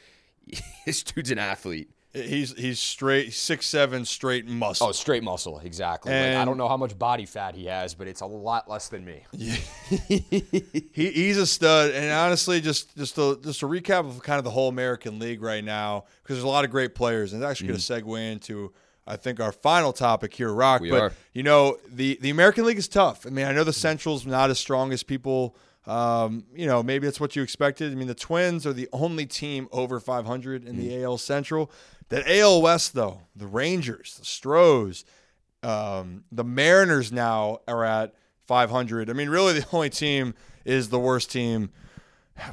this 0.86 1.02
dude's 1.02 1.30
an 1.30 1.38
athlete. 1.38 1.90
He's 2.12 2.56
he's 2.56 2.80
straight 2.80 3.32
six 3.32 3.66
seven 3.66 4.04
straight 4.04 4.44
muscle. 4.48 4.88
Oh, 4.88 4.92
straight 4.92 5.22
muscle, 5.22 5.60
exactly. 5.60 6.12
Like, 6.12 6.36
I 6.36 6.44
don't 6.44 6.56
know 6.56 6.66
how 6.66 6.76
much 6.76 6.98
body 6.98 7.24
fat 7.24 7.54
he 7.54 7.66
has, 7.66 7.94
but 7.94 8.08
it's 8.08 8.20
a 8.20 8.26
lot 8.26 8.68
less 8.68 8.88
than 8.88 9.04
me. 9.04 9.22
he 9.32 10.82
he's 10.92 11.38
a 11.38 11.46
stud. 11.46 11.92
And 11.92 12.10
honestly, 12.12 12.60
just 12.60 12.96
just 12.96 13.16
a 13.16 13.38
just 13.40 13.62
a 13.62 13.66
recap 13.66 14.08
of 14.08 14.24
kind 14.24 14.38
of 14.38 14.44
the 14.44 14.50
whole 14.50 14.68
American 14.68 15.20
League 15.20 15.40
right 15.40 15.62
now, 15.62 16.04
because 16.22 16.34
there's 16.36 16.44
a 16.44 16.48
lot 16.48 16.64
of 16.64 16.72
great 16.72 16.96
players, 16.96 17.32
and 17.32 17.40
it's 17.42 17.48
actually 17.48 17.68
going 17.68 17.78
to 17.78 17.92
mm-hmm. 17.92 18.10
segue 18.10 18.32
into 18.32 18.72
I 19.06 19.16
think 19.16 19.40
our 19.40 19.52
final 19.52 19.92
topic 19.92 20.34
here, 20.34 20.52
Roc. 20.52 20.80
We 20.80 20.90
but 20.90 21.00
are. 21.00 21.12
you 21.32 21.42
know 21.42 21.78
the 21.88 22.18
the 22.20 22.30
American 22.30 22.64
League 22.64 22.78
is 22.78 22.88
tough. 22.88 23.26
I 23.26 23.30
mean, 23.30 23.46
I 23.46 23.52
know 23.52 23.64
the 23.64 23.70
mm-hmm. 23.70 23.80
Central's 23.80 24.26
not 24.26 24.50
as 24.50 24.58
strong 24.58 24.92
as 24.92 25.02
people. 25.02 25.56
Um, 25.86 26.44
you 26.54 26.66
know, 26.66 26.82
maybe 26.82 27.06
that's 27.06 27.20
what 27.20 27.34
you 27.34 27.42
expected. 27.42 27.90
I 27.90 27.94
mean, 27.94 28.06
the 28.06 28.14
Twins 28.14 28.66
are 28.66 28.72
the 28.72 28.88
only 28.92 29.26
team 29.26 29.68
over 29.72 29.98
500 29.98 30.64
in 30.64 30.76
the 30.76 30.90
mm-hmm. 30.90 31.04
AL 31.04 31.18
Central. 31.18 31.70
That 32.10 32.28
AL 32.28 32.60
West, 32.60 32.94
though, 32.94 33.22
the 33.34 33.46
Rangers, 33.46 34.16
the 34.18 34.24
Stros, 34.24 35.04
um, 35.62 36.24
the 36.30 36.44
Mariners 36.44 37.10
now 37.12 37.60
are 37.66 37.84
at 37.84 38.14
500. 38.46 39.08
I 39.08 39.12
mean, 39.12 39.28
really, 39.28 39.58
the 39.58 39.66
only 39.72 39.90
team 39.90 40.34
is 40.64 40.88
the 40.88 40.98
worst 40.98 41.30
team 41.30 41.70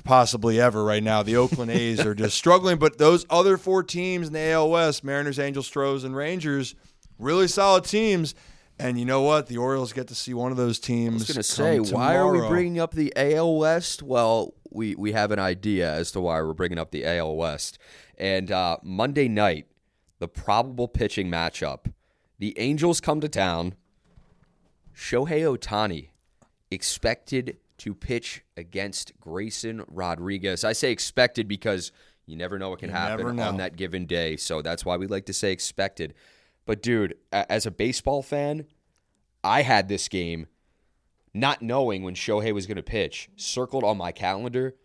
possibly 0.03 0.59
ever 0.59 0.83
right 0.83 1.03
now. 1.03 1.23
The 1.23 1.37
Oakland 1.37 1.71
A's 1.71 1.99
are 2.05 2.13
just 2.13 2.37
struggling, 2.37 2.77
but 2.77 2.97
those 2.97 3.25
other 3.29 3.57
four 3.57 3.83
teams 3.83 4.27
in 4.27 4.33
the 4.33 4.51
AL 4.51 4.69
West, 4.69 5.03
Mariners, 5.03 5.39
Angels, 5.39 5.67
Stros, 5.67 6.03
and 6.03 6.15
Rangers, 6.15 6.75
really 7.17 7.47
solid 7.47 7.85
teams. 7.85 8.35
And 8.79 8.99
you 8.99 9.05
know 9.05 9.23
what? 9.23 9.47
The 9.47 9.57
Orioles 9.57 9.91
get 9.91 10.07
to 10.09 10.15
see 10.15 10.35
one 10.35 10.51
of 10.51 10.57
those 10.57 10.77
teams. 10.79 11.23
I 11.23 11.25
was 11.25 11.29
gonna 11.29 11.43
say, 11.43 11.77
come 11.77 11.99
why 11.99 12.15
are 12.15 12.31
we 12.31 12.47
bringing 12.47 12.79
up 12.79 12.91
the 12.93 13.11
AL 13.15 13.57
West? 13.57 14.03
Well, 14.03 14.53
we 14.69 14.93
we 14.93 15.13
have 15.13 15.31
an 15.31 15.39
idea 15.39 15.91
as 15.91 16.11
to 16.11 16.21
why 16.21 16.39
we're 16.41 16.53
bringing 16.53 16.77
up 16.77 16.91
the 16.91 17.05
AL 17.05 17.35
West. 17.35 17.79
And 18.17 18.51
uh, 18.51 18.77
Monday 18.83 19.27
night, 19.27 19.67
the 20.19 20.27
probable 20.27 20.87
pitching 20.87 21.29
matchup: 21.29 21.91
the 22.39 22.57
Angels 22.59 22.99
come 22.99 23.21
to 23.21 23.29
town. 23.29 23.75
Shohei 24.95 25.43
Ohtani 25.57 26.09
expected 26.71 27.57
to 27.77 27.93
pitch 27.93 28.43
against 28.55 29.11
Grayson 29.19 29.83
Rodriguez. 29.87 30.63
I 30.63 30.73
say 30.73 30.91
expected 30.91 31.47
because 31.47 31.91
you 32.25 32.35
never 32.35 32.57
know 32.57 32.69
what 32.71 32.79
can 32.79 32.89
You 32.89 32.95
happen 32.95 33.35
know. 33.35 33.43
on 33.43 33.57
that 33.57 33.75
given 33.75 34.05
day. 34.07 34.35
So 34.37 34.61
that's 34.61 34.83
why 34.83 34.97
we 34.97 35.05
like 35.07 35.25
to 35.27 35.33
say 35.33 35.51
expected. 35.51 36.13
But 36.65 36.81
dude, 36.81 37.15
as 37.31 37.65
a 37.65 37.71
baseball 37.71 38.23
fan, 38.23 38.65
I 39.43 39.61
had 39.61 39.87
this 39.87 40.07
game 40.07 40.47
not 41.33 41.61
knowing 41.61 42.01
when 42.03 42.15
Shohei 42.15 42.51
was 42.51 42.65
going 42.65 42.77
to 42.77 42.83
pitch 42.83 43.29
circled 43.35 43.83
on 43.83 43.97
my 43.97 44.11
calendar, 44.11 44.75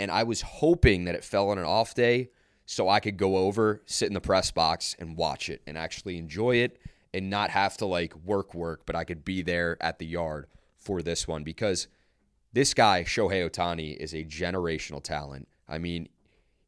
and 0.00 0.10
I 0.10 0.22
was 0.22 0.40
hoping 0.40 1.04
that 1.04 1.14
it 1.14 1.22
fell 1.22 1.50
on 1.50 1.58
an 1.58 1.64
off 1.64 1.94
day 1.94 2.30
so 2.64 2.88
I 2.88 3.00
could 3.00 3.16
go 3.16 3.36
over, 3.36 3.82
sit 3.84 4.08
in 4.08 4.14
the 4.14 4.20
press 4.20 4.50
box, 4.50 4.96
and 4.98 5.16
watch 5.16 5.50
it 5.50 5.60
and 5.66 5.76
actually 5.76 6.16
enjoy 6.16 6.56
it 6.56 6.78
and 7.12 7.28
not 7.28 7.50
have 7.50 7.76
to 7.78 7.86
like 7.86 8.14
work 8.24 8.54
work, 8.54 8.86
but 8.86 8.96
I 8.96 9.04
could 9.04 9.24
be 9.24 9.42
there 9.42 9.76
at 9.80 9.98
the 9.98 10.06
yard 10.06 10.46
for 10.78 11.02
this 11.02 11.28
one 11.28 11.44
because 11.44 11.88
this 12.52 12.72
guy 12.72 13.04
Shohei 13.04 13.48
Ohtani 13.48 13.96
is 13.96 14.14
a 14.14 14.24
generational 14.24 15.02
talent. 15.02 15.48
I 15.68 15.78
mean, 15.78 16.08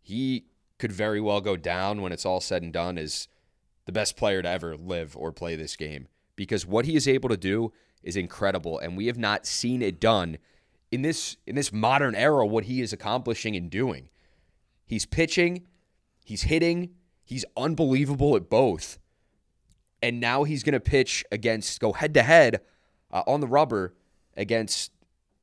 he 0.02 0.44
could 0.78 0.92
very 0.92 1.20
well 1.20 1.40
go 1.40 1.56
down 1.56 2.02
when 2.02 2.12
it's 2.12 2.26
all 2.26 2.40
said 2.40 2.62
and 2.62 2.72
done 2.72 2.98
as 2.98 3.28
the 3.86 3.92
best 3.92 4.16
player 4.16 4.42
to 4.42 4.48
ever 4.48 4.76
live 4.76 5.16
or 5.16 5.32
play 5.32 5.56
this 5.56 5.76
game 5.76 6.08
because 6.36 6.66
what 6.66 6.84
he 6.84 6.96
is 6.96 7.08
able 7.08 7.30
to 7.30 7.36
do 7.36 7.72
is 8.02 8.16
incredible 8.16 8.78
and 8.78 8.96
we 8.96 9.06
have 9.06 9.18
not 9.18 9.46
seen 9.46 9.80
it 9.80 10.00
done 10.00 10.36
in 10.92 11.02
this 11.02 11.36
in 11.46 11.56
this 11.56 11.72
modern 11.72 12.14
era 12.14 12.46
what 12.46 12.64
he 12.64 12.80
is 12.80 12.92
accomplishing 12.92 13.56
and 13.56 13.70
doing. 13.70 14.08
He's 14.86 15.06
pitching, 15.06 15.62
he's 16.24 16.42
hitting, 16.42 16.90
he's 17.24 17.44
unbelievable 17.56 18.36
at 18.36 18.48
both. 18.48 18.98
And 20.02 20.20
now 20.20 20.44
he's 20.44 20.62
going 20.62 20.74
to 20.74 20.80
pitch 20.80 21.24
against 21.32 21.80
go 21.80 21.92
head 21.92 22.14
to 22.14 22.22
head 22.22 22.60
on 23.10 23.40
the 23.40 23.46
rubber 23.46 23.94
against 24.36 24.92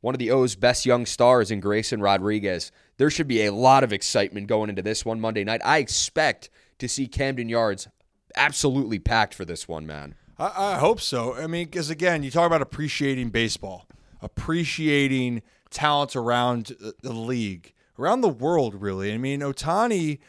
one 0.01 0.15
of 0.15 0.19
the 0.19 0.31
O's 0.31 0.55
best 0.55 0.85
young 0.85 1.05
stars 1.05 1.51
in 1.51 1.59
Grayson 1.59 2.01
Rodriguez. 2.01 2.71
There 2.97 3.09
should 3.09 3.27
be 3.27 3.45
a 3.45 3.53
lot 3.53 3.83
of 3.83 3.91
excitement 3.91 4.47
going 4.47 4.69
into 4.69 4.81
this 4.81 5.05
one 5.05 5.19
Monday 5.19 5.43
night. 5.43 5.61
I 5.65 5.79
expect 5.79 6.49
to 6.79 6.87
see 6.87 7.07
Camden 7.07 7.49
Yards 7.49 7.87
absolutely 8.35 8.99
packed 8.99 9.33
for 9.33 9.45
this 9.45 9.67
one, 9.67 9.85
man. 9.85 10.15
I, 10.37 10.73
I 10.73 10.77
hope 10.77 11.01
so. 11.01 11.35
I 11.35 11.47
mean, 11.47 11.65
because 11.65 11.89
again, 11.89 12.23
you 12.23 12.31
talk 12.31 12.47
about 12.47 12.61
appreciating 12.61 13.29
baseball, 13.29 13.87
appreciating 14.21 15.41
talent 15.69 16.15
around 16.15 16.67
the- 16.79 16.95
the 17.01 17.13
league, 17.13 17.73
around 17.97 18.21
the 18.21 18.29
world, 18.29 18.75
really. 18.75 19.13
I 19.13 19.17
mean, 19.17 19.41
Ohtani 19.41 20.19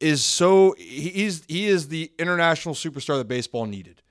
is 0.00 0.24
so 0.24 0.74
he's 0.78 1.44
he 1.48 1.66
is 1.66 1.88
the 1.88 2.10
international 2.18 2.74
superstar 2.74 3.18
that 3.18 3.28
baseball 3.28 3.66
needed, 3.66 4.02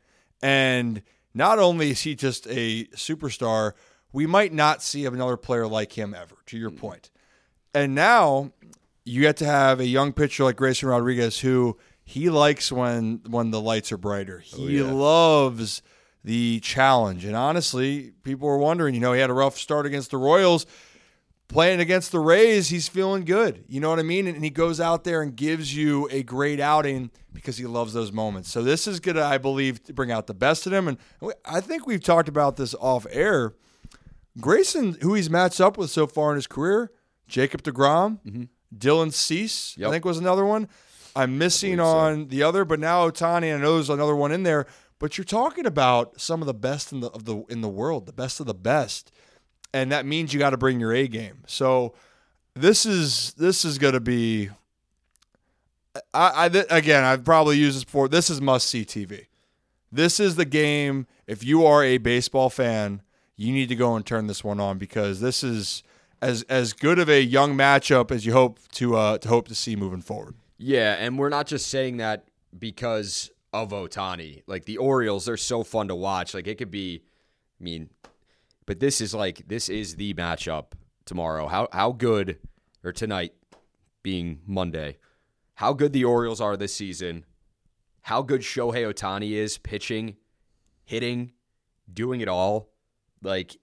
and 0.42 1.02
not 1.34 1.60
only 1.60 1.92
is 1.92 2.02
he 2.02 2.16
just 2.16 2.48
a 2.48 2.86
superstar, 2.96 3.74
we 4.14 4.26
might 4.26 4.54
not 4.54 4.82
see 4.82 5.06
another 5.06 5.38
player 5.38 5.68
like 5.68 5.98
him 5.98 6.14
ever. 6.14 6.36
To 6.48 6.58
your 6.58 6.70
mm-hmm. 6.70 6.80
point, 6.80 7.12
and 7.74 7.94
now 7.94 8.52
you 9.04 9.22
get 9.22 9.38
to 9.38 9.46
have 9.46 9.80
a 9.80 9.86
young 9.86 10.14
pitcher 10.14 10.44
like 10.44 10.56
Grayson 10.56 10.88
Rodriguez 10.90 11.40
who 11.40 11.78
he 12.04 12.30
likes 12.30 12.72
when 12.72 13.22
when 13.28 13.52
the 13.52 13.62
lights 13.62 13.92
are 13.92 13.98
brighter. 13.98 14.44
Oh, 14.58 14.68
he 14.68 14.82
loves 14.82 15.82
the 16.24 16.60
challenge. 16.62 17.26
And 17.26 17.36
honestly, 17.36 18.14
people 18.24 18.48
were 18.48 18.58
wondering, 18.58 18.94
you 18.94 19.02
know, 19.02 19.14
he 19.14 19.20
had 19.20 19.30
a 19.30 19.34
rough 19.34 19.58
start 19.58 19.86
against 19.86 20.12
the 20.12 20.18
Royals. 20.18 20.66
Playing 21.48 21.82
against 21.82 22.14
the 22.14 22.20
Rays, 22.20 22.70
he's 22.70 22.88
feeling 22.88 23.26
good. 23.26 23.66
You 23.68 23.82
know 23.82 23.90
what 23.90 24.00
I 24.00 24.04
mean? 24.04 24.26
And 24.26 24.42
he 24.42 24.50
goes 24.50 24.80
out 24.80 25.04
there 25.04 25.22
and 25.22 25.36
gives 25.36 25.76
you 25.76 26.08
a 26.10 26.24
great 26.24 26.62
outing 26.62 27.12
because 27.34 27.58
he 27.58 27.66
loves 27.66 27.92
those 27.92 28.14
moments. 28.14 28.50
So 28.50 28.64
this 28.64 28.88
is 28.88 29.02
going 29.02 29.18
to, 29.18 29.24
I 29.24 29.38
believe, 29.38 29.84
bring 29.88 30.12
out 30.14 30.28
the 30.28 30.34
best 30.34 30.66
in 30.66 30.74
him. 30.74 30.88
And 30.88 30.98
I 31.44 31.60
think 31.60 31.86
we've 31.86 32.02
talked 32.02 32.30
about 32.30 32.56
this 32.56 32.74
off 32.76 33.06
air. 33.12 33.54
Grayson, 34.40 34.98
who 35.02 35.14
he's 35.14 35.30
matched 35.30 35.60
up 35.60 35.78
with 35.78 35.90
so 35.90 36.08
far 36.08 36.30
in 36.30 36.36
his 36.36 36.48
career, 36.48 36.90
Jacob 37.28 37.64
DeGrom, 37.64 38.20
mm-hmm. 38.26 38.44
Dylan 38.74 39.12
Cease, 39.12 39.76
I 39.86 39.90
think 39.90 40.06
was 40.06 40.20
another 40.20 40.46
one. 40.46 40.70
I'm 41.18 41.38
missing 41.38 41.76
believe 41.76 41.80
so. 41.80 41.84
on 41.86 42.28
the 42.30 42.44
other, 42.44 42.64
but 42.64 42.80
now 42.80 43.10
Ohtani, 43.10 43.54
I 43.54 43.58
know 43.58 43.74
there's 43.74 43.90
another 43.90 44.16
one 44.16 44.32
in 44.32 44.44
there. 44.44 44.68
But 45.02 45.18
you're 45.18 45.26
talking 45.26 45.66
about 45.66 46.22
some 46.22 46.42
of 46.42 46.46
the 46.46 46.54
best 46.54 46.92
in 46.94 47.00
the 47.00 47.08
of 47.08 47.26
the 47.26 47.44
in 47.50 47.62
the 47.62 47.68
world, 47.68 48.06
the 48.06 48.14
best 48.14 48.40
of 48.40 48.46
the 48.46 48.54
best, 48.54 49.12
and 49.74 49.92
that 49.92 50.06
means 50.06 50.32
you 50.32 50.38
got 50.38 50.52
to 50.52 50.58
bring 50.58 50.80
your 50.80 50.94
A 50.94 51.08
game. 51.08 51.40
So 51.48 51.96
this 52.54 52.86
is 52.86 53.34
this 53.34 53.66
is 53.66 53.80
going 53.80 53.96
to 53.96 54.00
be. 54.00 54.52
I, 56.14 56.46
I 56.46 56.66
again, 56.70 57.04
I've 57.04 57.26
probably 57.26 57.58
used 57.58 57.78
this 57.78 57.84
before. 57.84 58.10
This 58.10 58.30
is 58.30 58.42
must 58.42 58.68
see 58.68 58.86
TV. 58.86 59.26
This 59.92 60.20
is 60.20 60.36
the 60.36 60.46
game. 60.46 61.08
If 61.26 61.44
you 61.44 61.66
are 61.66 61.84
a 61.84 61.98
baseball 61.98 62.52
fan, 62.52 63.02
you 63.36 63.52
need 63.52 63.70
to 63.70 63.76
go 63.76 63.96
and 63.96 64.06
turn 64.06 64.28
this 64.28 64.44
one 64.44 64.60
on 64.60 64.78
because 64.78 65.20
this 65.20 65.44
is 65.44 65.82
as 66.22 66.44
as 66.44 66.74
good 66.74 67.00
of 67.00 67.10
a 67.10 67.24
young 67.24 67.58
matchup 67.58 68.12
as 68.12 68.24
you 68.24 68.34
hope 68.34 68.60
to 68.74 68.96
uh, 68.96 69.18
to 69.18 69.28
hope 69.28 69.48
to 69.48 69.56
see 69.56 69.76
moving 69.76 70.02
forward. 70.02 70.36
Yeah, 70.60 70.94
and 71.00 71.18
we're 71.18 71.30
not 71.30 71.48
just 71.48 71.70
saying 71.70 71.98
that 71.98 72.26
because 72.58 73.32
of 73.54 73.70
Ohtani. 73.70 74.44
Like 74.48 74.66
the 74.66 74.78
Orioles, 74.78 75.26
they're 75.26 75.38
so 75.38 75.64
fun 75.64 75.88
to 75.90 75.96
watch. 75.96 76.34
Like 76.34 76.48
it 76.48 76.58
could 76.58 76.72
be, 76.72 77.04
I 77.60 77.64
mean, 77.64 77.90
but 78.66 78.80
this 78.80 79.02
is 79.02 79.14
like 79.14 79.48
this 79.48 79.70
is 79.70 79.96
the 79.96 80.14
matchup 80.14 80.74
tomorrow. 81.06 81.48
How 81.48 81.68
how 81.72 81.92
good 81.92 82.38
or 82.84 82.92
tonight 82.92 83.34
being 84.04 84.40
Monday, 84.46 84.98
how 85.56 85.74
good 85.74 85.94
the 85.94 86.06
Orioles 86.06 86.42
are 86.42 86.58
this 86.58 86.74
season, 86.74 87.26
how 88.02 88.22
good 88.22 88.42
Shohei 88.42 88.92
Ohtani 88.92 89.32
is 89.32 89.58
pitching, 89.58 90.16
hitting, 90.84 91.34
doing 91.92 92.22
it 92.22 92.28
all. 92.28 92.70
Like 93.22 93.58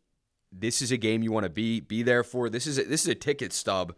this 0.53 0.81
is 0.83 0.93
a 0.93 0.97
game 0.97 1.23
you 1.23 1.33
want 1.33 1.45
to 1.45 1.51
be 1.51 1.81
be 1.81 2.03
there 2.03 2.25
for. 2.25 2.49
This 2.49 2.67
is 2.67 2.79
a, 2.79 2.85
this 2.85 3.03
is 3.03 3.09
a 3.09 3.15
ticket 3.15 3.53
stub. 3.53 3.95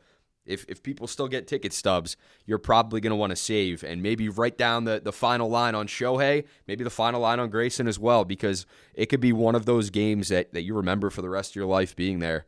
If 0.46 0.64
if 0.68 0.82
people 0.82 1.06
still 1.06 1.28
get 1.28 1.46
ticket 1.46 1.72
stubs, 1.72 2.16
you're 2.46 2.58
probably 2.58 3.00
going 3.00 3.10
to 3.10 3.16
want 3.16 3.30
to 3.30 3.36
save 3.36 3.84
and 3.84 4.02
maybe 4.02 4.28
write 4.28 4.58
down 4.58 4.84
the 4.84 5.00
the 5.00 5.12
final 5.12 5.48
line 5.48 5.74
on 5.74 5.86
Shohei, 5.86 6.46
maybe 6.66 6.84
the 6.84 6.90
final 6.90 7.20
line 7.20 7.38
on 7.38 7.50
Grayson 7.50 7.86
as 7.86 7.98
well, 7.98 8.24
because 8.24 8.66
it 8.94 9.06
could 9.06 9.20
be 9.20 9.32
one 9.32 9.54
of 9.54 9.66
those 9.66 9.90
games 9.90 10.28
that 10.28 10.52
that 10.52 10.62
you 10.62 10.74
remember 10.74 11.10
for 11.10 11.22
the 11.22 11.28
rest 11.28 11.52
of 11.52 11.56
your 11.56 11.66
life 11.66 11.94
being 11.94 12.18
there. 12.18 12.46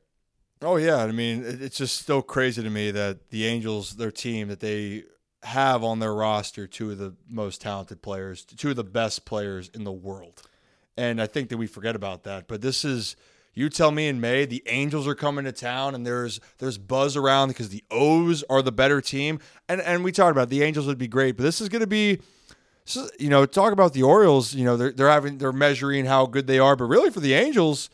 Oh 0.62 0.76
yeah, 0.76 0.99
I 0.99 1.12
mean 1.12 1.45
it's 1.45 1.78
just 1.78 2.01
still 2.01 2.22
crazy 2.22 2.62
to 2.62 2.70
me 2.70 2.90
that 2.93 3.30
the 3.30 3.47
Angels, 3.47 3.97
their 3.97 4.12
team, 4.12 4.49
that 4.49 4.61
they 4.61 5.05
have 5.43 5.82
on 5.82 5.99
their 5.99 6.14
roster 6.14 6.66
two 6.66 6.93
of 6.93 6.99
the 6.99 7.14
most 7.28 7.61
talented 7.61 8.01
players, 8.01 8.45
two 8.45 8.70
of 8.70 8.76
the 8.76 8.84
best 8.84 9.24
players 9.24 9.68
in 9.74 9.84
the 9.84 9.93
world, 9.93 10.43
and 10.97 11.20
I 11.20 11.26
think 11.26 11.49
that 11.51 11.57
we 11.57 11.66
forget 11.66 11.97
about 11.97 12.22
that. 12.24 12.49
But 12.49 12.62
this 12.62 12.84
is 12.84 13.16
you 13.55 13.69
tell 13.69 13.91
me 13.91 14.09
in 14.09 14.21
May 14.21 14.45
the 14.45 14.63
Angels 14.67 15.07
are 15.07 15.15
coming 15.15 15.45
to 15.45 15.53
town 15.53 15.95
and 15.95 16.07
there's 16.07 16.41
there's 16.59 16.79
buzz 16.79 17.17
around 17.17 17.49
because 17.49 17.69
the 17.69 17.85
O's 17.91 18.43
are 18.51 18.63
the 18.63 18.73
better 18.73 19.01
team. 19.01 19.39
And 19.69 19.81
and 19.81 20.05
we 20.05 20.13
talked 20.13 20.33
about 20.33 20.49
the 20.49 20.63
Angels 20.63 20.87
would 20.87 20.99
be 20.99 21.09
great, 21.09 21.37
but 21.37 21.43
this 21.43 21.61
is 21.61 21.69
going 21.69 21.81
to 21.81 21.87
be 21.87 22.21
you 23.19 23.29
know, 23.29 23.47
talk 23.47 23.73
about 23.73 23.93
the 23.93 24.03
Orioles, 24.03 24.55
you 24.55 24.65
know, 24.65 24.77
they're 24.77 24.93
they're 24.93 25.09
having 25.09 25.39
they're 25.39 25.53
measuring 25.53 26.07
how 26.07 26.27
good 26.27 26.47
they 26.47 26.59
are, 26.59 26.77
but 26.77 26.85
really 26.85 27.11
for 27.11 27.21
the 27.21 27.35
Angels, 27.35 27.91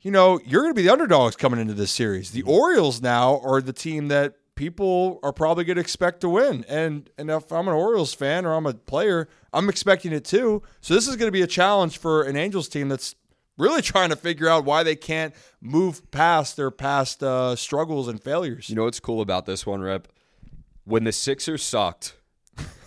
you 0.00 0.10
know, 0.10 0.40
you're 0.44 0.62
going 0.62 0.74
to 0.74 0.78
be 0.78 0.82
the 0.82 0.92
underdogs 0.92 1.36
coming 1.36 1.60
into 1.60 1.74
this 1.74 1.90
series. 1.90 2.30
The 2.30 2.40
mm-hmm. 2.42 2.50
Orioles 2.50 3.02
now 3.02 3.40
are 3.44 3.60
the 3.60 3.72
team 3.72 4.08
that 4.08 4.34
people 4.54 5.18
are 5.22 5.32
probably 5.32 5.64
going 5.64 5.76
to 5.76 5.80
expect 5.80 6.20
to 6.20 6.28
win. 6.28 6.64
And 6.68 7.10
and 7.18 7.30
if 7.30 7.50
I'm 7.50 7.68
an 7.68 7.74
Orioles 7.74 8.14
fan 8.14 8.46
or 8.46 8.54
I'm 8.54 8.66
a 8.66 8.74
player, 8.74 9.28
I'm 9.52 9.68
expecting 9.68 10.12
it 10.12 10.24
too. 10.24 10.62
So 10.80 10.94
this 10.94 11.08
is 11.08 11.16
going 11.16 11.28
to 11.28 11.32
be 11.32 11.42
a 11.42 11.48
challenge 11.48 11.98
for 11.98 12.22
an 12.22 12.36
Angels 12.36 12.68
team 12.68 12.88
that's 12.88 13.16
really 13.62 13.82
trying 13.82 14.10
to 14.10 14.16
figure 14.16 14.48
out 14.48 14.64
why 14.64 14.82
they 14.82 14.96
can't 14.96 15.34
move 15.60 16.10
past 16.10 16.56
their 16.56 16.70
past 16.70 17.22
uh, 17.22 17.56
struggles 17.56 18.08
and 18.08 18.22
failures. 18.22 18.68
You 18.68 18.76
know 18.76 18.84
what's 18.84 19.00
cool 19.00 19.20
about 19.20 19.46
this 19.46 19.64
one, 19.66 19.80
Rip? 19.80 20.08
When 20.84 21.04
the 21.04 21.12
Sixers 21.12 21.62
sucked, 21.62 22.16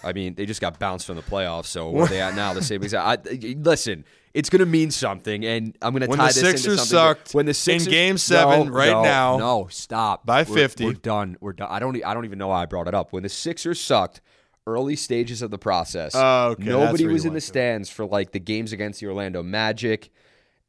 I 0.03 0.13
mean, 0.13 0.36
they 0.36 0.45
just 0.45 0.61
got 0.61 0.78
bounced 0.80 1.07
from 1.07 1.15
the 1.15 1.21
playoffs. 1.23 1.65
So 1.67 1.89
where 1.89 2.07
they 2.07 2.21
at 2.21 2.36
now? 2.36 2.53
The 2.53 2.61
same 2.61 2.84
exact. 2.84 3.28
I, 3.28 3.55
listen, 3.57 4.05
it's 4.34 4.49
going 4.49 4.59
to 4.59 4.65
mean 4.65 4.91
something, 4.91 5.45
and 5.45 5.78
I'm 5.82 5.93
going 5.93 6.09
to 6.09 6.15
tie 6.15 6.28
the 6.28 6.34
this 6.34 6.36
Sixers 6.41 6.65
into 6.65 6.78
something. 6.78 6.86
sucked 6.86 7.34
when 7.34 7.45
the 7.45 7.53
Sixers 7.53 7.88
in 7.88 7.91
Game 7.91 8.17
Seven 8.17 8.67
no, 8.67 8.73
right 8.73 8.91
no, 8.91 9.01
now, 9.03 9.38
no, 9.38 9.67
stop 9.71 10.26
by 10.26 10.43
We're- 10.43 10.61
50. 10.61 10.86
We're, 10.86 10.93
done. 10.93 11.38
We're 11.39 11.53
done. 11.53 11.69
I 11.71 11.80
don't. 11.80 12.03
I 12.03 12.13
don't 12.13 12.26
even 12.26 12.38
know 12.38 12.49
why 12.49 12.63
I 12.63 12.65
brought 12.65 12.89
it 12.89 12.93
up. 12.93 13.13
When 13.13 13.23
the 13.23 13.30
Sixers 13.30 13.80
sucked, 13.80 14.19
early 14.67 14.95
stages 14.95 15.41
of 15.41 15.51
the 15.51 15.57
process. 15.57 16.13
Oh, 16.15 16.49
okay, 16.51 16.65
Nobody 16.65 17.07
was 17.07 17.26
in 17.26 17.34
the 17.34 17.41
stands 17.41 17.89
for 17.89 18.05
like 18.05 18.32
the 18.32 18.39
games 18.39 18.73
against 18.73 18.99
the 18.99 19.07
Orlando 19.07 19.41
Magic, 19.41 20.11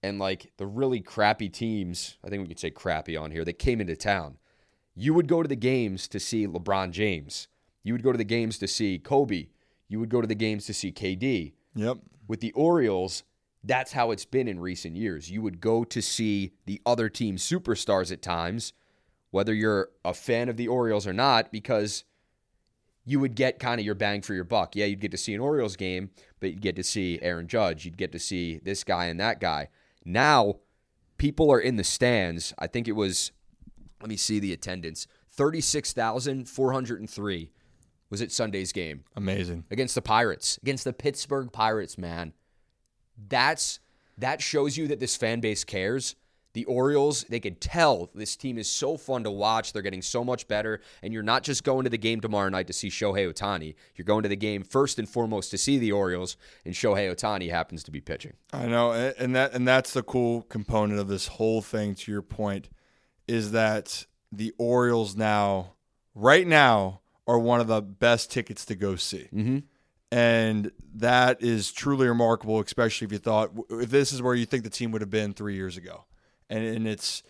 and 0.02 0.18
like 0.18 0.52
the 0.56 0.66
really 0.66 1.00
crappy 1.00 1.48
teams. 1.48 2.16
I 2.24 2.28
think 2.28 2.42
we 2.42 2.48
could 2.48 2.58
say 2.58 2.70
crappy 2.70 3.16
on 3.16 3.30
here 3.30 3.44
that 3.44 3.58
came 3.58 3.80
into 3.80 3.96
town. 3.96 4.38
You 4.94 5.14
would 5.14 5.28
go 5.28 5.42
to 5.42 5.48
the 5.48 5.56
games 5.56 6.08
to 6.08 6.20
see 6.20 6.46
LeBron 6.46 6.90
James. 6.90 7.48
You 7.82 7.92
would 7.92 8.02
go 8.02 8.12
to 8.12 8.18
the 8.18 8.24
games 8.24 8.58
to 8.58 8.68
see 8.68 8.98
Kobe. 8.98 9.48
You 9.88 10.00
would 10.00 10.08
go 10.08 10.20
to 10.20 10.26
the 10.26 10.34
games 10.34 10.66
to 10.66 10.74
see 10.74 10.90
KD. 10.92 11.52
Yep. 11.74 11.98
With 12.26 12.40
the 12.40 12.52
Orioles, 12.52 13.22
that's 13.62 13.92
how 13.92 14.10
it's 14.10 14.24
been 14.24 14.48
in 14.48 14.58
recent 14.58 14.96
years. 14.96 15.30
You 15.30 15.42
would 15.42 15.60
go 15.60 15.84
to 15.84 16.00
see 16.00 16.52
the 16.64 16.80
other 16.86 17.08
team's 17.08 17.48
superstars 17.48 18.10
at 18.10 18.22
times, 18.22 18.72
whether 19.30 19.52
you're 19.52 19.90
a 20.04 20.14
fan 20.14 20.48
of 20.48 20.56
the 20.56 20.68
Orioles 20.68 21.06
or 21.06 21.12
not, 21.12 21.52
because 21.52 22.04
you 23.04 23.20
would 23.20 23.34
get 23.34 23.58
kind 23.58 23.78
of 23.78 23.86
your 23.86 23.94
bang 23.94 24.22
for 24.22 24.34
your 24.34 24.44
buck. 24.44 24.74
Yeah, 24.74 24.86
you'd 24.86 25.00
get 25.00 25.12
to 25.12 25.16
see 25.16 25.34
an 25.34 25.40
Orioles 25.40 25.76
game, 25.76 26.10
but 26.40 26.50
you'd 26.50 26.60
get 26.60 26.76
to 26.76 26.82
see 26.82 27.20
Aaron 27.22 27.46
Judge. 27.46 27.84
You'd 27.84 27.96
get 27.96 28.12
to 28.12 28.18
see 28.18 28.58
this 28.58 28.82
guy 28.82 29.06
and 29.06 29.20
that 29.20 29.40
guy. 29.40 29.68
Now, 30.06 30.54
people 31.18 31.50
are 31.50 31.60
in 31.60 31.76
the 31.76 31.84
stands. 31.84 32.54
I 32.58 32.66
think 32.68 32.88
it 32.88 32.92
was, 32.92 33.32
let 34.00 34.08
me 34.08 34.16
see 34.16 34.38
the 34.38 34.54
attendance 34.54 35.06
36,403 35.32 37.50
was 38.08 38.20
it 38.20 38.30
Sunday's 38.30 38.70
game 38.72 39.02
Amazing. 39.16 39.64
against 39.70 39.96
the 39.96 40.02
Pirates, 40.02 40.58
against 40.62 40.84
the 40.84 40.92
Pittsburgh 40.92 41.50
Pirates, 41.52 41.98
man. 41.98 42.32
That's 43.28 43.80
that 44.18 44.40
shows 44.40 44.76
you 44.76 44.86
that 44.88 45.00
this 45.00 45.16
fan 45.16 45.40
base 45.40 45.64
cares. 45.64 46.14
The 46.56 46.64
Orioles, 46.64 47.24
they 47.28 47.38
could 47.38 47.60
tell 47.60 48.08
this 48.14 48.34
team 48.34 48.56
is 48.56 48.66
so 48.66 48.96
fun 48.96 49.24
to 49.24 49.30
watch. 49.30 49.74
They're 49.74 49.82
getting 49.82 50.00
so 50.00 50.24
much 50.24 50.48
better. 50.48 50.80
And 51.02 51.12
you're 51.12 51.22
not 51.22 51.42
just 51.42 51.64
going 51.64 51.84
to 51.84 51.90
the 51.90 51.98
game 51.98 52.22
tomorrow 52.22 52.48
night 52.48 52.66
to 52.68 52.72
see 52.72 52.88
Shohei 52.88 53.30
Ohtani. 53.30 53.74
You're 53.94 54.06
going 54.06 54.22
to 54.22 54.30
the 54.30 54.36
game 54.36 54.62
first 54.62 54.98
and 54.98 55.06
foremost 55.06 55.50
to 55.50 55.58
see 55.58 55.76
the 55.76 55.92
Orioles, 55.92 56.38
and 56.64 56.72
Shohei 56.72 57.14
Ohtani 57.14 57.50
happens 57.50 57.82
to 57.84 57.90
be 57.90 58.00
pitching. 58.00 58.32
I 58.54 58.64
know, 58.66 58.92
and 58.92 59.36
that 59.36 59.52
and 59.52 59.68
that's 59.68 59.92
the 59.92 60.02
cool 60.02 60.42
component 60.48 60.98
of 60.98 61.08
this 61.08 61.26
whole 61.26 61.60
thing. 61.60 61.94
To 61.96 62.10
your 62.10 62.22
point, 62.22 62.70
is 63.28 63.52
that 63.52 64.06
the 64.32 64.54
Orioles 64.56 65.14
now, 65.14 65.74
right 66.14 66.46
now, 66.46 67.00
are 67.26 67.38
one 67.38 67.60
of 67.60 67.66
the 67.66 67.82
best 67.82 68.32
tickets 68.32 68.64
to 68.64 68.74
go 68.74 68.96
see, 68.96 69.28
Mm-hmm. 69.34 69.58
and 70.10 70.70
that 70.94 71.42
is 71.42 71.70
truly 71.70 72.08
remarkable. 72.08 72.60
Especially 72.60 73.04
if 73.04 73.12
you 73.12 73.18
thought 73.18 73.50
if 73.68 73.90
this 73.90 74.14
is 74.14 74.22
where 74.22 74.34
you 74.34 74.46
think 74.46 74.64
the 74.64 74.70
team 74.70 74.90
would 74.92 75.02
have 75.02 75.10
been 75.10 75.34
three 75.34 75.54
years 75.54 75.76
ago, 75.76 76.06
and 76.48 76.64
and 76.64 76.86
it's 76.86 77.22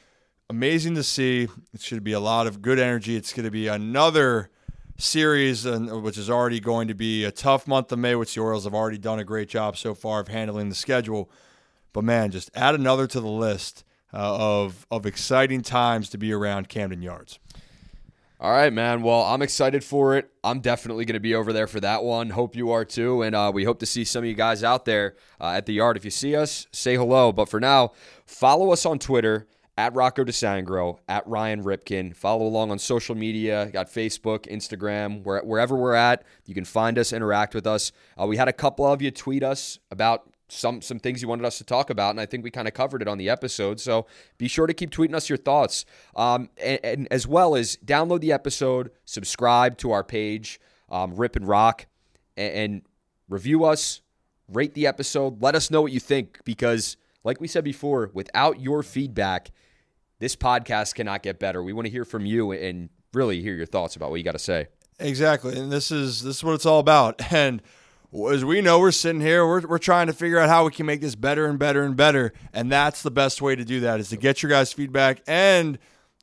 amazing 0.48 0.94
to 0.94 1.02
see. 1.02 1.48
It 1.72 1.80
should 1.80 2.04
be 2.04 2.12
a 2.12 2.20
lot 2.20 2.46
of 2.46 2.62
good 2.62 2.78
energy. 2.78 3.16
It's 3.16 3.32
going 3.32 3.44
to 3.44 3.50
be 3.50 3.68
another 3.68 4.50
series, 4.98 5.64
which 5.66 6.18
is 6.18 6.30
already 6.30 6.60
going 6.60 6.88
to 6.88 6.94
be 6.94 7.24
a 7.24 7.30
tough 7.30 7.66
month 7.66 7.92
of 7.92 7.98
May, 7.98 8.14
which 8.14 8.34
the 8.34 8.40
Orioles 8.40 8.64
have 8.64 8.74
already 8.74 8.98
done 8.98 9.18
a 9.18 9.24
great 9.24 9.48
job 9.48 9.76
so 9.76 9.94
far 9.94 10.20
of 10.20 10.28
handling 10.28 10.68
the 10.68 10.74
schedule. 10.74 11.30
But 11.92 12.04
man, 12.04 12.30
just 12.30 12.50
add 12.54 12.74
another 12.74 13.06
to 13.06 13.20
the 13.20 13.28
list 13.28 13.84
uh, 14.12 14.36
of 14.38 14.86
of 14.90 15.06
exciting 15.06 15.62
times 15.62 16.08
to 16.10 16.18
be 16.18 16.32
around 16.32 16.68
Camden 16.68 17.02
Yards. 17.02 17.38
All 18.46 18.52
right, 18.52 18.72
man. 18.72 19.02
Well, 19.02 19.22
I'm 19.22 19.42
excited 19.42 19.82
for 19.82 20.16
it. 20.16 20.30
I'm 20.44 20.60
definitely 20.60 21.04
going 21.04 21.14
to 21.14 21.20
be 21.20 21.34
over 21.34 21.52
there 21.52 21.66
for 21.66 21.80
that 21.80 22.04
one. 22.04 22.30
Hope 22.30 22.54
you 22.54 22.70
are 22.70 22.84
too. 22.84 23.22
And 23.22 23.34
uh, 23.34 23.50
we 23.52 23.64
hope 23.64 23.80
to 23.80 23.86
see 23.86 24.04
some 24.04 24.22
of 24.22 24.28
you 24.28 24.34
guys 24.34 24.62
out 24.62 24.84
there 24.84 25.16
uh, 25.40 25.48
at 25.48 25.66
the 25.66 25.72
yard. 25.72 25.96
If 25.96 26.04
you 26.04 26.12
see 26.12 26.36
us, 26.36 26.68
say 26.70 26.94
hello. 26.94 27.32
But 27.32 27.48
for 27.48 27.58
now, 27.58 27.90
follow 28.24 28.70
us 28.70 28.86
on 28.86 29.00
Twitter 29.00 29.48
at 29.76 29.96
Rocco 29.96 30.22
DeSangro, 30.22 30.98
at 31.08 31.26
Ryan 31.26 31.64
Ripken. 31.64 32.14
Follow 32.14 32.46
along 32.46 32.70
on 32.70 32.78
social 32.78 33.16
media. 33.16 33.68
Got 33.72 33.88
Facebook, 33.88 34.46
Instagram, 34.48 35.24
where, 35.24 35.40
wherever 35.40 35.74
we're 35.74 35.94
at. 35.94 36.22
You 36.44 36.54
can 36.54 36.64
find 36.64 37.00
us, 37.00 37.12
interact 37.12 37.52
with 37.52 37.66
us. 37.66 37.90
Uh, 38.16 38.26
we 38.26 38.36
had 38.36 38.46
a 38.46 38.52
couple 38.52 38.86
of 38.86 39.02
you 39.02 39.10
tweet 39.10 39.42
us 39.42 39.80
about 39.90 40.30
some 40.48 40.80
some 40.80 40.98
things 40.98 41.22
you 41.22 41.28
wanted 41.28 41.44
us 41.44 41.58
to 41.58 41.64
talk 41.64 41.90
about, 41.90 42.10
and 42.10 42.20
I 42.20 42.26
think 42.26 42.44
we 42.44 42.50
kind 42.50 42.68
of 42.68 42.74
covered 42.74 43.02
it 43.02 43.08
on 43.08 43.18
the 43.18 43.28
episode. 43.28 43.80
So 43.80 44.06
be 44.38 44.48
sure 44.48 44.66
to 44.66 44.74
keep 44.74 44.90
tweeting 44.90 45.14
us 45.14 45.28
your 45.28 45.38
thoughts, 45.38 45.84
um, 46.14 46.50
and, 46.62 46.80
and 46.84 47.08
as 47.10 47.26
well 47.26 47.56
as 47.56 47.76
download 47.84 48.20
the 48.20 48.32
episode, 48.32 48.90
subscribe 49.04 49.76
to 49.78 49.90
our 49.90 50.04
page, 50.04 50.60
um, 50.88 51.14
Rip 51.16 51.36
and 51.36 51.48
Roc, 51.48 51.86
and, 52.36 52.54
and 52.54 52.82
review 53.28 53.64
us, 53.64 54.02
rate 54.52 54.74
the 54.74 54.86
episode, 54.86 55.42
let 55.42 55.54
us 55.54 55.70
know 55.70 55.82
what 55.82 55.92
you 55.92 56.00
think, 56.00 56.40
because 56.44 56.96
like 57.24 57.40
we 57.40 57.48
said 57.48 57.64
before, 57.64 58.10
without 58.14 58.60
your 58.60 58.82
feedback, 58.84 59.50
this 60.20 60.36
podcast 60.36 60.94
cannot 60.94 61.22
get 61.22 61.38
better. 61.38 61.62
We 61.62 61.72
want 61.72 61.86
to 61.86 61.90
hear 61.90 62.04
from 62.04 62.24
you 62.24 62.52
and 62.52 62.88
really 63.12 63.42
hear 63.42 63.54
your 63.54 63.66
thoughts 63.66 63.96
about 63.96 64.10
what 64.10 64.16
you 64.16 64.22
got 64.22 64.32
to 64.32 64.38
say. 64.38 64.68
Exactly, 64.98 65.58
and 65.58 65.70
this 65.70 65.90
is 65.90 66.22
this 66.22 66.36
is 66.36 66.44
what 66.44 66.54
it's 66.54 66.66
all 66.66 66.78
about. 66.78 67.20
And 67.32 67.60
as 68.32 68.44
we 68.44 68.60
know, 68.60 68.78
we're 68.78 68.92
sitting 68.92 69.20
here, 69.20 69.46
we're 69.46 69.66
we're 69.66 69.78
trying 69.78 70.06
to 70.06 70.12
figure 70.12 70.38
out 70.38 70.48
how 70.48 70.64
we 70.64 70.70
can 70.72 70.86
make 70.86 71.00
this 71.00 71.14
better 71.14 71.46
and 71.46 71.58
better 71.58 71.82
and 71.82 71.96
better. 71.96 72.32
And 72.52 72.70
that's 72.72 73.02
the 73.02 73.10
best 73.10 73.42
way 73.42 73.54
to 73.56 73.64
do 73.64 73.80
that 73.80 74.00
is 74.00 74.08
to 74.10 74.16
get 74.16 74.42
your 74.42 74.50
guys' 74.50 74.72
feedback. 74.72 75.20
And 75.26 75.78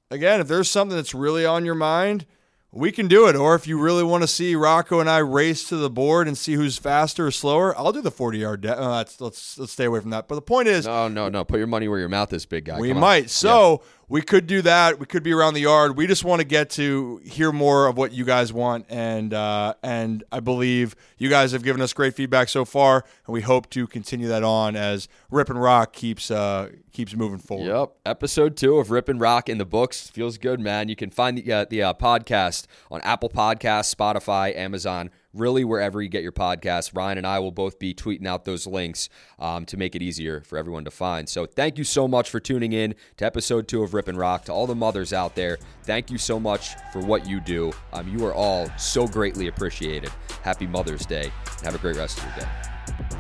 again, 0.10 0.42
if 0.42 0.48
there's 0.48 0.70
something 0.70 0.96
that's 0.96 1.14
really 1.14 1.46
on 1.46 1.66
your 1.66 1.76
mind, 1.76 2.26
we 2.72 2.92
can 2.92 3.08
do 3.08 3.28
it. 3.28 3.36
Or 3.36 3.54
if 3.54 3.68
you 3.68 3.80
really 3.80 4.04
want 4.04 4.24
to 4.24 4.28
see 4.28 4.56
Rocco 4.56 5.00
and 5.00 5.08
I 5.10 5.20
race 5.20 5.68
to 5.70 5.76
the 5.76 5.90
board 5.92 6.28
and 6.28 6.36
see 6.36 6.54
who's 6.54 6.78
faster 6.80 7.28
or 7.28 7.32
slower, 7.32 7.78
I'll 7.78 7.92
do 7.92 8.02
the 8.02 8.10
40 8.10 8.38
yard. 8.40 8.62
Da- 8.62 8.74
uh, 8.74 8.96
let's 8.98 9.22
let's 9.22 9.60
let's 9.60 9.72
stay 9.74 9.86
away 9.86 10.00
from 10.00 10.10
that. 10.10 10.28
But 10.28 10.36
the 10.36 10.42
point 10.42 10.68
is, 10.68 10.86
No, 10.88 11.08
no, 11.08 11.30
no. 11.30 11.44
Put 11.44 11.60
your 11.60 11.68
money 11.68 11.88
where 11.88 12.00
your 12.00 12.10
mouth 12.10 12.34
is, 12.34 12.46
big 12.48 12.66
guy. 12.66 12.80
we 12.80 12.88
Come 12.88 12.98
on. 12.98 13.02
might. 13.02 13.44
Yeah. 13.44 13.78
We 14.14 14.22
could 14.22 14.46
do 14.46 14.62
that. 14.62 15.00
We 15.00 15.08
could 15.08 15.24
be 15.24 15.34
around 15.34 15.56
the 15.56 15.62
yard. 15.62 15.98
We 15.98 16.06
just 16.06 16.24
want 16.24 16.40
to 16.40 16.46
get 16.46 16.70
to 16.72 17.20
hear 17.26 17.52
more 17.52 17.88
of 17.88 17.98
what 17.98 18.12
you 18.12 18.26
guys 18.26 18.54
want, 18.54 18.86
and 18.88 19.34
uh, 19.34 19.74
and 19.82 20.24
I 20.32 20.40
believe 20.40 20.96
you 21.18 21.32
guys 21.32 21.52
have 21.52 21.64
given 21.64 21.82
us 21.82 21.94
great 21.94 22.14
feedback 22.14 22.48
so 22.48 22.64
far, 22.64 23.06
and 23.26 23.34
we 23.34 23.42
hope 23.42 23.72
to 23.72 23.88
continue 23.88 24.28
that 24.28 24.44
on 24.44 24.76
as 24.76 25.08
Rip 25.32 25.50
and 25.50 25.60
Roc 25.60 25.94
keeps 25.94 26.30
uh, 26.30 26.70
keeps 26.92 27.16
moving 27.16 27.40
forward. 27.40 27.66
Yep. 27.66 27.94
Episode 28.06 28.56
two 28.56 28.78
of 28.78 28.92
Rip 28.92 29.10
and 29.10 29.20
Roc 29.20 29.50
in 29.50 29.58
the 29.58 29.66
books. 29.66 30.12
Feels 30.12 30.38
good, 30.38 30.60
man. 30.60 30.90
You 30.90 30.96
can 30.96 31.10
find 31.10 31.36
the, 31.36 31.52
uh, 31.52 31.66
the 31.68 31.82
uh, 31.82 31.94
podcast 31.96 32.68
on 32.92 33.02
Apple 33.02 33.30
Podcasts, 33.30 33.96
Spotify, 33.96 34.56
Amazon, 34.56 35.10
really 35.34 35.64
wherever 35.64 36.02
you 36.02 36.10
get 36.10 36.24
your 36.24 36.32
podcast. 36.32 36.96
Ryan 36.96 37.18
and 37.20 37.28
I 37.28 37.40
will 37.40 37.52
both 37.52 37.80
be 37.80 37.94
tweeting 37.94 38.28
out 38.28 38.46
those 38.46 38.68
links 38.68 39.10
um, 39.40 39.66
to 39.66 39.78
make 39.78 39.96
it 39.96 40.02
easier 40.02 40.42
for 40.42 40.58
everyone 40.58 40.86
to 40.86 40.92
find. 40.92 41.28
So 41.28 41.46
thank 41.46 41.78
you 41.78 41.84
so 41.84 42.08
much 42.08 42.30
for 42.30 42.40
tuning 42.40 42.74
in 42.74 42.96
to 43.18 43.26
episode 43.26 43.68
two 43.68 43.84
of 43.84 43.94
Rip 43.94 44.08
and 44.08 44.18
Roc. 44.18 44.46
To 44.46 44.54
all 44.54 44.68
the 44.68 44.76
mothers 44.76 45.14
out 45.14 45.36
there, 45.36 45.58
thank 45.84 46.12
you 46.12 46.18
so 46.18 46.40
much 46.40 46.76
for 46.92 47.00
what 47.00 47.28
you 47.28 47.40
do. 47.40 47.72
Um, 47.92 48.08
you 48.08 48.26
are 48.26 48.34
all 48.34 48.70
so 48.78 49.08
greatly 49.08 49.48
appreciated. 49.48 50.12
Happy 50.42 50.68
Mother's 50.68 51.06
Day. 51.06 51.32
Have 51.64 51.76
a 51.76 51.80
great 51.80 51.98
rest 51.98 52.20
of 52.20 52.26
your 52.26 52.36
day. 52.36 52.50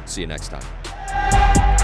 See 0.05 0.21
you 0.21 0.27
next 0.27 0.49
time. 0.49 1.82